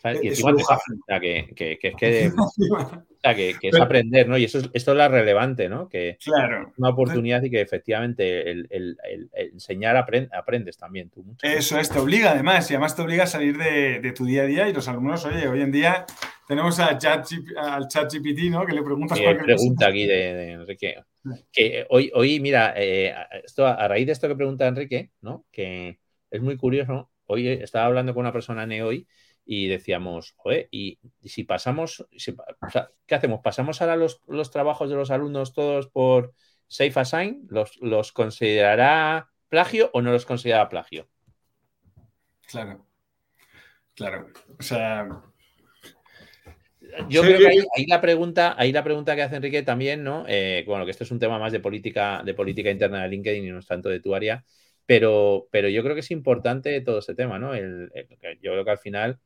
¿Sabes? 0.00 0.20
Y 0.22 0.28
encima 0.28 0.54
te 0.54 1.20
que, 1.20 1.52
que, 1.54 1.78
que, 1.78 1.88
es 1.88 1.94
que, 1.96 2.32
que, 3.36 3.56
que 3.60 3.68
es 3.68 3.80
aprender, 3.80 4.28
¿no? 4.28 4.38
Y 4.38 4.44
eso 4.44 4.58
es, 4.58 4.70
esto 4.72 4.92
es 4.92 4.96
la 4.96 5.08
relevante, 5.08 5.68
¿no? 5.68 5.88
Que 5.88 6.16
claro. 6.24 6.68
es 6.68 6.78
una 6.78 6.90
oportunidad 6.90 7.42
y 7.42 7.50
que 7.50 7.60
efectivamente 7.60 8.50
el, 8.50 8.66
el, 8.70 8.96
el, 9.10 9.30
el 9.32 9.48
enseñar 9.52 9.96
aprend, 9.96 10.32
aprendes 10.32 10.78
también 10.78 11.10
tú 11.10 11.22
mucho. 11.22 11.46
Eso 11.46 11.78
es, 11.78 11.90
te 11.90 11.98
obliga 11.98 12.30
además, 12.30 12.70
y 12.70 12.74
además 12.74 12.96
te 12.96 13.02
obliga 13.02 13.24
a 13.24 13.26
salir 13.26 13.58
de, 13.58 14.00
de, 14.00 14.12
tu 14.12 14.24
día 14.24 14.42
a 14.42 14.46
día 14.46 14.68
y 14.68 14.72
los 14.72 14.88
alumnos, 14.88 15.24
oye, 15.26 15.46
hoy 15.46 15.60
en 15.60 15.70
día 15.70 16.06
tenemos 16.48 16.80
a 16.80 16.96
chat, 16.96 17.26
al 17.58 17.86
chat 17.88 18.12
GPT, 18.12 18.50
¿no? 18.50 18.64
Que 18.64 18.72
le 18.72 18.82
preguntas 18.82 19.18
sí, 19.18 19.24
cualquier 19.24 19.46
pregunta 19.46 19.86
cosa. 19.86 19.90
aquí 19.90 20.06
de, 20.06 20.34
de 20.34 20.52
Enrique. 20.52 20.96
Que 21.52 21.86
hoy, 21.90 22.10
hoy 22.14 22.40
mira, 22.40 22.72
eh, 22.76 23.14
esto, 23.44 23.66
a 23.66 23.86
raíz 23.86 24.06
de 24.06 24.12
esto 24.12 24.28
que 24.28 24.34
pregunta 24.34 24.66
Enrique, 24.66 25.10
¿no? 25.20 25.44
Que 25.52 25.98
es 26.30 26.40
muy 26.40 26.56
curioso. 26.56 27.10
Hoy 27.26 27.46
estaba 27.46 27.86
hablando 27.86 28.14
con 28.14 28.22
una 28.22 28.32
persona 28.32 28.64
en 28.64 28.82
hoy 28.82 29.06
y 29.44 29.68
decíamos, 29.68 30.34
joder, 30.36 30.68
y, 30.70 30.98
y 31.20 31.28
si 31.28 31.44
pasamos, 31.44 32.06
si, 32.16 32.30
o 32.32 32.70
sea, 32.70 32.90
¿qué 33.06 33.14
hacemos? 33.14 33.40
¿Pasamos 33.42 33.80
ahora 33.80 33.96
los, 33.96 34.20
los, 34.26 34.50
trabajos 34.50 34.90
de 34.90 34.96
los 34.96 35.10
alumnos 35.10 35.52
todos 35.52 35.88
por 35.88 36.34
Safe 36.68 36.98
Assign? 37.00 37.46
¿Los, 37.48 37.76
¿Los 37.80 38.12
considerará 38.12 39.30
plagio 39.48 39.90
o 39.92 40.02
no 40.02 40.12
los 40.12 40.26
considera 40.26 40.68
plagio? 40.68 41.08
Claro, 42.46 42.86
claro. 43.94 44.28
O 44.58 44.62
sea, 44.62 45.08
yo 47.08 47.22
sí, 47.22 47.28
creo 47.28 47.38
que 47.38 47.48
ahí, 47.48 47.58
ahí, 47.76 47.86
la 47.86 48.00
pregunta, 48.00 48.54
ahí 48.58 48.72
la 48.72 48.84
pregunta 48.84 49.14
que 49.14 49.22
hace 49.22 49.36
Enrique 49.36 49.62
también, 49.62 50.02
¿no? 50.02 50.24
Eh, 50.28 50.64
bueno, 50.66 50.84
que 50.84 50.90
esto 50.90 51.04
es 51.04 51.10
un 51.10 51.18
tema 51.18 51.38
más 51.38 51.52
de 51.52 51.60
política, 51.60 52.22
de 52.24 52.34
política 52.34 52.70
interna 52.70 53.02
de 53.02 53.08
LinkedIn 53.08 53.44
y 53.44 53.50
no 53.50 53.58
es 53.58 53.66
tanto 53.66 53.88
de 53.88 54.00
tu 54.00 54.14
área, 54.14 54.44
pero, 54.86 55.48
pero 55.50 55.68
yo 55.68 55.82
creo 55.82 55.94
que 55.94 56.00
es 56.00 56.10
importante 56.10 56.80
todo 56.80 56.98
ese 56.98 57.14
tema, 57.14 57.38
¿no? 57.38 57.54
El, 57.54 57.90
el, 57.94 58.08
yo 58.40 58.52
creo 58.52 58.64
que 58.64 58.70
al 58.70 58.78
final 58.78 59.18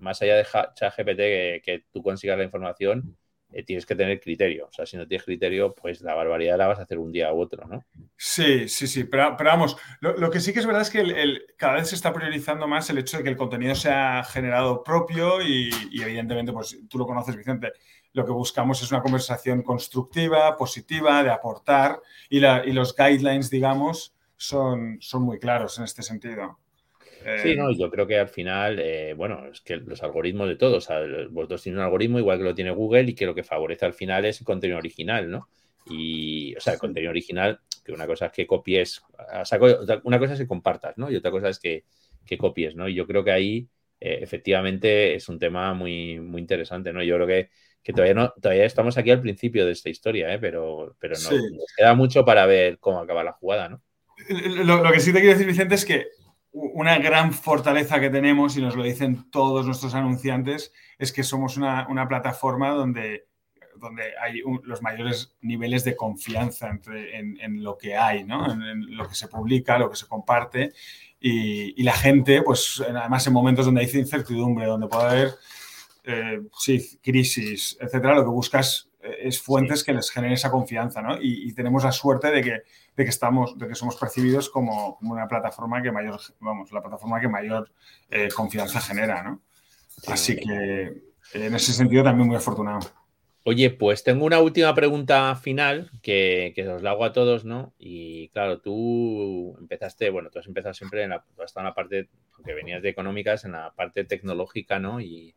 más 0.00 0.20
allá 0.22 0.36
de 0.36 0.44
ChatGPT 0.44 1.16
que, 1.16 1.62
que, 1.64 1.84
tú 1.92 2.02
consigas 2.02 2.38
la 2.38 2.44
información, 2.44 3.16
eh, 3.52 3.64
tienes 3.64 3.84
que 3.84 3.96
tener 3.96 4.20
criterio. 4.20 4.66
O 4.66 4.72
sea, 4.72 4.86
si 4.86 4.96
no 4.96 5.06
tienes 5.06 5.24
criterio, 5.24 5.74
pues 5.74 6.00
la 6.02 6.14
barbaridad 6.14 6.56
la 6.56 6.68
vas 6.68 6.78
a 6.78 6.82
hacer 6.82 6.98
un 6.98 7.10
día 7.10 7.32
u 7.32 7.40
otro, 7.40 7.66
¿no? 7.66 7.84
Sí, 8.16 8.68
sí, 8.68 8.86
sí. 8.86 9.04
Pero, 9.04 9.34
pero 9.36 9.50
vamos, 9.50 9.76
lo, 10.00 10.16
lo, 10.16 10.30
que 10.30 10.40
sí 10.40 10.52
que 10.52 10.60
es 10.60 10.66
verdad 10.66 10.82
es 10.82 10.90
que 10.90 11.00
el, 11.00 11.46
cada 11.56 11.74
vez 11.74 11.88
se 11.88 11.96
está 11.96 12.12
priorizando 12.12 12.68
más 12.68 12.88
el 12.90 12.98
hecho 12.98 13.16
de 13.16 13.24
que 13.24 13.30
el 13.30 13.36
contenido 13.36 13.74
sea 13.74 14.22
generado 14.24 14.84
propio 14.84 15.42
y, 15.42 15.70
y, 15.90 16.02
evidentemente, 16.02 16.52
pues 16.52 16.78
tú 16.88 16.98
lo 16.98 17.06
conoces, 17.06 17.36
Vicente. 17.36 17.72
Lo 18.12 18.24
que 18.24 18.32
buscamos 18.32 18.82
es 18.82 18.90
una 18.90 19.02
conversación 19.02 19.62
constructiva, 19.62 20.56
positiva, 20.56 21.22
de 21.22 21.30
aportar 21.30 22.00
y, 22.28 22.40
la, 22.40 22.64
y 22.64 22.72
los 22.72 22.94
guidelines, 22.94 23.50
digamos, 23.50 24.14
son, 24.36 24.98
son 25.00 25.22
muy 25.22 25.38
claros 25.38 25.78
en 25.78 25.84
este 25.84 26.02
sentido. 26.02 26.58
Sí, 27.42 27.54
no, 27.54 27.70
yo 27.72 27.90
creo 27.90 28.06
que 28.06 28.18
al 28.18 28.28
final, 28.28 28.78
eh, 28.78 29.14
bueno, 29.14 29.46
es 29.52 29.60
que 29.60 29.76
los 29.76 30.02
algoritmos 30.02 30.48
de 30.48 30.56
todos, 30.56 30.76
o 30.76 30.80
sea, 30.80 31.00
vosotros 31.30 31.62
tienen 31.62 31.78
un 31.78 31.84
algoritmo 31.84 32.18
igual 32.18 32.38
que 32.38 32.44
lo 32.44 32.54
tiene 32.54 32.70
Google 32.70 33.10
y 33.10 33.14
que 33.14 33.26
lo 33.26 33.34
que 33.34 33.42
favorece 33.42 33.84
al 33.84 33.92
final 33.92 34.24
es 34.24 34.40
el 34.40 34.46
contenido 34.46 34.78
original, 34.78 35.30
¿no? 35.30 35.48
Y, 35.86 36.54
o 36.56 36.60
sea, 36.60 36.74
el 36.74 36.78
contenido 36.78 37.10
original, 37.10 37.60
que 37.84 37.92
una 37.92 38.06
cosa 38.06 38.26
es 38.26 38.32
que 38.32 38.46
copies, 38.46 39.02
o 39.40 39.44
sea, 39.44 39.58
una 40.04 40.18
cosa 40.18 40.32
es 40.32 40.38
que 40.38 40.46
compartas, 40.46 40.96
¿no? 40.96 41.10
Y 41.10 41.16
otra 41.16 41.30
cosa 41.30 41.48
es 41.48 41.58
que, 41.58 41.84
que 42.24 42.38
copies, 42.38 42.74
¿no? 42.74 42.88
Y 42.88 42.94
yo 42.94 43.06
creo 43.06 43.22
que 43.22 43.32
ahí, 43.32 43.68
eh, 44.00 44.18
efectivamente, 44.22 45.14
es 45.14 45.28
un 45.28 45.38
tema 45.38 45.74
muy, 45.74 46.20
muy 46.20 46.40
interesante, 46.40 46.92
¿no? 46.92 47.02
Yo 47.02 47.16
creo 47.16 47.26
que, 47.26 47.50
que 47.82 47.92
todavía, 47.92 48.14
no, 48.14 48.32
todavía 48.40 48.64
estamos 48.64 48.96
aquí 48.96 49.10
al 49.10 49.20
principio 49.20 49.66
de 49.66 49.72
esta 49.72 49.90
historia, 49.90 50.32
¿eh? 50.32 50.38
Pero, 50.38 50.96
pero 50.98 51.14
no, 51.14 51.28
sí. 51.28 51.36
nos 51.36 51.74
queda 51.76 51.94
mucho 51.94 52.24
para 52.24 52.46
ver 52.46 52.78
cómo 52.78 53.00
acaba 53.00 53.24
la 53.24 53.32
jugada, 53.32 53.68
¿no? 53.68 53.82
Lo, 54.64 54.82
lo 54.82 54.92
que 54.92 55.00
sí 55.00 55.12
te 55.12 55.20
quiero 55.20 55.32
decir, 55.32 55.46
Vicente, 55.46 55.74
es 55.74 55.84
que 55.84 56.08
una 56.52 56.98
gran 56.98 57.32
fortaleza 57.32 58.00
que 58.00 58.10
tenemos, 58.10 58.56
y 58.56 58.62
nos 58.62 58.76
lo 58.76 58.82
dicen 58.82 59.30
todos 59.30 59.66
nuestros 59.66 59.94
anunciantes, 59.94 60.72
es 60.98 61.12
que 61.12 61.22
somos 61.22 61.56
una, 61.56 61.86
una 61.88 62.08
plataforma 62.08 62.70
donde, 62.70 63.28
donde 63.76 64.02
hay 64.20 64.42
un, 64.42 64.60
los 64.64 64.82
mayores 64.82 65.36
niveles 65.40 65.84
de 65.84 65.96
confianza 65.96 66.68
entre, 66.68 67.18
en, 67.18 67.40
en, 67.40 67.62
lo 67.62 67.78
que 67.78 67.96
hay, 67.96 68.24
¿no? 68.24 68.52
en, 68.52 68.62
en, 68.62 68.96
lo 68.96 69.08
que 69.08 69.14
se 69.14 69.28
publica, 69.28 69.78
lo 69.78 69.90
que 69.90 69.96
se 69.96 70.08
comparte. 70.08 70.72
Y, 71.20 71.80
y, 71.80 71.84
la 71.84 71.92
gente, 71.92 72.42
pues 72.42 72.82
además 72.86 73.26
en 73.26 73.32
momentos 73.32 73.66
donde 73.66 73.82
hay 73.82 73.90
incertidumbre, 73.92 74.66
donde 74.66 74.88
puede 74.88 75.04
haber 75.04 75.34
eh, 76.04 76.40
sí, 76.58 76.98
crisis, 77.02 77.76
etcétera, 77.80 78.14
lo 78.14 78.24
que 78.24 78.30
buscas 78.30 78.90
es 79.02 79.40
fuentes 79.40 79.80
sí. 79.80 79.86
que 79.86 79.92
les 79.92 80.10
generen 80.10 80.34
esa 80.34 80.50
confianza, 80.50 81.00
¿no? 81.00 81.16
Y, 81.20 81.48
y, 81.48 81.52
tenemos 81.52 81.84
la 81.84 81.92
suerte 81.92 82.30
de 82.30 82.42
que, 82.42 82.62
de 83.00 83.04
que 83.04 83.10
estamos, 83.10 83.56
de 83.58 83.66
que 83.66 83.74
somos 83.74 83.96
percibidos 83.96 84.50
como, 84.50 84.98
como, 84.98 85.14
una 85.14 85.26
plataforma 85.26 85.80
que 85.80 85.90
mayor, 85.90 86.20
vamos, 86.38 86.70
la 86.70 86.82
plataforma 86.82 87.18
que 87.18 87.28
mayor 87.28 87.72
eh, 88.10 88.28
confianza 88.36 88.78
genera, 88.78 89.22
¿no? 89.22 89.40
Así 90.06 90.36
que 90.36 91.00
en 91.32 91.54
ese 91.54 91.72
sentido 91.72 92.04
también 92.04 92.28
muy 92.28 92.36
afortunado. 92.36 92.80
Oye, 93.44 93.70
pues 93.70 94.04
tengo 94.04 94.26
una 94.26 94.38
última 94.40 94.74
pregunta 94.74 95.34
final 95.34 95.90
que, 96.02 96.52
que, 96.54 96.68
os 96.68 96.82
la 96.82 96.90
hago 96.90 97.06
a 97.06 97.14
todos, 97.14 97.46
¿no? 97.46 97.72
Y 97.78 98.28
claro, 98.28 98.60
tú 98.60 99.56
empezaste, 99.58 100.10
bueno, 100.10 100.28
tú 100.28 100.40
has 100.40 100.46
empezado 100.46 100.74
siempre 100.74 101.04
en 101.04 101.10
la, 101.10 101.24
hasta 101.42 101.60
en 101.60 101.64
la 101.64 101.74
parte, 101.74 102.10
que 102.44 102.52
venías 102.52 102.82
de 102.82 102.90
económicas, 102.90 103.46
en 103.46 103.52
la 103.52 103.72
parte 103.72 104.04
tecnológica, 104.04 104.78
¿no? 104.78 105.00
Y, 105.00 105.34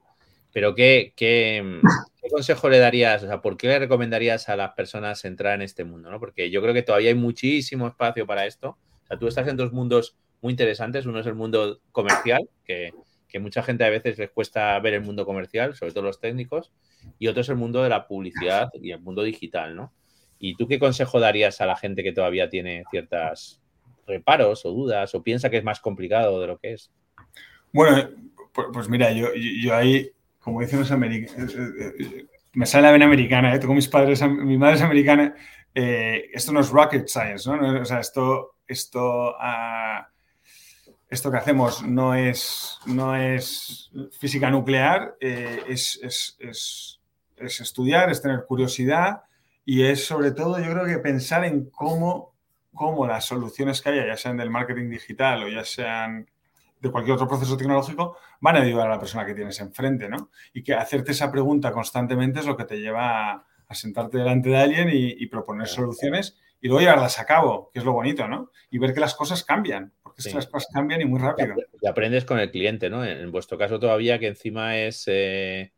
pero 0.54 0.76
¿qué, 0.76 1.14
qué, 1.18 1.82
¿qué, 2.22 2.30
consejo 2.30 2.70
le 2.70 2.80
darías? 2.80 3.24
O 3.24 3.28
sea, 3.28 3.42
¿por 3.42 3.58
qué 3.58 3.68
le 3.68 3.80
recomendarías 3.80 4.48
a 4.48 4.56
las 4.56 4.72
personas 4.72 5.26
entrar 5.26 5.56
en 5.56 5.64
este 5.64 5.84
mundo? 5.84 6.10
¿no? 6.10 6.20
Porque 6.20 6.50
yo 6.50 6.62
creo 6.62 6.74
que 6.74 6.84
todavía 6.84 7.10
hay 7.10 7.16
muchísimo 7.16 7.88
espacio 7.88 8.26
para 8.26 8.46
esto. 8.46 8.78
O 9.04 9.08
sea, 9.08 9.18
tú 9.18 9.28
estás 9.28 9.48
en 9.48 9.58
dos 9.58 9.74
mundos 9.74 10.16
muy 10.42 10.52
interesantes. 10.52 11.06
Uno 11.06 11.20
es 11.20 11.26
el 11.26 11.36
mundo 11.36 11.82
comercial, 11.92 12.48
que, 12.64 12.92
que 13.28 13.40
mucha 13.40 13.64
gente 13.64 13.84
a 13.84 13.90
veces 13.90 14.18
les 14.20 14.30
cuesta 14.30 14.80
ver 14.80 14.94
el 14.94 15.02
mundo 15.02 15.26
comercial, 15.26 15.76
sobre 15.76 15.92
todo 15.92 16.04
los 16.04 16.20
técnicos, 16.20 16.72
y 17.18 17.28
otro 17.28 17.42
es 17.42 17.50
el 17.50 17.56
mundo 17.56 17.82
de 17.82 17.90
la 17.90 18.08
publicidad 18.08 18.70
y 18.80 18.92
el 18.92 19.02
mundo 19.02 19.24
digital, 19.24 19.76
¿no? 19.76 19.92
¿Y 20.38 20.56
tú 20.56 20.68
qué 20.68 20.78
consejo 20.78 21.20
darías 21.20 21.60
a 21.60 21.66
la 21.66 21.76
gente 21.76 22.04
que 22.04 22.12
todavía 22.12 22.50
tiene 22.50 22.84
ciertas 22.92 23.60
reparos 24.06 24.66
o 24.66 24.72
dudas 24.72 25.16
o 25.16 25.24
piensa 25.24 25.50
que 25.50 25.58
es 25.58 25.64
más 25.64 25.80
complicado 25.80 26.40
de 26.42 26.48
lo 26.48 26.60
que 26.60 26.74
es? 26.74 26.92
Bueno, 27.72 28.10
pues, 28.54 28.68
pues 28.72 28.90
mira, 28.90 29.12
yo, 29.14 29.30
yo, 29.34 29.74
ahí, 29.74 30.12
como 30.44 30.62
dicen 30.62 30.80
los 30.80 30.92
americanos, 30.92 31.56
me 32.54 32.66
sale 32.66 32.84
la 32.84 32.92
vena 32.92 33.06
americana, 33.06 33.56
¿eh? 33.56 33.60
tengo 33.60 33.74
mis 33.74 33.88
padres, 33.88 34.22
mi 34.22 34.58
madre 34.58 34.76
es 34.76 34.82
americana, 34.82 35.36
esto 35.74 36.52
no 36.52 36.60
es 36.60 36.70
rocket 36.70 37.08
science, 37.08 37.50
¿no? 37.50 37.82
O 37.82 37.86
sea, 37.86 38.00
esto, 38.00 38.58
esto, 38.68 39.36
ah, 39.40 40.08
esto 41.10 41.32
que 41.32 41.38
hacemos 41.38 41.82
no 41.84 42.14
es, 42.14 42.78
no 42.86 43.16
es 43.16 43.92
física 44.20 44.50
nuclear, 44.52 45.16
es, 45.20 46.00
es, 46.04 46.38
es, 46.40 47.00
es 47.38 47.62
estudiar, 47.62 48.12
es 48.12 48.22
tener 48.22 48.46
curiosidad 48.46 49.22
y 49.66 49.84
es 49.84 50.06
sobre 50.06 50.32
todo, 50.32 50.60
yo 50.60 50.72
creo 50.72 50.86
que 50.86 51.00
pensar 51.00 51.46
en 51.46 51.70
cómo, 51.70 52.36
cómo 52.74 53.08
las 53.08 53.26
soluciones 53.26 53.82
que 53.82 53.90
haya, 53.90 54.06
ya 54.06 54.18
sean 54.18 54.38
del 54.38 54.50
marketing 54.50 54.90
digital 54.90 55.44
o 55.44 55.48
ya 55.48 55.64
sean 55.64 56.30
de 56.84 56.92
cualquier 56.92 57.16
otro 57.16 57.30
proceso 57.30 57.56
tecnológico, 57.56 58.18
van 58.42 58.58
a 58.58 58.62
ayudar 58.62 58.88
a 58.88 58.92
la 58.92 59.00
persona 59.00 59.26
que 59.26 59.34
tienes 59.34 59.58
enfrente, 59.62 60.10
¿no? 60.10 60.30
Y 60.54 60.64
que 60.64 60.74
hacerte 60.74 61.14
esa 61.14 61.32
pregunta 61.32 61.72
constantemente 61.72 62.42
es 62.42 62.46
lo 62.46 62.58
que 62.58 62.66
te 62.66 62.80
lleva 62.80 63.32
a, 63.32 63.46
sentarte 63.74 64.20
delante 64.20 64.50
de 64.50 64.58
alguien 64.58 64.90
y, 64.92 65.26
proponer 65.28 65.68
soluciones 65.68 66.38
y 66.62 66.68
luego 66.68 66.82
llevarlas 66.82 67.18
a 67.20 67.26
cabo, 67.26 67.72
que 67.74 67.80
es 67.80 67.86
lo 67.86 67.94
bonito, 67.94 68.28
¿no? 68.28 68.52
Y 68.70 68.78
ver 68.78 68.94
que 68.94 69.00
las 69.00 69.16
cosas 69.16 69.44
cambian, 69.44 69.94
porque 70.04 70.22
es 70.22 70.28
que 70.28 70.36
las 70.36 70.46
cosas 70.46 70.70
cambian 70.72 71.02
y 71.02 71.06
muy 71.06 71.20
rápido. 71.20 71.56
Y 71.82 71.88
aprendes 71.88 72.24
con 72.24 72.38
el 72.38 72.52
cliente, 72.52 72.92
¿no? 72.92 73.04
En, 73.04 73.32
vuestro 73.32 73.58
caso 73.58 73.80
todavía 73.80 74.20
que 74.20 74.28
encima 74.28 74.78
es... 74.78 75.06
Eh, 75.08 75.72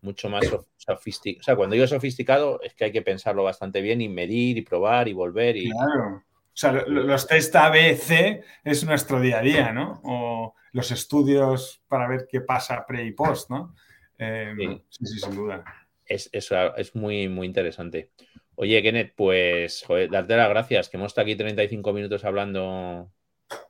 mucho 0.00 0.28
más 0.28 0.44
sofisticado. 0.76 1.40
O 1.40 1.42
sea, 1.42 1.56
cuando 1.56 1.74
digo 1.74 1.86
sofisticado 1.88 2.60
es 2.62 2.72
que 2.72 2.84
hay 2.84 2.92
que 2.92 3.02
pensarlo 3.02 3.42
bastante 3.42 3.80
bien 3.80 4.00
y 4.00 4.08
medir 4.08 4.56
y 4.56 4.62
probar 4.62 5.08
y 5.08 5.12
volver. 5.12 5.56
Y... 5.56 5.70
Claro. 5.70 6.22
O 6.58 6.60
sea, 6.60 6.72
los 6.72 7.24
test 7.28 7.54
ABC 7.54 8.42
es 8.64 8.82
nuestro 8.84 9.20
día 9.20 9.38
a 9.38 9.42
día, 9.42 9.72
¿no? 9.72 10.00
O 10.02 10.54
los 10.72 10.90
estudios 10.90 11.84
para 11.86 12.08
ver 12.08 12.26
qué 12.28 12.40
pasa 12.40 12.84
pre 12.84 13.04
y 13.04 13.12
post, 13.12 13.48
¿no? 13.48 13.76
Em, 14.18 14.80
sí. 14.90 15.06
sí, 15.06 15.18
sin 15.20 15.36
duda. 15.36 15.62
Es, 16.04 16.28
eso 16.32 16.74
es 16.76 16.96
muy, 16.96 17.28
muy 17.28 17.46
interesante. 17.46 18.10
Oye, 18.56 18.82
Kenneth, 18.82 19.12
pues 19.14 19.84
darte 20.10 20.36
las 20.36 20.48
gracias, 20.48 20.88
que 20.88 20.96
hemos 20.96 21.12
estado 21.12 21.26
aquí 21.26 21.36
35 21.36 21.92
minutos 21.92 22.24
hablando 22.24 23.12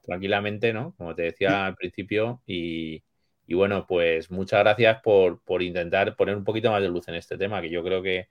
tranquilamente, 0.03 0.73
¿no? 0.73 0.95
Como 0.97 1.15
te 1.15 1.25
decía 1.25 1.67
al 1.67 1.75
principio, 1.77 2.43
y, 2.47 3.05
y 3.47 3.53
bueno, 3.53 3.87
pues 3.87 4.31
muchas 4.31 4.61
gracias 4.61 5.03
por, 5.03 5.43
intentar 5.61 6.17
poner 6.17 6.37
un 6.37 6.45
poquito 6.45 6.71
más 6.71 6.81
de 6.81 6.89
luz 6.89 7.07
en 7.09 7.17
este 7.17 7.37
tema, 7.37 7.61
que 7.61 7.69
yo 7.69 7.85
creo 7.85 8.03
que 8.03 8.31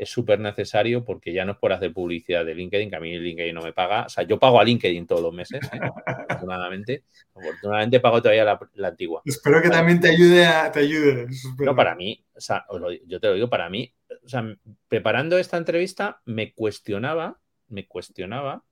es 0.00 0.08
súper 0.08 0.40
necesario 0.40 1.04
porque 1.04 1.32
ya 1.32 1.44
no 1.44 1.52
es 1.52 1.58
por 1.58 1.72
hacer 1.72 1.92
publicidad 1.92 2.44
de 2.44 2.54
LinkedIn, 2.54 2.88
que 2.88 2.96
a 2.96 3.00
mí 3.00 3.18
LinkedIn 3.18 3.54
no 3.54 3.62
me 3.62 3.72
paga. 3.72 4.06
O 4.06 4.08
sea, 4.08 4.24
yo 4.24 4.38
pago 4.38 4.58
a 4.58 4.64
LinkedIn 4.64 5.06
todos 5.06 5.22
los 5.22 5.32
meses, 5.32 5.60
¿eh? 5.72 5.78
afortunadamente. 6.06 7.04
Afortunadamente 7.34 8.00
pago 8.00 8.22
todavía 8.22 8.44
la, 8.44 8.88
antigua. 8.88 9.22
Espero 9.24 9.60
que 9.60 9.68
también 9.68 10.00
te 10.00 10.08
ayude 10.08 10.46
a, 10.46 10.72
te 10.72 10.80
ayude. 10.80 11.26
No, 11.58 11.76
para 11.76 11.94
mí, 11.94 12.24
o 12.34 12.40
sea, 12.40 12.64
yo 13.06 13.20
te 13.20 13.28
lo 13.28 13.34
digo, 13.34 13.50
para 13.50 13.68
mí, 13.68 13.94
o 14.24 14.28
sea, 14.28 14.44
preparando 14.88 15.38
esta 15.38 15.58
entrevista 15.58 16.22
me 16.24 16.54
cuestionaba, 16.54 17.38
me 17.68 17.86
cuestionaba 17.86 18.64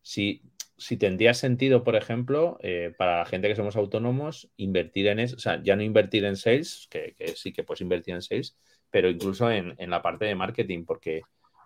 si 0.00 0.42
si 0.78 0.96
tendría 0.96 1.34
sentido, 1.34 1.82
por 1.82 1.96
ejemplo, 1.96 2.56
eh, 2.62 2.94
para 2.96 3.18
la 3.18 3.26
gente 3.26 3.48
que 3.48 3.56
somos 3.56 3.74
autónomos, 3.74 4.48
invertir 4.56 5.08
en 5.08 5.18
eso, 5.18 5.34
o 5.34 5.40
sea, 5.40 5.60
ya 5.60 5.74
no 5.74 5.82
invertir 5.82 6.24
en 6.24 6.36
sales, 6.36 6.86
que, 6.88 7.16
sí 7.34 7.52
que 7.52 7.64
puedes 7.64 7.80
invertir 7.80 8.14
en 8.14 8.22
sales, 8.22 8.56
pero 8.90 9.08
incluso 9.08 9.50
en, 9.50 9.74
la 9.78 10.02
parte 10.02 10.24
de 10.24 10.34
marketing, 10.34 10.84
porque 10.84 11.22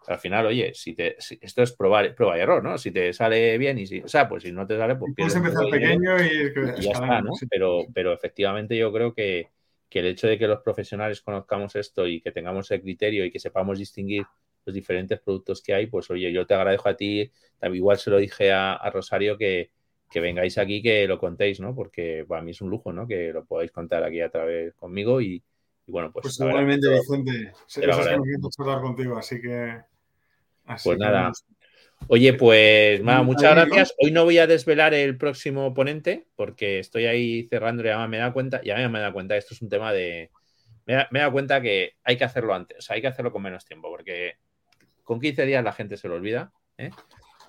al 0.07 0.19
final, 0.19 0.47
oye, 0.47 0.73
si 0.75 0.95
te, 0.95 1.17
esto 1.19 1.63
es 1.63 1.73
probar, 1.73 2.15
prueba 2.15 2.37
y 2.37 2.41
error, 2.41 2.63
¿no? 2.63 2.77
Si 2.77 2.91
te 2.91 3.13
sale 3.13 3.57
bien 3.59 3.79
y 3.79 3.87
si, 3.87 4.01
o 4.01 4.09
sea, 4.09 4.29
pues 4.29 4.43
si 4.43 4.53
no 4.53 4.67
te 4.67 4.77
sale, 4.77 4.97
pues 4.97 5.13
Puedes 5.17 5.37
empezar 5.37 5.65
pequeño 5.71 6.21
y, 6.21 6.53
ya 6.83 6.93
está, 6.93 7.21
¿no? 7.21 7.33
Pero, 7.49 7.87
pero 7.95 8.13
efectivamente 8.13 8.77
yo 8.77 8.93
creo 8.93 9.15
que, 9.15 9.51
que 9.89 10.01
el 10.01 10.07
hecho 10.07 10.27
de 10.27 10.39
que 10.39 10.49
los 10.49 10.61
profesionales 10.61 11.21
conozcamos 11.21 11.77
esto 11.77 12.07
y 12.07 12.21
que 12.21 12.33
tengamos 12.33 12.71
el 12.71 12.81
criterio 12.81 13.25
y 13.25 13.31
que 13.31 13.39
sepamos 13.39 13.79
distinguir 13.79 14.25
los 14.65 14.75
diferentes 14.75 15.21
productos 15.21 15.63
que 15.63 15.75
hay, 15.75 15.87
pues 15.87 16.11
oye, 16.11 16.33
yo 16.33 16.47
te 16.47 16.55
agradezco 16.55 16.89
a 16.89 16.97
ti, 16.97 17.31
igual 17.73 17.99
se 17.99 18.11
lo 18.11 18.19
dije 18.19 18.53
a, 18.53 18.91
Rosario 18.91 19.37
que, 19.37 19.71
vengáis 20.15 20.59
aquí, 20.59 20.83
que 20.83 21.07
lo 21.07 21.19
contéis, 21.19 21.61
¿no? 21.61 21.75
Porque 21.75 22.25
para 22.27 22.43
mí 22.43 22.53
es 22.53 22.61
un 22.61 22.71
lujo, 22.71 22.93
¿no? 22.93 23.07
Que 23.07 23.33
lo 23.33 23.45
podáis 23.45 23.71
contar 23.71 24.03
aquí 24.05 24.21
a 24.21 24.31
través 24.31 24.75
conmigo 24.75 25.21
y, 25.21 25.43
bueno, 25.93 26.11
pues... 26.11 26.23
Pues 26.23 26.41
igualmente, 26.41 26.89
Vicente, 26.89 27.53
es 27.69 28.59
hablar 28.59 28.81
contigo, 28.81 29.19
así 29.19 29.41
que... 29.41 29.79
pues 30.83 30.99
nada. 30.99 31.31
Oye, 32.09 32.33
pues 32.33 33.03
nada, 33.03 33.23
muchas 33.23 33.55
gracias. 33.55 33.95
Hoy 33.99 34.11
no 34.11 34.25
voy 34.25 34.39
a 34.39 34.47
desvelar 34.47 34.95
el 34.95 35.17
próximo 35.19 35.73
ponente 35.75 36.27
porque 36.35 36.79
estoy 36.79 37.05
ahí 37.05 37.45
cerrando 37.45 37.85
y 37.85 37.89
además 37.89 38.09
me 38.09 38.19
da 38.19 38.33
cuenta, 38.33 38.63
ya 38.63 38.89
me 38.89 39.01
da 39.01 39.13
cuenta, 39.13 39.37
esto 39.37 39.55
es 39.55 39.63
un 39.63 39.69
tema 39.69 39.93
de... 39.93 40.31
Me 40.87 40.95
he 40.95 41.19
dado 41.19 41.31
cuenta 41.31 41.61
que 41.61 41.93
hay 42.03 42.17
que 42.17 42.25
hacerlo 42.25 42.55
antes, 42.55 42.79
o 42.79 42.81
sea, 42.81 42.97
hay 42.97 43.03
que 43.03 43.09
hacerlo 43.09 43.31
con 43.31 43.43
menos 43.43 43.65
tiempo 43.65 43.89
porque 43.89 44.37
con 45.05 45.21
15 45.21 45.47
días 45.47 45.63
la 45.63 45.73
gente 45.73 45.97
se 45.97 46.09
lo 46.09 46.15
olvida. 46.15 46.53
¿eh? 46.79 46.91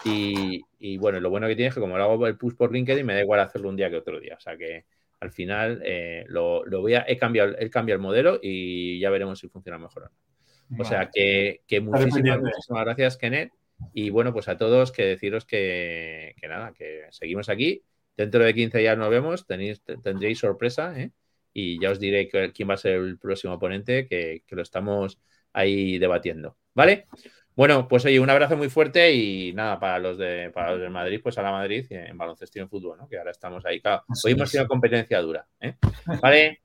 Y, 0.05 0.97
bueno, 0.97 1.19
lo 1.21 1.29
bueno 1.29 1.47
que 1.47 1.55
tiene 1.55 1.69
es 1.69 1.73
que 1.73 1.79
como 1.79 1.97
lo 1.97 2.03
hago 2.03 2.27
el 2.27 2.37
push 2.37 2.55
por 2.55 2.73
LinkedIn, 2.73 3.05
me 3.05 3.13
da 3.13 3.21
igual 3.21 3.39
hacerlo 3.39 3.69
un 3.69 3.77
día 3.77 3.89
que 3.89 3.95
otro 3.95 4.19
día. 4.19 4.35
O 4.35 4.39
sea 4.39 4.57
que 4.57 4.85
al 5.23 5.31
final 5.31 5.81
eh, 5.85 6.25
lo, 6.27 6.63
voy 6.69 6.95
a, 6.95 7.05
he 7.07 7.17
cambiado, 7.17 7.55
he 7.57 7.69
cambiado 7.69 7.95
el 7.95 8.01
modelo 8.01 8.39
y 8.41 8.99
ya 8.99 9.09
veremos 9.09 9.39
si 9.39 9.47
funciona 9.47 9.77
mejor 9.77 10.03
o 10.03 10.05
no. 10.07 10.81
O 10.81 10.83
sea 10.83 11.09
que, 11.13 11.61
muchísimas, 11.81 12.41
gracias, 12.67 13.17
Kenneth. 13.17 13.53
Y 13.93 14.09
bueno, 14.09 14.33
pues 14.33 14.47
a 14.49 14.57
todos 14.57 14.91
que 14.91 15.05
deciros 15.05 15.45
que, 15.45 16.35
nada, 16.41 16.73
que 16.73 17.03
seguimos 17.11 17.47
aquí. 17.47 17.83
Dentro 18.17 18.43
de 18.43 18.53
15 18.53 18.79
días 18.79 18.97
nos 18.97 19.09
vemos, 19.09 19.47
tenéis, 19.47 19.81
tendréis 20.03 20.39
sorpresa, 20.39 20.99
¿eh? 20.99 21.11
Y 21.53 21.79
ya 21.79 21.91
os 21.91 21.99
diré 21.99 22.27
quién 22.51 22.69
va 22.69 22.73
a 22.73 22.77
ser 22.77 22.95
el 22.95 23.17
próximo 23.17 23.59
ponente, 23.59 24.07
que, 24.07 24.43
que 24.45 24.55
lo 24.55 24.61
estamos 24.61 25.19
ahí 25.53 25.99
debatiendo. 25.99 26.57
¿Vale? 26.73 27.07
Bueno, 27.55 27.87
pues 27.87 28.03
oye, 28.05 28.19
un 28.19 28.29
abrazo 28.29 28.57
muy 28.57 28.69
fuerte 28.69 29.13
y 29.13 29.53
nada, 29.53 29.79
para 29.79 29.99
los 29.99 30.17
de 30.17 30.49
para 30.53 30.71
los 30.71 30.81
del 30.81 30.89
Madrid, 30.89 31.19
pues 31.21 31.37
a 31.37 31.43
la 31.43 31.51
Madrid 31.51 31.85
en 31.89 32.17
baloncesto 32.17 32.57
y 32.57 32.61
en 32.61 32.69
fútbol, 32.69 32.97
¿no? 32.97 33.07
Que 33.07 33.17
ahora 33.17 33.31
estamos 33.31 33.65
ahí. 33.65 33.79
Claro, 33.79 34.03
hoy 34.23 34.31
hemos 34.31 34.51
tenido 34.51 34.67
competencia 34.67 35.21
dura, 35.21 35.45
¿eh? 35.59 35.75
Vale. 36.21 36.59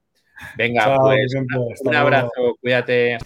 Venga, 0.56 0.96
pues 0.96 1.34
un 1.80 1.94
abrazo, 1.94 2.56
cuídate. 2.60 3.18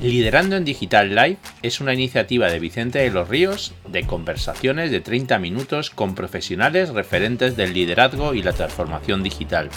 Liderando 0.00 0.56
en 0.56 0.64
Digital 0.64 1.14
Live 1.14 1.36
es 1.62 1.80
una 1.80 1.92
iniciativa 1.92 2.50
de 2.50 2.58
Vicente 2.60 3.00
de 3.00 3.10
los 3.10 3.28
Ríos 3.28 3.74
de 3.88 4.06
conversaciones 4.06 4.92
de 4.92 5.00
30 5.00 5.40
minutos 5.40 5.90
con 5.90 6.14
profesionales 6.14 6.90
referentes 6.90 7.56
del 7.56 7.72
liderazgo 7.72 8.34
y 8.34 8.42
la 8.42 8.52
transformación 8.52 9.24
digital. 9.24 9.70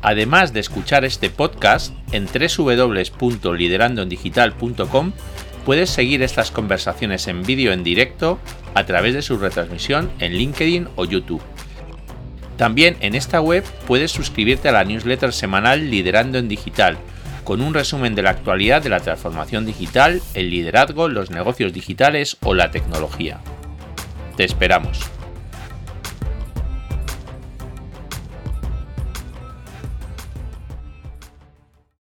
Además 0.00 0.52
de 0.52 0.60
escuchar 0.60 1.04
este 1.04 1.28
podcast 1.30 1.92
en 2.12 2.26
www.liderandoendigital.com 2.26 5.12
Puedes 5.64 5.90
seguir 5.90 6.22
estas 6.22 6.50
conversaciones 6.50 7.28
en 7.28 7.42
vídeo 7.44 7.72
en 7.72 7.84
directo 7.84 8.38
a 8.74 8.84
través 8.84 9.14
de 9.14 9.22
su 9.22 9.38
retransmisión 9.38 10.10
en 10.18 10.32
LinkedIn 10.32 10.88
o 10.96 11.04
YouTube. 11.04 11.42
También 12.56 12.96
en 13.00 13.14
esta 13.14 13.40
web 13.40 13.64
puedes 13.86 14.10
suscribirte 14.10 14.68
a 14.68 14.72
la 14.72 14.84
newsletter 14.84 15.32
semanal 15.32 15.90
Liderando 15.90 16.38
en 16.38 16.48
Digital, 16.48 16.98
con 17.44 17.60
un 17.60 17.74
resumen 17.74 18.14
de 18.14 18.22
la 18.22 18.30
actualidad 18.30 18.82
de 18.82 18.88
la 18.88 19.00
transformación 19.00 19.66
digital, 19.66 20.20
el 20.34 20.50
liderazgo, 20.50 21.08
los 21.08 21.30
negocios 21.30 21.72
digitales 21.72 22.36
o 22.42 22.54
la 22.54 22.70
tecnología. 22.70 23.40
Te 24.36 24.44
esperamos. 24.44 25.00